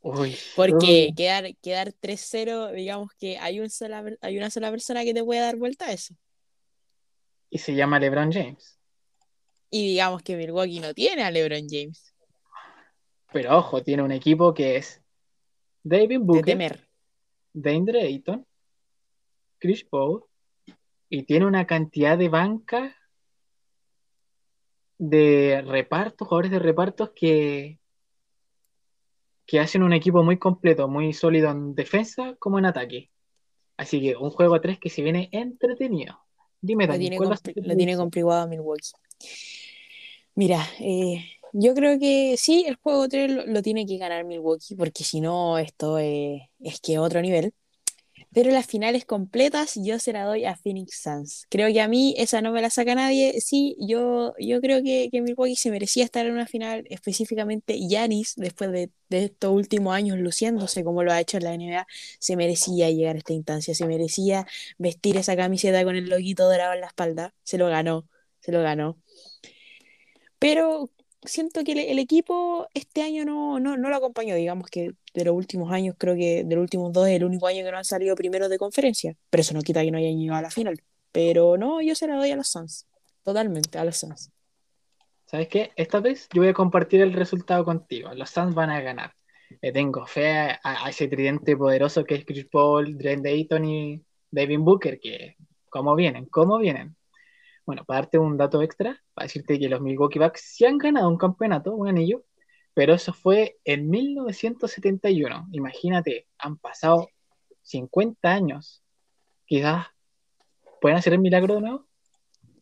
Uy, 0.00 0.36
Porque 0.54 1.08
uy. 1.08 1.14
quedar, 1.14 1.54
quedar 1.56 1.92
3-0, 1.92 2.72
digamos 2.72 3.10
que 3.18 3.36
hay, 3.38 3.60
un 3.60 3.68
sola, 3.68 4.04
hay 4.20 4.38
una 4.38 4.48
sola 4.50 4.70
persona 4.70 5.02
que 5.04 5.12
te 5.12 5.24
puede 5.24 5.40
dar 5.40 5.56
vuelta 5.56 5.86
a 5.86 5.92
eso. 5.92 6.14
y 7.50 7.58
se 7.58 7.74
llama 7.74 7.98
LeBron 7.98 8.30
James. 8.32 8.78
Y 9.70 9.88
digamos 9.88 10.22
que 10.22 10.36
Milwaukee 10.36 10.80
no 10.80 10.94
tiene 10.94 11.22
a 11.24 11.30
LeBron 11.30 11.66
James. 11.68 12.14
Pero 13.32 13.58
ojo, 13.58 13.82
tiene 13.82 14.02
un 14.02 14.12
equipo 14.12 14.54
que 14.54 14.76
es 14.76 15.02
David 15.82 16.08
De 16.08 16.18
Booker, 16.18 16.44
temer. 16.44 16.88
Deandre 17.52 18.02
Ayton, 18.02 18.46
Chris 19.58 19.84
Paul, 19.84 20.24
y 21.10 21.24
tiene 21.24 21.44
una 21.46 21.66
cantidad 21.66 22.16
de 22.16 22.28
banca 22.28 22.96
de 24.98 25.62
repartos, 25.66 26.26
jugadores 26.28 26.50
de 26.50 26.58
repartos 26.58 27.10
que, 27.14 27.78
que 29.46 29.60
hacen 29.60 29.82
un 29.82 29.92
equipo 29.92 30.22
muy 30.22 30.38
completo, 30.38 30.88
muy 30.88 31.12
sólido 31.12 31.50
en 31.50 31.74
defensa 31.74 32.36
como 32.38 32.58
en 32.58 32.66
ataque. 32.66 33.10
Así 33.76 34.00
que 34.00 34.16
un 34.16 34.30
juego 34.30 34.56
a 34.56 34.60
tres 34.60 34.78
que 34.78 34.90
se 34.90 35.02
viene 35.02 35.28
entretenido. 35.32 36.18
Dime, 36.60 36.86
Lo 36.86 36.92
Dani, 36.92 37.04
tiene, 37.04 37.16
¿cuál 37.16 37.30
va 37.30 37.34
a 37.34 37.36
ser 37.38 37.54
compli- 37.54 37.62
tu 37.62 37.68
lo 37.68 37.76
tiene 37.76 37.96
complicado 37.96 38.48
Milwaukee. 38.48 38.92
Mira, 40.34 40.64
eh, 40.80 41.24
yo 41.52 41.74
creo 41.74 41.98
que 41.98 42.36
sí, 42.36 42.64
el 42.66 42.76
juego 42.76 43.08
3 43.08 43.30
lo, 43.30 43.46
lo 43.46 43.62
tiene 43.62 43.86
que 43.86 43.96
ganar 43.96 44.24
Milwaukee, 44.24 44.74
porque 44.76 45.04
si 45.04 45.20
no, 45.20 45.58
esto 45.58 45.98
eh, 45.98 46.50
es 46.60 46.80
que 46.80 46.98
otro 46.98 47.20
nivel. 47.22 47.54
Pero 48.34 48.50
las 48.50 48.66
finales 48.66 49.04
completas 49.04 49.74
yo 49.76 49.98
se 49.98 50.12
la 50.12 50.24
doy 50.24 50.44
a 50.44 50.56
Phoenix 50.56 51.00
Suns. 51.02 51.46
Creo 51.48 51.72
que 51.72 51.80
a 51.80 51.88
mí 51.88 52.14
esa 52.18 52.42
no 52.42 52.52
me 52.52 52.60
la 52.60 52.70
saca 52.70 52.94
nadie. 52.94 53.40
Sí, 53.40 53.76
yo, 53.80 54.34
yo 54.38 54.60
creo 54.60 54.82
que, 54.82 55.08
que 55.10 55.22
Milwaukee 55.22 55.56
se 55.56 55.70
merecía 55.70 56.04
estar 56.04 56.26
en 56.26 56.32
una 56.32 56.46
final, 56.46 56.84
específicamente 56.90 57.78
Yanis, 57.88 58.34
después 58.36 58.70
de, 58.70 58.90
de, 59.08 59.24
estos 59.24 59.52
últimos 59.52 59.94
años 59.94 60.18
luciéndose 60.18 60.84
como 60.84 61.02
lo 61.02 61.12
ha 61.12 61.20
hecho 61.20 61.38
en 61.38 61.44
la 61.44 61.54
NBA, 61.54 61.86
se 62.18 62.36
merecía 62.36 62.90
llegar 62.90 63.16
a 63.16 63.18
esta 63.18 63.32
instancia, 63.32 63.74
se 63.74 63.86
merecía 63.86 64.46
vestir 64.76 65.16
esa 65.16 65.36
camiseta 65.36 65.82
con 65.84 65.96
el 65.96 66.08
loguito 66.08 66.44
dorado 66.44 66.74
en 66.74 66.82
la 66.82 66.88
espalda. 66.88 67.34
Se 67.44 67.56
lo 67.58 67.68
ganó, 67.68 68.06
se 68.40 68.52
lo 68.52 68.62
ganó. 68.62 68.98
Pero 70.38 70.90
siento 71.22 71.64
que 71.64 71.72
el, 71.72 71.98
equipo 71.98 72.68
este 72.74 73.02
año 73.02 73.24
no, 73.24 73.60
no, 73.60 73.76
no, 73.76 73.88
lo 73.88 73.96
acompañó. 73.96 74.34
Digamos 74.34 74.70
que 74.70 74.92
de 75.14 75.24
los 75.24 75.34
últimos 75.34 75.72
años, 75.72 75.94
creo 75.98 76.14
que 76.14 76.44
de 76.44 76.54
los 76.54 76.62
últimos 76.62 76.92
dos 76.92 77.08
es 77.08 77.16
el 77.16 77.24
único 77.24 77.46
año 77.46 77.64
que 77.64 77.70
no 77.70 77.78
han 77.78 77.84
salido 77.84 78.14
primero 78.14 78.48
de 78.48 78.58
conferencia. 78.58 79.16
Pero 79.30 79.40
eso 79.40 79.54
no 79.54 79.62
quita 79.62 79.82
que 79.82 79.90
no 79.90 79.98
hayan 79.98 80.18
llegado 80.18 80.38
a 80.38 80.42
la 80.42 80.50
final. 80.50 80.80
Pero 81.12 81.56
no, 81.56 81.80
yo 81.80 81.94
se 81.94 82.06
la 82.06 82.16
doy 82.16 82.30
a 82.30 82.36
los 82.36 82.48
Suns. 82.48 82.86
Totalmente, 83.22 83.78
a 83.78 83.84
los 83.84 83.96
Suns. 83.96 84.30
¿Sabes 85.26 85.48
qué? 85.48 85.72
Esta 85.76 86.00
vez 86.00 86.28
yo 86.32 86.40
voy 86.42 86.50
a 86.50 86.54
compartir 86.54 87.02
el 87.02 87.12
resultado 87.12 87.64
contigo. 87.64 88.14
Los 88.14 88.30
Suns 88.30 88.54
van 88.54 88.70
a 88.70 88.80
ganar. 88.80 89.12
Le 89.60 89.72
tengo 89.72 90.06
fe 90.06 90.30
a, 90.30 90.88
ese 90.88 91.08
tridente 91.08 91.56
poderoso 91.56 92.04
que 92.04 92.16
es 92.16 92.24
Chris 92.24 92.46
Paul, 92.46 92.96
Dren 92.96 93.22
Dayton 93.22 93.64
y 93.64 94.04
David 94.30 94.58
Booker, 94.60 95.00
que 95.00 95.36
cómo 95.68 95.94
vienen, 95.94 96.26
cómo 96.26 96.58
vienen. 96.58 96.96
Bueno, 97.68 97.84
para 97.84 98.00
darte 98.00 98.16
un 98.16 98.38
dato 98.38 98.62
extra, 98.62 98.98
para 99.12 99.26
decirte 99.26 99.58
que 99.58 99.68
los 99.68 99.82
Milwaukee 99.82 100.18
Bucks 100.18 100.40
sí 100.40 100.64
han 100.64 100.78
ganado 100.78 101.06
un 101.06 101.18
campeonato, 101.18 101.74
un 101.74 101.86
anillo, 101.86 102.24
pero 102.72 102.94
eso 102.94 103.12
fue 103.12 103.58
en 103.62 103.90
1971. 103.90 105.48
Imagínate, 105.52 106.26
han 106.38 106.56
pasado 106.56 107.10
50 107.60 108.26
años. 108.26 108.82
Quizás 109.44 109.86
pueden 110.80 110.96
hacer 110.96 111.12
el 111.12 111.18
milagro 111.18 111.56
de 111.56 111.60
nuevo. 111.60 111.86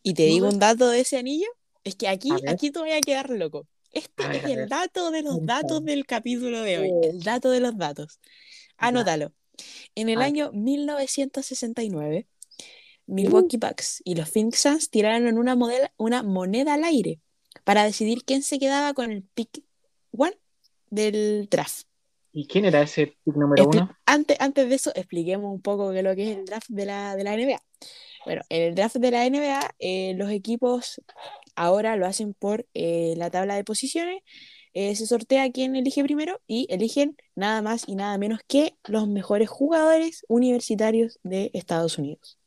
Y 0.03 0.13
te 0.13 0.23
digo 0.23 0.49
un 0.49 0.59
dato 0.59 0.89
de 0.89 0.99
ese 0.99 1.17
anillo, 1.17 1.47
es 1.85 1.95
que 1.95 2.09
aquí, 2.09 2.31
aquí 2.45 2.69
te 2.71 2.79
voy 2.79 2.91
a 2.91 2.99
quedar 2.99 3.29
loco. 3.29 3.65
Este 3.93 4.23
es 4.35 4.43
el 4.43 4.67
dato 4.67 5.09
de 5.11 5.21
los 5.23 5.45
datos 5.45 5.85
del 5.85 6.05
capítulo 6.05 6.59
de 6.63 6.79
hoy, 6.79 6.91
el 7.03 7.23
dato 7.23 7.49
de 7.49 7.61
los 7.61 7.77
datos. 7.77 8.19
Anótalo. 8.75 9.31
En 9.95 10.09
el 10.09 10.21
año 10.21 10.51
1969, 10.51 12.27
Milwaukee 13.07 13.57
Bucks 13.57 14.01
y 14.03 14.15
los 14.15 14.29
Phoenix 14.29 14.59
Suns 14.59 14.89
tiraron 14.89 15.37
una, 15.37 15.57
una 15.97 16.23
moneda 16.23 16.75
al 16.75 16.83
aire 16.83 17.19
para 17.63 17.83
decidir 17.83 18.23
quién 18.23 18.43
se 18.43 18.59
quedaba 18.59 18.93
con 18.93 19.11
el 19.11 19.23
pick 19.23 19.63
one 20.11 20.37
del 20.89 21.47
draft. 21.49 21.87
¿Y 22.33 22.45
quién 22.45 22.65
era 22.65 22.81
ese 22.81 23.17
pick 23.23 23.35
número 23.35 23.67
uno? 23.67 23.97
Antes, 24.05 24.37
antes 24.39 24.69
de 24.69 24.75
eso, 24.75 24.91
expliquemos 24.93 25.51
un 25.51 25.61
poco 25.61 25.91
qué 25.91 25.99
es 25.99 26.03
lo 26.03 26.15
que 26.15 26.31
es 26.31 26.37
el 26.37 26.45
draft 26.45 26.69
de 26.69 26.85
la, 26.85 27.15
de 27.15 27.23
la 27.23 27.35
NBA. 27.35 27.63
Bueno, 28.25 28.41
en 28.49 28.61
el 28.61 28.75
draft 28.75 28.97
de 28.97 29.11
la 29.11 29.27
NBA, 29.27 29.75
eh, 29.79 30.13
los 30.15 30.29
equipos 30.29 31.01
ahora 31.55 31.95
lo 31.95 32.05
hacen 32.05 32.33
por 32.33 32.67
eh, 32.73 33.13
la 33.17 33.31
tabla 33.31 33.55
de 33.55 33.63
posiciones. 33.63 34.21
Eh, 34.73 34.95
se 34.95 35.07
sortea 35.07 35.51
quién 35.51 35.75
elige 35.75 36.03
primero 36.03 36.39
y 36.45 36.67
eligen 36.69 37.17
nada 37.35 37.61
más 37.61 37.87
y 37.87 37.95
nada 37.95 38.17
menos 38.17 38.41
que 38.47 38.75
los 38.83 39.07
mejores 39.07 39.49
jugadores 39.49 40.25
universitarios 40.27 41.19
de 41.23 41.49
Estados 41.53 41.97
Unidos. 41.97 42.37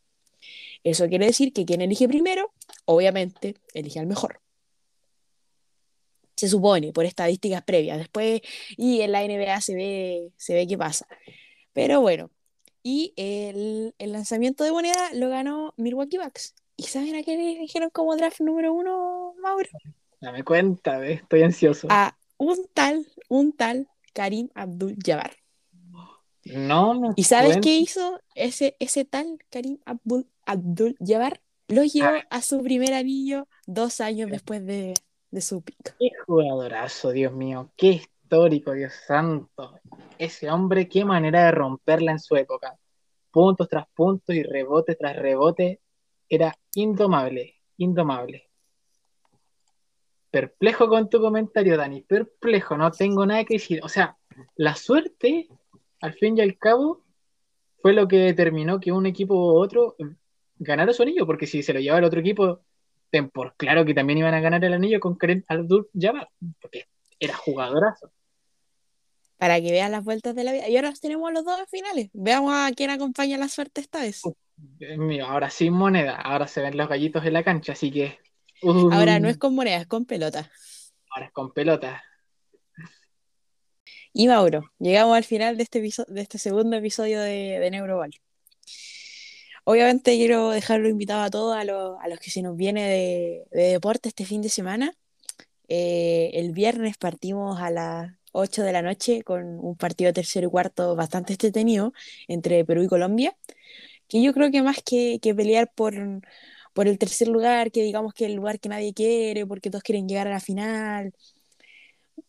Eso 0.83 1.09
quiere 1.09 1.27
decir 1.27 1.53
que 1.53 1.65
quien 1.65 1.81
elige 1.81 2.09
primero, 2.09 2.53
obviamente, 2.85 3.55
elige 3.75 4.01
al 4.01 4.07
mejor. 4.07 4.41
Se 6.37 6.49
supone, 6.49 6.93
por 6.93 7.05
estadísticas 7.05 7.63
previas. 7.63 7.99
Después, 7.99 8.41
y 8.77 9.03
en 9.03 9.13
la 9.13 9.23
NBA 9.23 9.61
se 9.61 9.75
ve, 9.75 10.33
se 10.37 10.55
ve 10.55 10.67
qué 10.67 10.79
pasa. 10.79 11.07
Pero 11.73 12.01
bueno, 12.01 12.31
y 12.83 13.13
el, 13.17 13.95
lanzamiento 13.99 14.65
de 14.65 14.73
moneda 14.73 15.11
lo 15.15 15.29
ganó 15.29 15.75
Milwaukee 15.77 16.19
Bucks. 16.19 16.55
¿Y 16.77 16.85
saben 16.85 17.15
a 17.15 17.23
qué 17.23 17.37
le 17.37 17.59
dijeron 17.59 17.91
como 17.91 18.17
draft 18.17 18.41
número 18.41 18.73
uno, 18.73 19.35
Mauro? 19.43 19.69
Dame 20.21 20.43
cuenta, 20.45 21.05
estoy 21.07 21.43
ansioso. 21.43 21.89
A 21.91 22.17
un 22.39 22.67
tal, 22.73 23.07
un 23.29 23.53
tal 23.53 23.89
Karim 24.15 24.49
Abdul-Jabbar. 24.55 25.37
No 26.45 27.13
¿Y 27.17 27.25
sabes 27.25 27.59
qué 27.63 27.77
hizo 27.77 28.19
ese, 28.35 28.75
ese 28.81 29.05
tal 29.05 29.39
Karim 29.51 29.79
Abdul 29.85 30.27
Abdul 30.51 30.97
Jabbar 30.99 31.41
lo 31.69 31.85
llevó 31.85 32.09
ah. 32.09 32.27
a 32.29 32.43
su 32.43 32.61
primer 32.61 32.93
anillo 32.93 33.47
dos 33.67 34.01
años 34.01 34.29
después 34.31 34.67
de, 34.67 34.95
su 35.41 35.63
pico. 35.63 35.93
Qué 35.97 36.11
jugadorazo, 36.27 37.13
Dios 37.13 37.33
mío, 37.33 37.71
qué 37.77 37.87
histórico, 37.87 38.73
Dios 38.73 38.93
santo. 39.07 39.79
Ese 40.19 40.51
hombre, 40.51 40.89
qué 40.89 41.05
manera 41.05 41.45
de 41.45 41.53
romperla 41.53 42.11
en 42.11 42.19
su 42.19 42.35
época. 42.35 42.77
Puntos 43.31 43.69
tras 43.69 43.87
puntos 43.95 44.35
y 44.35 44.43
rebote 44.43 44.97
tras 44.97 45.15
rebote. 45.15 45.81
Era 46.29 46.53
indomable, 46.75 47.55
indomable. 47.77 48.49
Perplejo 50.33 50.89
con 50.89 51.09
tu 51.09 51.21
comentario, 51.21 51.77
Dani, 51.77 52.03
perplejo, 52.03 52.77
no 52.77 52.91
tengo 52.91 53.25
nada 53.25 53.45
que 53.45 53.55
decir. 53.55 53.81
O 53.85 53.89
sea, 53.89 54.17
la 54.57 54.75
suerte, 54.75 55.49
al 56.01 56.15
fin 56.15 56.37
y 56.39 56.41
al 56.41 56.59
cabo, 56.59 57.05
fue 57.83 57.93
lo 57.93 58.09
que 58.09 58.19
determinó 58.19 58.81
que 58.81 58.91
un 58.91 59.07
equipo 59.07 59.35
u 59.35 59.57
otro 59.57 59.95
ganar 60.61 60.93
su 60.95 61.03
anillo, 61.03 61.27
porque 61.27 61.47
si 61.47 61.63
se 61.63 61.73
lo 61.73 61.81
lleva 61.81 61.99
el 61.99 62.05
otro 62.05 62.21
equipo, 62.21 62.61
ten 63.11 63.31
por 63.31 63.57
claro 63.57 63.85
que 63.85 63.95
también 63.95 64.19
iban 64.19 64.35
a 64.35 64.41
ganar 64.41 64.65
el 64.65 64.75
anillo 64.75 65.01
con 65.01 65.17
Karen 65.17 65.45
Abdul 65.49 65.89
Jabbar, 65.99 66.29
porque 66.61 66.87
era 67.19 67.35
jugadorazo. 67.35 68.13
Para 69.39 69.61
que 69.61 69.73
vean 69.73 69.93
las 69.93 70.05
vueltas 70.05 70.35
de 70.35 70.45
la 70.45 70.53
vida. 70.53 70.69
Y 70.69 70.77
ahora 70.77 70.93
tenemos 71.01 71.33
los 71.33 71.45
dos 71.45 71.59
finales. 71.71 72.11
Veamos 72.13 72.53
a 72.55 72.71
quién 72.77 72.91
acompaña 72.91 73.39
la 73.39 73.49
suerte 73.49 73.81
esta 73.81 74.03
vez. 74.03 74.23
mío, 74.99 75.27
ahora 75.27 75.49
sin 75.49 75.73
moneda. 75.73 76.17
Ahora 76.17 76.47
se 76.47 76.61
ven 76.61 76.77
los 76.77 76.89
gallitos 76.89 77.25
en 77.25 77.33
la 77.33 77.43
cancha, 77.43 77.73
así 77.73 77.91
que. 77.91 78.19
ahora 78.63 79.19
no 79.19 79.29
es 79.29 79.39
con 79.39 79.55
moneda, 79.55 79.79
es 79.79 79.87
con 79.87 80.05
pelota. 80.05 80.51
Ahora 81.11 81.27
es 81.27 81.33
con 81.33 81.53
pelota. 81.53 82.05
Y 84.13 84.29
Mauro, 84.29 84.71
llegamos 84.79 85.17
al 85.17 85.25
final 85.25 85.57
de 85.57 85.63
este, 85.63 85.81
de 85.81 86.21
este 86.21 86.37
segundo 86.37 86.77
episodio 86.77 87.21
de, 87.21 87.59
de 87.61 87.71
Neuroball. 87.71 88.11
Obviamente 89.71 90.17
quiero 90.17 90.51
dejarlo 90.51 90.89
invitado 90.89 91.23
a 91.23 91.31
todos, 91.31 91.57
a, 91.57 91.65
los 91.65 92.19
que 92.19 92.29
se 92.33 92.43
nos 92.43 92.57
viene 92.57 93.47
de, 93.53 93.71
deporte 93.71 94.09
este 94.09 94.25
fin 94.25 94.43
de 94.43 94.49
semana. 94.49 94.93
Eh, 95.69 96.33
el 96.35 96.51
viernes 96.51 96.97
partimos 96.99 97.61
a 97.61 97.71
las 97.71 98.13
8 98.33 98.65
de 98.65 98.73
la 98.73 98.83
noche 98.83 99.23
con 99.23 99.61
un 99.61 99.77
partido 99.77 100.13
tercero 100.13 100.49
y 100.49 100.51
cuarto 100.51 100.97
bastante 100.97 101.35
entretenido 101.35 101.93
entre 102.27 102.65
Perú 102.65 102.83
y 102.83 102.89
Colombia, 102.89 103.37
que 104.09 104.21
yo 104.21 104.33
creo 104.35 104.51
que 104.51 104.61
más 104.61 104.79
que, 104.85 105.21
pelear 105.37 105.73
por, 105.73 105.95
por 106.73 106.89
el 106.89 106.99
tercer 106.99 107.29
lugar, 107.29 107.71
que 107.71 107.85
digamos 107.85 108.13
que 108.13 108.27
el 108.27 108.35
lugar 108.35 108.59
que 108.59 108.71
nadie 108.71 108.93
quiere, 108.93 109.47
porque 109.47 109.71
todos 109.71 109.85
quieren 109.85 110.09
llegar 110.09 110.27
a 110.27 110.31
la 110.31 110.41
final, 110.41 111.15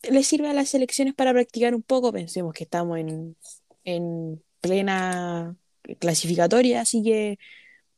le 0.03 0.23
sirve 0.23 0.47
a 0.49 0.53
las 0.53 0.69
selecciones 0.69 1.15
para 1.15 1.33
practicar 1.33 1.73
un 1.73 1.81
poco. 1.81 2.13
Pensemos 2.13 2.53
que 2.53 2.65
estamos 2.65 2.99
en, 2.99 3.35
en 3.83 4.43
plena 4.61 5.57
clasificatoria, 5.99 6.81
así 6.81 7.03
que 7.03 7.37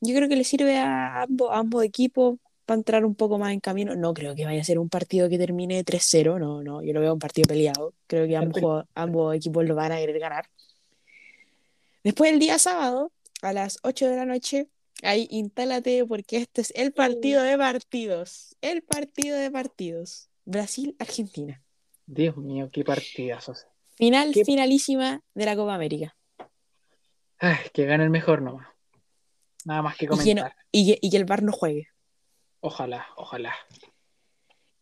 yo 0.02 0.16
creo 0.16 0.28
que 0.28 0.36
le 0.36 0.44
sirve 0.44 0.78
a 0.78 1.24
ambos, 1.24 1.84
equipos 1.84 2.38
para 2.66 2.78
entrar 2.78 3.06
un 3.06 3.16
poco 3.16 3.38
más 3.38 3.54
en 3.54 3.60
camino. 3.60 3.96
No 3.96 4.14
creo 4.14 4.36
que 4.36 4.46
vaya 4.46 4.62
a 4.62 4.66
ser 4.66 4.80
un 4.80 4.90
partido 4.90 5.30
que 5.30 5.38
termine 5.38 5.84
3-0, 5.84 6.40
no, 6.40 6.64
no, 6.64 6.84
yo 6.84 6.94
lo 6.94 7.00
veo 7.00 7.14
un 7.14 7.20
partido 7.20 7.48
peleado. 7.48 7.94
Creo 8.08 8.28
que 8.28 8.36
ambos, 8.36 8.86
ambos 8.96 9.36
equipos 9.36 9.66
lo 9.66 9.76
van 9.76 9.92
a 9.92 9.98
querer 9.98 10.20
ganar. 10.20 10.46
Después 12.04 12.32
el 12.34 12.40
día 12.40 12.58
sábado, 12.60 13.12
a 13.42 13.54
las 13.54 13.80
8 13.84 14.10
de 14.10 14.16
la 14.16 14.26
noche, 14.26 14.68
ahí 15.04 15.28
instálate 15.32 16.06
porque 16.06 16.38
este 16.38 16.62
es 16.62 16.74
el 16.76 16.92
partido 16.92 17.42
de 17.42 17.58
partidos. 17.58 18.56
El 18.62 18.82
partido 18.82 19.38
de 19.38 19.52
partidos. 19.52 20.30
Brasil-Argentina. 20.46 21.62
Dios 22.06 22.36
mío, 22.36 22.70
qué 22.72 22.84
partidazos. 22.84 23.66
Final, 23.96 24.34
finalísima 24.34 25.22
de 25.34 25.46
la 25.46 25.56
Copa 25.56 25.76
América. 25.76 26.16
Ay, 27.40 27.58
que 27.74 27.86
gane 27.86 28.04
el 28.04 28.10
mejor 28.10 28.42
nomás. 28.42 28.68
Nada 29.66 29.82
más 29.82 29.96
que 29.98 30.08
comentar. 30.08 30.56
Y 30.72 31.10
que, 31.10 31.18
el 31.18 31.26
bar 31.26 31.44
no 31.44 31.52
juegue. 31.52 31.88
Ojalá, 32.60 33.08
ojalá. 33.16 33.54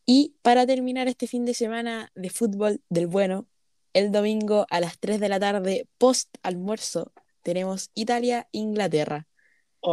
Y 0.06 0.36
para 0.42 0.66
terminar 0.66 1.08
este 1.08 1.28
fin 1.28 1.46
de 1.46 1.54
semana 1.54 2.12
de 2.16 2.30
fútbol 2.30 2.82
del 2.90 3.08
bueno, 3.08 3.48
el 3.94 4.12
domingo 4.12 4.66
a 4.70 4.80
las 4.80 5.00
3 5.00 5.20
de 5.20 5.30
la 5.30 5.40
tarde, 5.40 5.88
post 5.98 6.30
almuerzo, 6.44 7.12
tenemos 7.42 7.92
Italia-Inglaterra. 7.94 9.28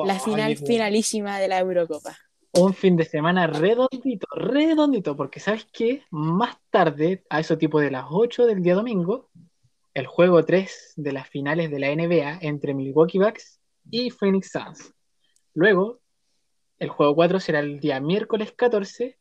la 0.05 0.19
final 0.19 0.57
finalísima 0.57 1.39
de 1.39 1.49
la 1.49 1.59
Eurocopa. 1.59 2.17
Un 2.53 2.75
fin 2.75 2.97
de 2.97 3.05
semana 3.05 3.47
redondito, 3.47 4.27
redondito, 4.35 5.17
porque 5.17 5.39
¿sabes 5.39 5.67
qué? 5.71 6.03
Más 6.11 6.57
tarde, 6.71 7.25
a 7.29 7.41
eso 7.41 7.59
tipo 7.59 7.81
de 7.81 7.91
las 7.91 8.07
8 8.09 8.47
del 8.47 8.63
día 8.63 8.75
domingo, 8.75 9.31
el 9.99 10.07
juego 10.07 10.45
3 10.45 10.93
de 10.97 11.13
las 11.13 11.29
finales 11.29 11.71
de 11.71 11.81
la 11.81 11.95
NBA 11.95 12.39
entre 12.43 12.73
Milwaukee 12.73 13.19
Bucks 13.19 13.61
y 13.91 14.11
Phoenix 14.11 14.51
Suns. 14.53 14.95
Luego, 15.55 16.01
el 16.79 16.89
juego 16.89 17.17
4 17.17 17.41
será 17.41 17.59
el 17.59 17.81
día 17.81 18.01
miércoles 18.01 18.53
14 18.53 19.19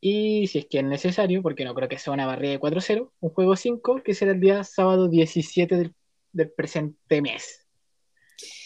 y 0.00 0.48
si 0.48 0.58
es 0.58 0.66
que 0.66 0.78
es 0.78 0.84
necesario, 0.84 1.40
porque 1.40 1.64
no 1.64 1.74
creo 1.74 1.88
que 1.88 1.98
sea 1.98 2.12
una 2.12 2.26
barrera 2.26 2.50
de 2.52 2.60
4-0, 2.60 3.12
un 3.20 3.30
juego 3.30 3.54
5 3.54 4.02
que 4.04 4.14
será 4.14 4.32
el 4.32 4.40
día 4.40 4.64
sábado 4.64 5.08
17 5.08 5.92
del, 6.32 6.52
presente 6.52 7.22
mes. 7.22 7.64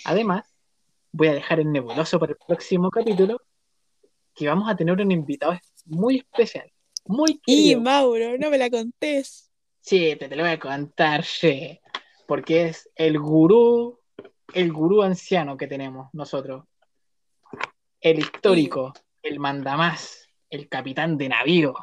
Además, 0.07 0.47
voy 1.12 1.29
a 1.29 1.35
dejar 1.35 1.61
en 1.61 1.71
nebuloso 1.71 2.18
para 2.18 2.33
el 2.33 2.39
próximo 2.47 2.91
capítulo 2.91 3.41
que 4.35 4.49
vamos 4.49 4.71
a 4.71 4.77
tener 4.77 4.99
un 4.99 5.12
invitado 5.12 5.53
muy 5.85 6.18
especial. 6.18 6.73
Muy 7.05 7.41
Y 7.45 7.73
querido. 7.73 7.81
Mauro, 7.83 8.39
no 8.39 8.51
me 8.51 8.59
la 8.59 8.71
contés. 8.71 9.49
Sí, 9.81 10.16
te, 10.16 10.28
te 10.28 10.37
lo 10.37 10.43
voy 10.43 10.53
a 10.53 10.59
contar, 10.59 11.24
sí. 11.24 11.81
Porque 12.26 12.66
es 12.66 12.89
el 12.95 13.18
gurú, 13.18 13.99
el 14.55 14.72
gurú 14.72 15.03
anciano 15.03 15.57
que 15.57 15.66
tenemos 15.66 16.09
nosotros. 16.12 16.64
El 18.01 18.18
histórico, 18.18 18.93
el 19.22 19.39
mandamás, 19.41 20.28
el 20.49 20.68
capitán 20.68 21.16
de 21.18 21.28
navío. 21.28 21.74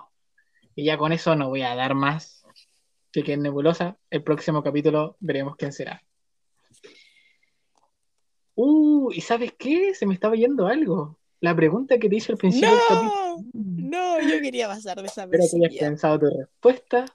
Y 0.76 0.86
ya 0.86 0.98
con 0.98 1.12
eso 1.12 1.36
no 1.36 1.50
voy 1.50 1.64
a 1.64 1.76
dar 1.76 1.96
más. 1.96 2.46
Así 3.12 3.24
que 3.24 3.34
en 3.34 3.42
Nebulosa, 3.42 3.98
el 4.10 4.24
próximo 4.24 4.62
capítulo 4.64 5.18
veremos 5.20 5.56
quién 5.56 5.74
será. 5.74 6.04
Uh, 8.56 9.12
¿y 9.12 9.22
sabes 9.22 9.54
qué? 9.58 9.94
Se 9.94 10.06
me 10.06 10.14
estaba 10.14 10.36
yendo 10.36 10.68
algo. 10.68 11.20
La 11.40 11.56
pregunta 11.56 12.00
que 12.00 12.10
te 12.10 12.16
hice 12.16 12.32
al 12.32 12.38
principio 12.38 12.72
del 12.72 12.80
capítulo. 12.88 13.38
No, 13.54 14.20
no, 14.20 14.30
yo 14.30 14.42
quería 14.42 14.68
pasar 14.68 15.00
de 15.00 15.08
esa 15.08 15.24
Espero 15.24 15.44
que 15.52 15.66
hayas 15.66 15.80
pensado 15.80 16.20
tu 16.20 16.26
respuesta, 16.26 17.06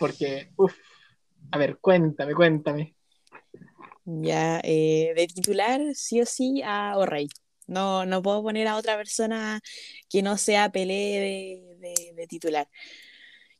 porque, 0.00 0.50
uff, 0.56 0.74
a 1.52 1.58
ver, 1.58 1.78
cuéntame, 1.78 2.34
cuéntame. 2.34 2.96
Ya, 4.06 4.60
eh, 4.64 5.12
de 5.14 5.26
titular, 5.28 5.80
sí 5.94 6.20
o 6.22 6.26
sí, 6.26 6.62
a 6.64 6.96
O'Reilly. 6.96 7.28
No, 7.66 8.06
no 8.06 8.22
puedo 8.22 8.42
poner 8.42 8.66
a 8.66 8.76
otra 8.76 8.96
persona 8.96 9.60
que 10.08 10.22
no 10.22 10.36
sea 10.38 10.72
Pelé 10.72 11.62
de, 11.80 12.14
de- 12.16 12.26
titular. 12.26 12.66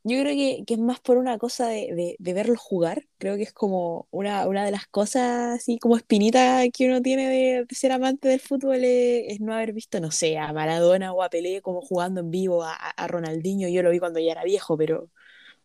Yo 0.02 0.18
creo 0.20 0.34
que, 0.34 0.64
que 0.66 0.74
es 0.74 0.80
más 0.80 1.00
por 1.00 1.18
una 1.18 1.38
cosa 1.38 1.68
de, 1.68 2.16
de, 2.18 2.34
verlo 2.34 2.56
jugar. 2.56 3.04
Creo 3.18 3.36
que 3.36 3.42
es 3.42 3.52
como 3.52 4.08
una, 4.10 4.46
una 4.48 4.64
de 4.64 4.70
las 4.70 4.86
cosas 4.86 5.58
así 5.60 5.78
como 5.78 5.96
espinita 5.96 6.62
que 6.72 6.88
uno 6.88 7.02
tiene 7.02 7.28
de, 7.28 7.66
ser 7.74 7.92
amante 7.92 8.28
del 8.28 8.40
fútbol 8.40 8.76
es, 8.84 9.34
es 9.34 9.40
no 9.40 9.52
haber 9.54 9.72
visto, 9.74 10.00
no 10.00 10.10
sé, 10.10 10.38
a 10.38 10.52
Maradona 10.54 11.12
o 11.12 11.22
a 11.22 11.28
Pelé 11.30 11.60
como 11.62 11.82
jugando 11.82 12.20
en 12.22 12.30
vivo, 12.30 12.64
a, 12.64 12.74
a 12.74 13.06
Ronaldinho. 13.08 13.68
Yo 13.68 13.82
lo 13.82 13.90
vi 13.90 13.98
cuando 13.98 14.20
ya 14.20 14.32
era 14.32 14.44
viejo, 14.44 14.76
pero 14.78 15.10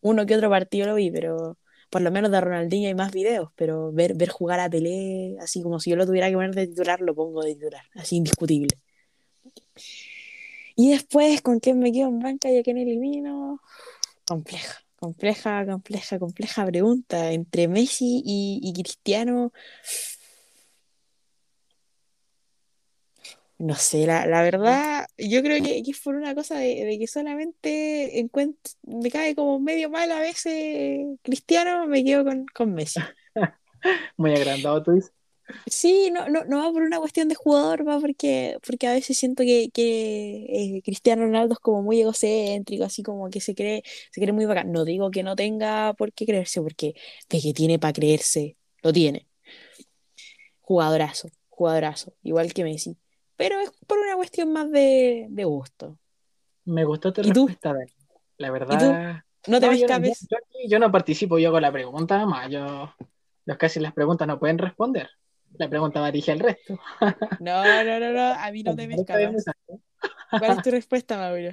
uno 0.06 0.26
que 0.28 0.36
otro 0.36 0.52
partido 0.52 0.86
lo 0.86 0.96
vi, 0.96 1.10
pero 1.10 1.58
por 1.90 2.02
lo 2.02 2.12
menos 2.12 2.30
de 2.30 2.40
Ronaldinho 2.40 2.88
hay 2.88 2.94
más 2.94 3.12
videos, 3.12 3.50
pero 3.56 3.92
ver, 3.92 4.14
ver 4.16 4.30
jugar 4.30 4.60
a 4.60 4.70
Pelé, 4.70 5.36
así 5.42 5.64
como 5.64 5.80
si 5.80 5.90
yo 5.90 5.96
lo 5.96 6.06
tuviera 6.06 6.30
que 6.30 6.36
poner 6.36 6.54
de 6.54 6.68
titular, 6.68 7.02
lo 7.02 7.16
pongo 7.16 7.42
de 7.44 7.56
titular, 7.56 7.82
así 7.96 8.18
indiscutible. 8.18 8.78
Y 10.76 10.92
después, 10.92 11.42
¿con 11.42 11.60
quién 11.60 11.80
me 11.80 11.92
quedo 11.92 12.10
en 12.10 12.20
banca 12.20 12.52
y 12.52 12.60
a 12.60 12.64
quién 12.64 12.78
elimino? 12.78 13.62
Compleja, 14.28 14.76
compleja, 14.98 15.66
compleja, 15.66 16.20
compleja 16.20 16.66
pregunta. 16.66 17.32
Entre 17.32 17.68
Messi 17.68 18.22
y, 18.24 18.60
y 18.62 18.74
Cristiano, 18.74 19.54
no 23.58 23.76
sé, 23.76 24.06
la, 24.06 24.26
la 24.28 24.42
verdad, 24.44 25.08
yo 25.18 25.42
creo 25.42 25.64
que, 25.64 25.82
que 25.84 25.92
es 25.92 26.02
por 26.02 26.16
una 26.16 26.36
cosa 26.36 26.58
de, 26.60 26.86
de 26.86 27.00
que 27.00 27.08
solamente 27.08 28.20
encuentro, 28.20 28.74
me 28.84 29.10
cae 29.12 29.36
como 29.36 29.60
medio 29.60 29.90
mal 29.90 30.12
a 30.12 30.20
veces 30.20 31.08
Cristiano, 31.24 31.88
me 31.88 32.04
quedo 32.04 32.26
con, 32.26 32.46
con 32.48 32.74
Messi. 32.74 33.00
Muy 34.18 34.34
agrandado, 34.34 34.84
tú 34.84 34.92
dices. 34.94 35.14
Sí, 35.68 36.12
no, 36.12 36.28
no, 36.30 36.44
no 36.46 36.60
va 36.64 36.72
por 36.72 36.84
una 36.84 37.00
cuestión 37.00 37.28
de 37.28 37.36
jugador, 37.36 37.88
va 37.88 38.00
porque, 38.00 38.58
porque 38.66 38.88
a 38.88 38.94
veces 38.94 39.18
siento 39.18 39.44
que, 39.44 39.70
que 39.72 40.46
eh, 40.78 40.82
Cristiano 40.84 41.24
Ronaldo 41.24 41.54
es 41.54 41.60
como 41.60 41.82
muy 41.82 42.02
egocéntrico, 42.02 42.84
así 42.84 43.02
como 43.04 43.30
que 43.32 43.42
se 43.42 43.56
cree, 43.56 43.84
se 44.12 44.22
cree 44.22 44.34
muy 44.34 44.46
bacán. 44.46 44.72
No 44.72 44.86
digo 44.86 45.10
que 45.12 45.24
no 45.24 45.36
tenga 45.36 45.94
por 45.96 46.14
qué 46.14 46.26
creerse, 46.26 46.62
porque 46.62 46.94
de 47.30 47.42
que 47.42 47.54
tiene 47.54 47.80
para 47.80 47.94
creerse, 47.94 48.58
lo 48.84 48.94
tiene. 48.94 49.28
Jugadorazo, 50.62 51.30
jugadorazo, 51.50 52.14
igual 52.24 52.54
que 52.54 52.64
Messi. 52.66 52.98
Pero 53.38 53.60
es 53.60 53.72
por 53.86 53.98
una 54.00 54.16
cuestión 54.16 54.52
más 54.54 54.72
de, 54.72 55.28
de 55.30 55.44
gusto. 55.44 55.98
Me 56.66 56.84
gustó 56.86 57.12
tu 57.14 57.22
¿Y 57.22 57.32
tú? 57.32 57.48
respuesta, 57.48 57.74
Dani. 57.74 57.92
La 58.38 58.52
verdad. 58.52 59.24
No 59.48 59.60
te 59.60 59.66
No, 59.68 59.72
me 59.72 59.80
yo, 59.80 59.88
yo- 59.88 60.38
yo 60.68 60.80
no 60.80 60.92
participo, 60.92 61.38
yo 61.38 61.50
hago 61.50 61.60
la 61.60 61.72
pregunta 61.72 62.16
nada 62.16 62.28
más. 62.28 62.50
Yo, 62.50 62.92
los 63.46 63.58
que 63.58 63.66
hacen 63.68 63.84
las 63.84 63.94
preguntas 63.94 64.28
no 64.28 64.40
pueden 64.40 64.58
responder. 64.58 65.10
La 65.58 65.70
pregunta 65.70 66.02
va 66.02 66.12
dirigida 66.12 66.34
al 66.34 66.40
resto. 66.40 66.80
No, 67.40 67.84
no, 67.84 68.00
no, 68.00 68.12
no, 68.12 68.34
a 68.34 68.52
mí 68.52 68.64
no 68.64 68.76
te 68.76 68.88
me 68.88 68.96
escapas. 68.96 69.46
¿Cuál 70.32 70.52
es 70.52 70.62
tu 70.64 70.72
respuesta, 70.72 71.18
Mauro? 71.18 71.52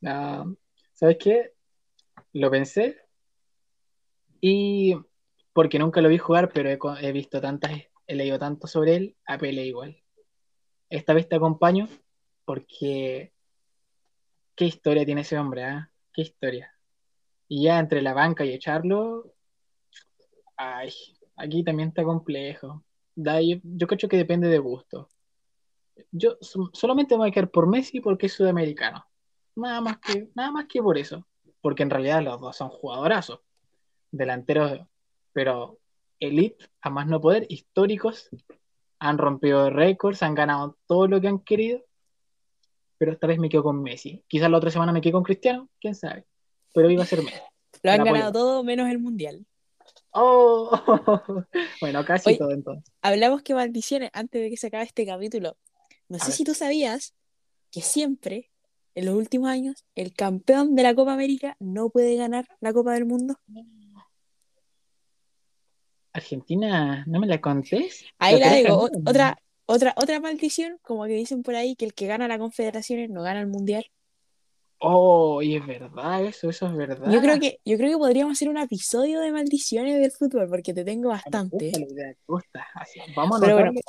No, 0.00 0.56
¿sabes 0.92 1.16
qué? 1.18 1.52
Lo 2.32 2.50
pensé 2.50 2.98
y 4.40 4.96
porque 5.52 5.78
nunca 5.78 6.00
lo 6.00 6.08
vi 6.08 6.18
jugar, 6.18 6.50
pero 6.52 6.68
he, 6.70 7.06
he 7.06 7.12
visto 7.12 7.40
tantas, 7.40 7.72
he 8.06 8.14
leído 8.14 8.38
tanto 8.38 8.66
sobre 8.66 8.96
él, 8.96 9.16
a 9.26 9.38
Pelé 9.38 9.66
igual. 9.66 10.01
Esta 10.92 11.14
vez 11.14 11.26
te 11.26 11.36
acompaño 11.36 11.88
porque 12.44 13.32
qué 14.54 14.64
historia 14.66 15.06
tiene 15.06 15.22
ese 15.22 15.38
hombre, 15.38 15.64
¿ah? 15.64 15.90
Qué 16.12 16.20
historia. 16.20 16.70
Y 17.48 17.64
ya 17.64 17.78
entre 17.78 18.02
la 18.02 18.12
banca 18.12 18.44
y 18.44 18.52
echarlo, 18.52 19.32
ay, 20.54 20.92
aquí 21.36 21.64
también 21.64 21.88
está 21.88 22.04
complejo. 22.04 22.84
Da, 23.14 23.40
yo, 23.40 23.56
yo 23.62 23.86
creo 23.86 24.06
que 24.06 24.18
depende 24.18 24.48
de 24.48 24.58
gusto. 24.58 25.08
Yo 26.10 26.36
so- 26.42 26.68
solamente 26.74 27.14
me 27.14 27.20
voy 27.20 27.30
a 27.30 27.32
quedar 27.32 27.50
por 27.50 27.66
Messi 27.66 28.00
porque 28.00 28.26
es 28.26 28.34
sudamericano. 28.34 29.02
Nada 29.56 29.80
más 29.80 29.96
que, 29.96 30.28
nada 30.34 30.50
más 30.50 30.66
que 30.66 30.82
por 30.82 30.98
eso. 30.98 31.26
Porque 31.62 31.84
en 31.84 31.90
realidad 31.90 32.22
los 32.22 32.38
dos 32.38 32.54
son 32.54 32.68
jugadorazos. 32.68 33.40
Delanteros, 34.10 34.80
pero 35.32 35.78
elite, 36.20 36.66
a 36.82 36.90
más 36.90 37.06
no 37.06 37.18
poder, 37.18 37.46
históricos. 37.48 38.28
Han 39.04 39.18
rompido 39.18 39.68
récords, 39.68 40.22
han 40.22 40.34
ganado 40.36 40.78
todo 40.86 41.08
lo 41.08 41.20
que 41.20 41.26
han 41.28 41.40
querido. 41.40 41.84
Pero 42.98 43.12
esta 43.12 43.26
vez 43.26 43.38
me 43.38 43.48
quedo 43.48 43.64
con 43.64 43.82
Messi. 43.82 44.22
Quizás 44.28 44.48
la 44.48 44.58
otra 44.58 44.70
semana 44.70 44.92
me 44.92 45.00
quedo 45.00 45.14
con 45.14 45.24
Cristiano, 45.24 45.68
quién 45.80 45.94
sabe. 45.96 46.24
Pero 46.72 46.88
iba 46.88 47.02
a 47.02 47.06
ser 47.06 47.22
Messi. 47.22 47.40
Lo 47.82 47.90
han 47.90 48.00
apoyo. 48.02 48.14
ganado 48.14 48.32
todo 48.32 48.62
menos 48.64 48.88
el 48.88 48.98
Mundial. 49.00 49.44
Oh, 50.12 50.70
bueno, 51.80 52.04
casi 52.04 52.36
todo 52.38 52.52
entonces. 52.52 52.84
hablamos 53.02 53.42
que 53.42 53.54
maldiciones 53.54 54.10
antes 54.12 54.40
de 54.42 54.50
que 54.50 54.56
se 54.56 54.68
acabe 54.68 54.84
este 54.84 55.04
capítulo. 55.04 55.56
No 56.08 56.16
A 56.16 56.20
sé 56.20 56.26
ver. 56.26 56.36
si 56.36 56.44
tú 56.44 56.54
sabías 56.54 57.14
que 57.72 57.80
siempre, 57.80 58.50
en 58.94 59.06
los 59.06 59.14
últimos 59.16 59.48
años, 59.48 59.84
el 59.96 60.12
campeón 60.12 60.76
de 60.76 60.82
la 60.84 60.94
Copa 60.94 61.14
América 61.14 61.56
no 61.58 61.88
puede 61.90 62.14
ganar 62.16 62.46
la 62.60 62.72
Copa 62.72 62.92
del 62.92 63.06
Mundo. 63.06 63.36
Argentina, 66.12 67.04
¿no 67.06 67.20
me 67.20 67.26
la 67.26 67.40
contés? 67.40 68.04
Ahí 68.18 68.34
¿Lo 68.34 68.40
la 68.40 68.54
digo, 68.54 68.88
otra, 69.06 69.38
otra, 69.66 69.94
otra 69.96 70.20
maldición, 70.20 70.78
como 70.82 71.04
que 71.04 71.14
dicen 71.14 71.42
por 71.42 71.54
ahí, 71.54 71.74
que 71.76 71.84
el 71.84 71.94
que 71.94 72.06
gana 72.06 72.28
la 72.28 72.38
Confederaciones 72.38 73.10
no 73.10 73.22
gana 73.22 73.40
el 73.40 73.46
Mundial. 73.46 73.86
Oh, 74.84 75.40
y 75.42 75.54
es 75.56 75.64
verdad 75.64 76.24
eso, 76.24 76.50
eso 76.50 76.66
es 76.66 76.76
verdad. 76.76 77.12
Yo 77.12 77.20
creo 77.20 77.38
que, 77.38 77.60
yo 77.64 77.76
creo 77.76 77.90
que 77.92 77.98
podríamos 77.98 78.32
hacer 78.32 78.48
un 78.48 78.58
episodio 78.58 79.20
de 79.20 79.30
maldiciones 79.30 80.00
del 80.00 80.10
fútbol, 80.10 80.48
porque 80.48 80.74
te 80.74 80.84
tengo 80.84 81.08
Me 81.08 81.14
bastante. 81.14 81.66
gusta 81.66 81.78
la 81.78 81.86
idea, 81.86 82.06
me 82.08 82.16
gusta. 82.26 82.66
Así, 82.74 83.00
vamos 83.14 83.38
a 83.38 83.44
Pero 83.44 83.54
bueno. 83.56 83.80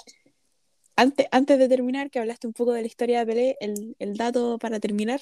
Antes, 0.95 1.25
antes 1.31 1.57
de 1.57 1.67
terminar, 1.67 2.11
que 2.11 2.19
hablaste 2.19 2.45
un 2.45 2.53
poco 2.53 2.71
de 2.73 2.81
la 2.81 2.87
historia 2.87 3.19
de 3.19 3.25
Pelé, 3.25 3.57
el, 3.59 3.95
el 3.97 4.15
dato 4.15 4.59
para 4.59 4.79
terminar, 4.79 5.21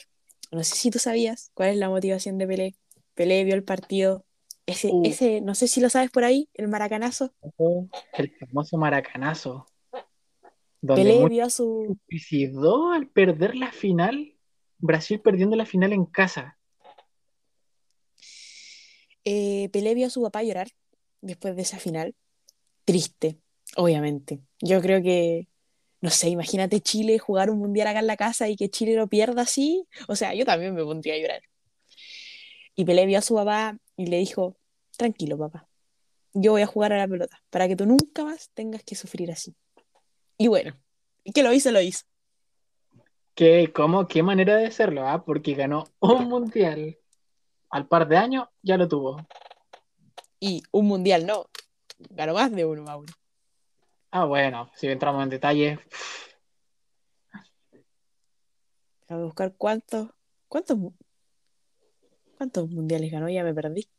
no 0.51 0.61
sé 0.65 0.75
si 0.75 0.91
tú 0.91 0.99
sabías 0.99 1.51
cuál 1.53 1.69
es 1.69 1.77
la 1.77 1.87
motivación 1.87 2.37
de 2.37 2.47
Pelé. 2.47 2.75
Pelé 3.13 3.45
vio 3.45 3.55
el 3.55 3.63
partido, 3.63 4.25
ese, 4.71 4.89
Uh. 4.91 5.05
ese, 5.05 5.41
no 5.41 5.55
sé 5.55 5.67
si 5.67 5.81
lo 5.81 5.89
sabes 5.89 6.09
por 6.11 6.23
ahí, 6.23 6.49
el 6.53 6.67
maracanazo. 6.67 7.33
el 8.13 8.31
famoso 8.37 8.77
maracanazo, 8.77 9.65
donde 10.81 11.03
Pelé 11.03 11.29
vio 11.29 11.45
a 11.45 11.49
su, 11.49 11.97
suicidó 12.09 12.91
al 12.91 13.07
perder 13.07 13.55
la 13.55 13.71
final, 13.71 14.35
Brasil 14.79 15.19
perdiendo 15.21 15.55
la 15.55 15.65
final 15.65 15.93
en 15.93 16.05
casa. 16.05 16.57
eh, 19.23 19.69
Pelé 19.71 19.93
vio 19.93 20.07
a 20.07 20.09
su 20.09 20.21
papá 20.21 20.43
llorar 20.43 20.69
después 21.21 21.55
de 21.55 21.61
esa 21.61 21.77
final. 21.77 22.15
Triste, 22.85 23.37
obviamente. 23.75 24.41
Yo 24.59 24.81
creo 24.81 25.03
que, 25.03 25.47
no 26.01 26.09
sé, 26.09 26.29
imagínate 26.29 26.81
Chile 26.81 27.19
jugar 27.19 27.51
un 27.51 27.59
mundial 27.59 27.87
acá 27.87 27.99
en 27.99 28.07
la 28.07 28.17
casa 28.17 28.49
y 28.49 28.55
que 28.55 28.69
Chile 28.69 28.95
lo 28.95 29.07
pierda 29.07 29.43
así. 29.43 29.85
O 30.07 30.15
sea, 30.15 30.33
yo 30.33 30.45
también 30.45 30.73
me 30.73 30.83
pondría 30.83 31.13
a 31.13 31.17
llorar. 31.19 31.41
Y 32.75 32.85
Pelé 32.85 33.05
vio 33.05 33.19
a 33.19 33.21
su 33.21 33.35
papá 33.35 33.77
y 33.97 34.07
le 34.07 34.17
dijo, 34.17 34.57
tranquilo 35.01 35.35
papá, 35.35 35.67
yo 36.31 36.51
voy 36.51 36.61
a 36.61 36.67
jugar 36.67 36.93
a 36.93 36.97
la 36.97 37.07
pelota 37.07 37.41
para 37.49 37.67
que 37.67 37.75
tú 37.75 37.87
nunca 37.87 38.23
más 38.23 38.51
tengas 38.53 38.83
que 38.83 38.93
sufrir 38.93 39.31
así. 39.31 39.55
Y 40.37 40.47
bueno, 40.47 40.79
que 41.33 41.41
lo 41.41 41.51
hizo, 41.51 41.71
lo 41.71 41.81
hizo. 41.81 42.05
¿Qué, 43.33 43.71
cómo, 43.73 44.07
qué 44.07 44.21
manera 44.21 44.55
de 44.57 44.67
hacerlo? 44.67 45.07
ah? 45.07 45.23
Porque 45.25 45.55
ganó 45.55 45.85
un 46.01 46.25
mundial. 46.29 46.99
Al 47.71 47.87
par 47.87 48.07
de 48.07 48.17
años 48.17 48.47
ya 48.61 48.77
lo 48.77 48.87
tuvo. 48.87 49.25
Y 50.39 50.61
un 50.71 50.85
mundial 50.85 51.25
no, 51.25 51.47
ganó 52.11 52.35
más 52.35 52.51
de 52.51 52.65
uno, 52.65 52.83
Mauro. 52.83 53.11
Ah, 54.11 54.25
bueno, 54.25 54.69
si 54.75 54.85
entramos 54.85 55.23
en 55.23 55.29
detalle, 55.29 55.79
Déjame 59.01 59.23
buscar 59.23 59.55
cuántos, 59.57 60.09
cuántos, 60.47 60.77
cuántos 62.37 62.69
mundiales 62.69 63.11
ganó, 63.11 63.29
ya 63.29 63.43
me 63.43 63.53
perdí. 63.53 63.89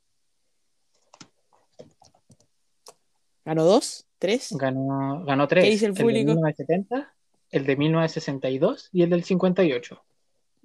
¿Ganó 3.45 3.65
dos? 3.65 4.07
¿Tres? 4.19 4.49
Ganó, 4.53 5.25
ganó 5.25 5.49
tres. 5.49 5.65
¿Qué 5.65 5.71
dice 5.71 5.87
el 5.87 5.95
de 5.95 6.03
público? 6.03 6.33
1970, 6.33 7.15
el 7.51 7.67
de 7.67 7.77
1962 7.77 8.89
y 8.93 9.03
el 9.03 9.11
del 9.11 9.25
58. 9.25 10.05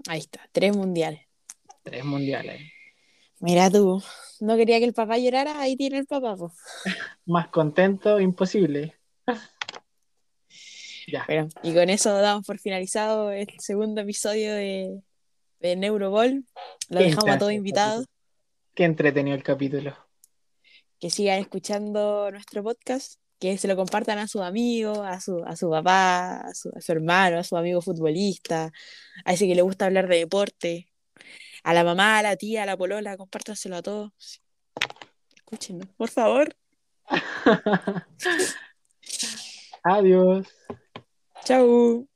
Ahí 0.08 0.20
está, 0.20 0.48
tres 0.52 0.76
mundiales. 0.76 1.22
Tres 1.82 2.06
mundiales. 2.06 2.62
Mira 3.40 3.70
tú, 3.70 4.02
no 4.40 4.58
quería 4.58 4.80
que 4.80 4.86
el 4.86 4.94
papá 4.94 5.18
llorara, 5.18 5.60
ahí 5.60 5.76
tiene 5.76 5.98
el 5.98 6.06
papá, 6.06 6.36
po. 6.36 6.52
Más 7.26 7.48
contento, 7.50 8.20
imposible. 8.20 8.96
ya. 11.08 11.26
Bueno, 11.28 11.50
y 11.64 11.74
con 11.74 11.90
eso 11.90 12.14
damos 12.20 12.46
por 12.46 12.60
finalizado 12.60 13.32
el 13.32 13.48
segundo 13.60 14.02
episodio 14.02 14.54
de, 14.54 15.02
de 15.60 15.76
Neuroball. 15.76 16.46
Lo 16.90 17.00
Qué 17.00 17.06
dejamos 17.06 17.30
a 17.30 17.38
todos 17.38 17.54
invitados. 17.54 18.06
Qué 18.76 18.86
entretenido 18.86 19.36
el 19.36 19.44
capítulo. 19.44 19.96
Que 21.00 21.10
sigan 21.10 21.40
escuchando 21.40 22.32
nuestro 22.32 22.64
podcast, 22.64 23.20
que 23.40 23.58
se 23.58 23.68
lo 23.68 23.76
compartan 23.76 24.18
a 24.20 24.28
sus 24.28 24.42
amigos, 24.42 25.00
a 25.00 25.20
su, 25.20 25.44
a 25.46 25.56
su 25.56 25.70
papá, 25.70 26.38
a 26.42 26.54
su, 26.54 26.72
a 26.76 26.82
su 26.82 26.92
hermano, 26.92 27.40
a 27.40 27.44
su 27.44 27.56
amigo 27.56 27.82
futbolista, 27.82 28.72
a 29.26 29.34
ese 29.34 29.48
que 29.48 29.56
le 29.56 29.62
gusta 29.62 29.86
hablar 29.86 30.08
de 30.08 30.18
deporte, 30.18 30.88
a 31.64 31.74
la 31.74 31.84
mamá, 31.84 32.20
a 32.20 32.24
la 32.24 32.36
tía, 32.36 32.64
a 32.64 32.66
la 32.66 32.78
polola, 32.78 33.18
compártanselo 33.18 33.78
a 33.78 33.82
todos. 33.82 34.42
Escúchenos, 35.36 35.88
por 35.98 36.10
favor. 36.10 36.56
Adiós. 39.84 40.48
Chau. 41.46 42.08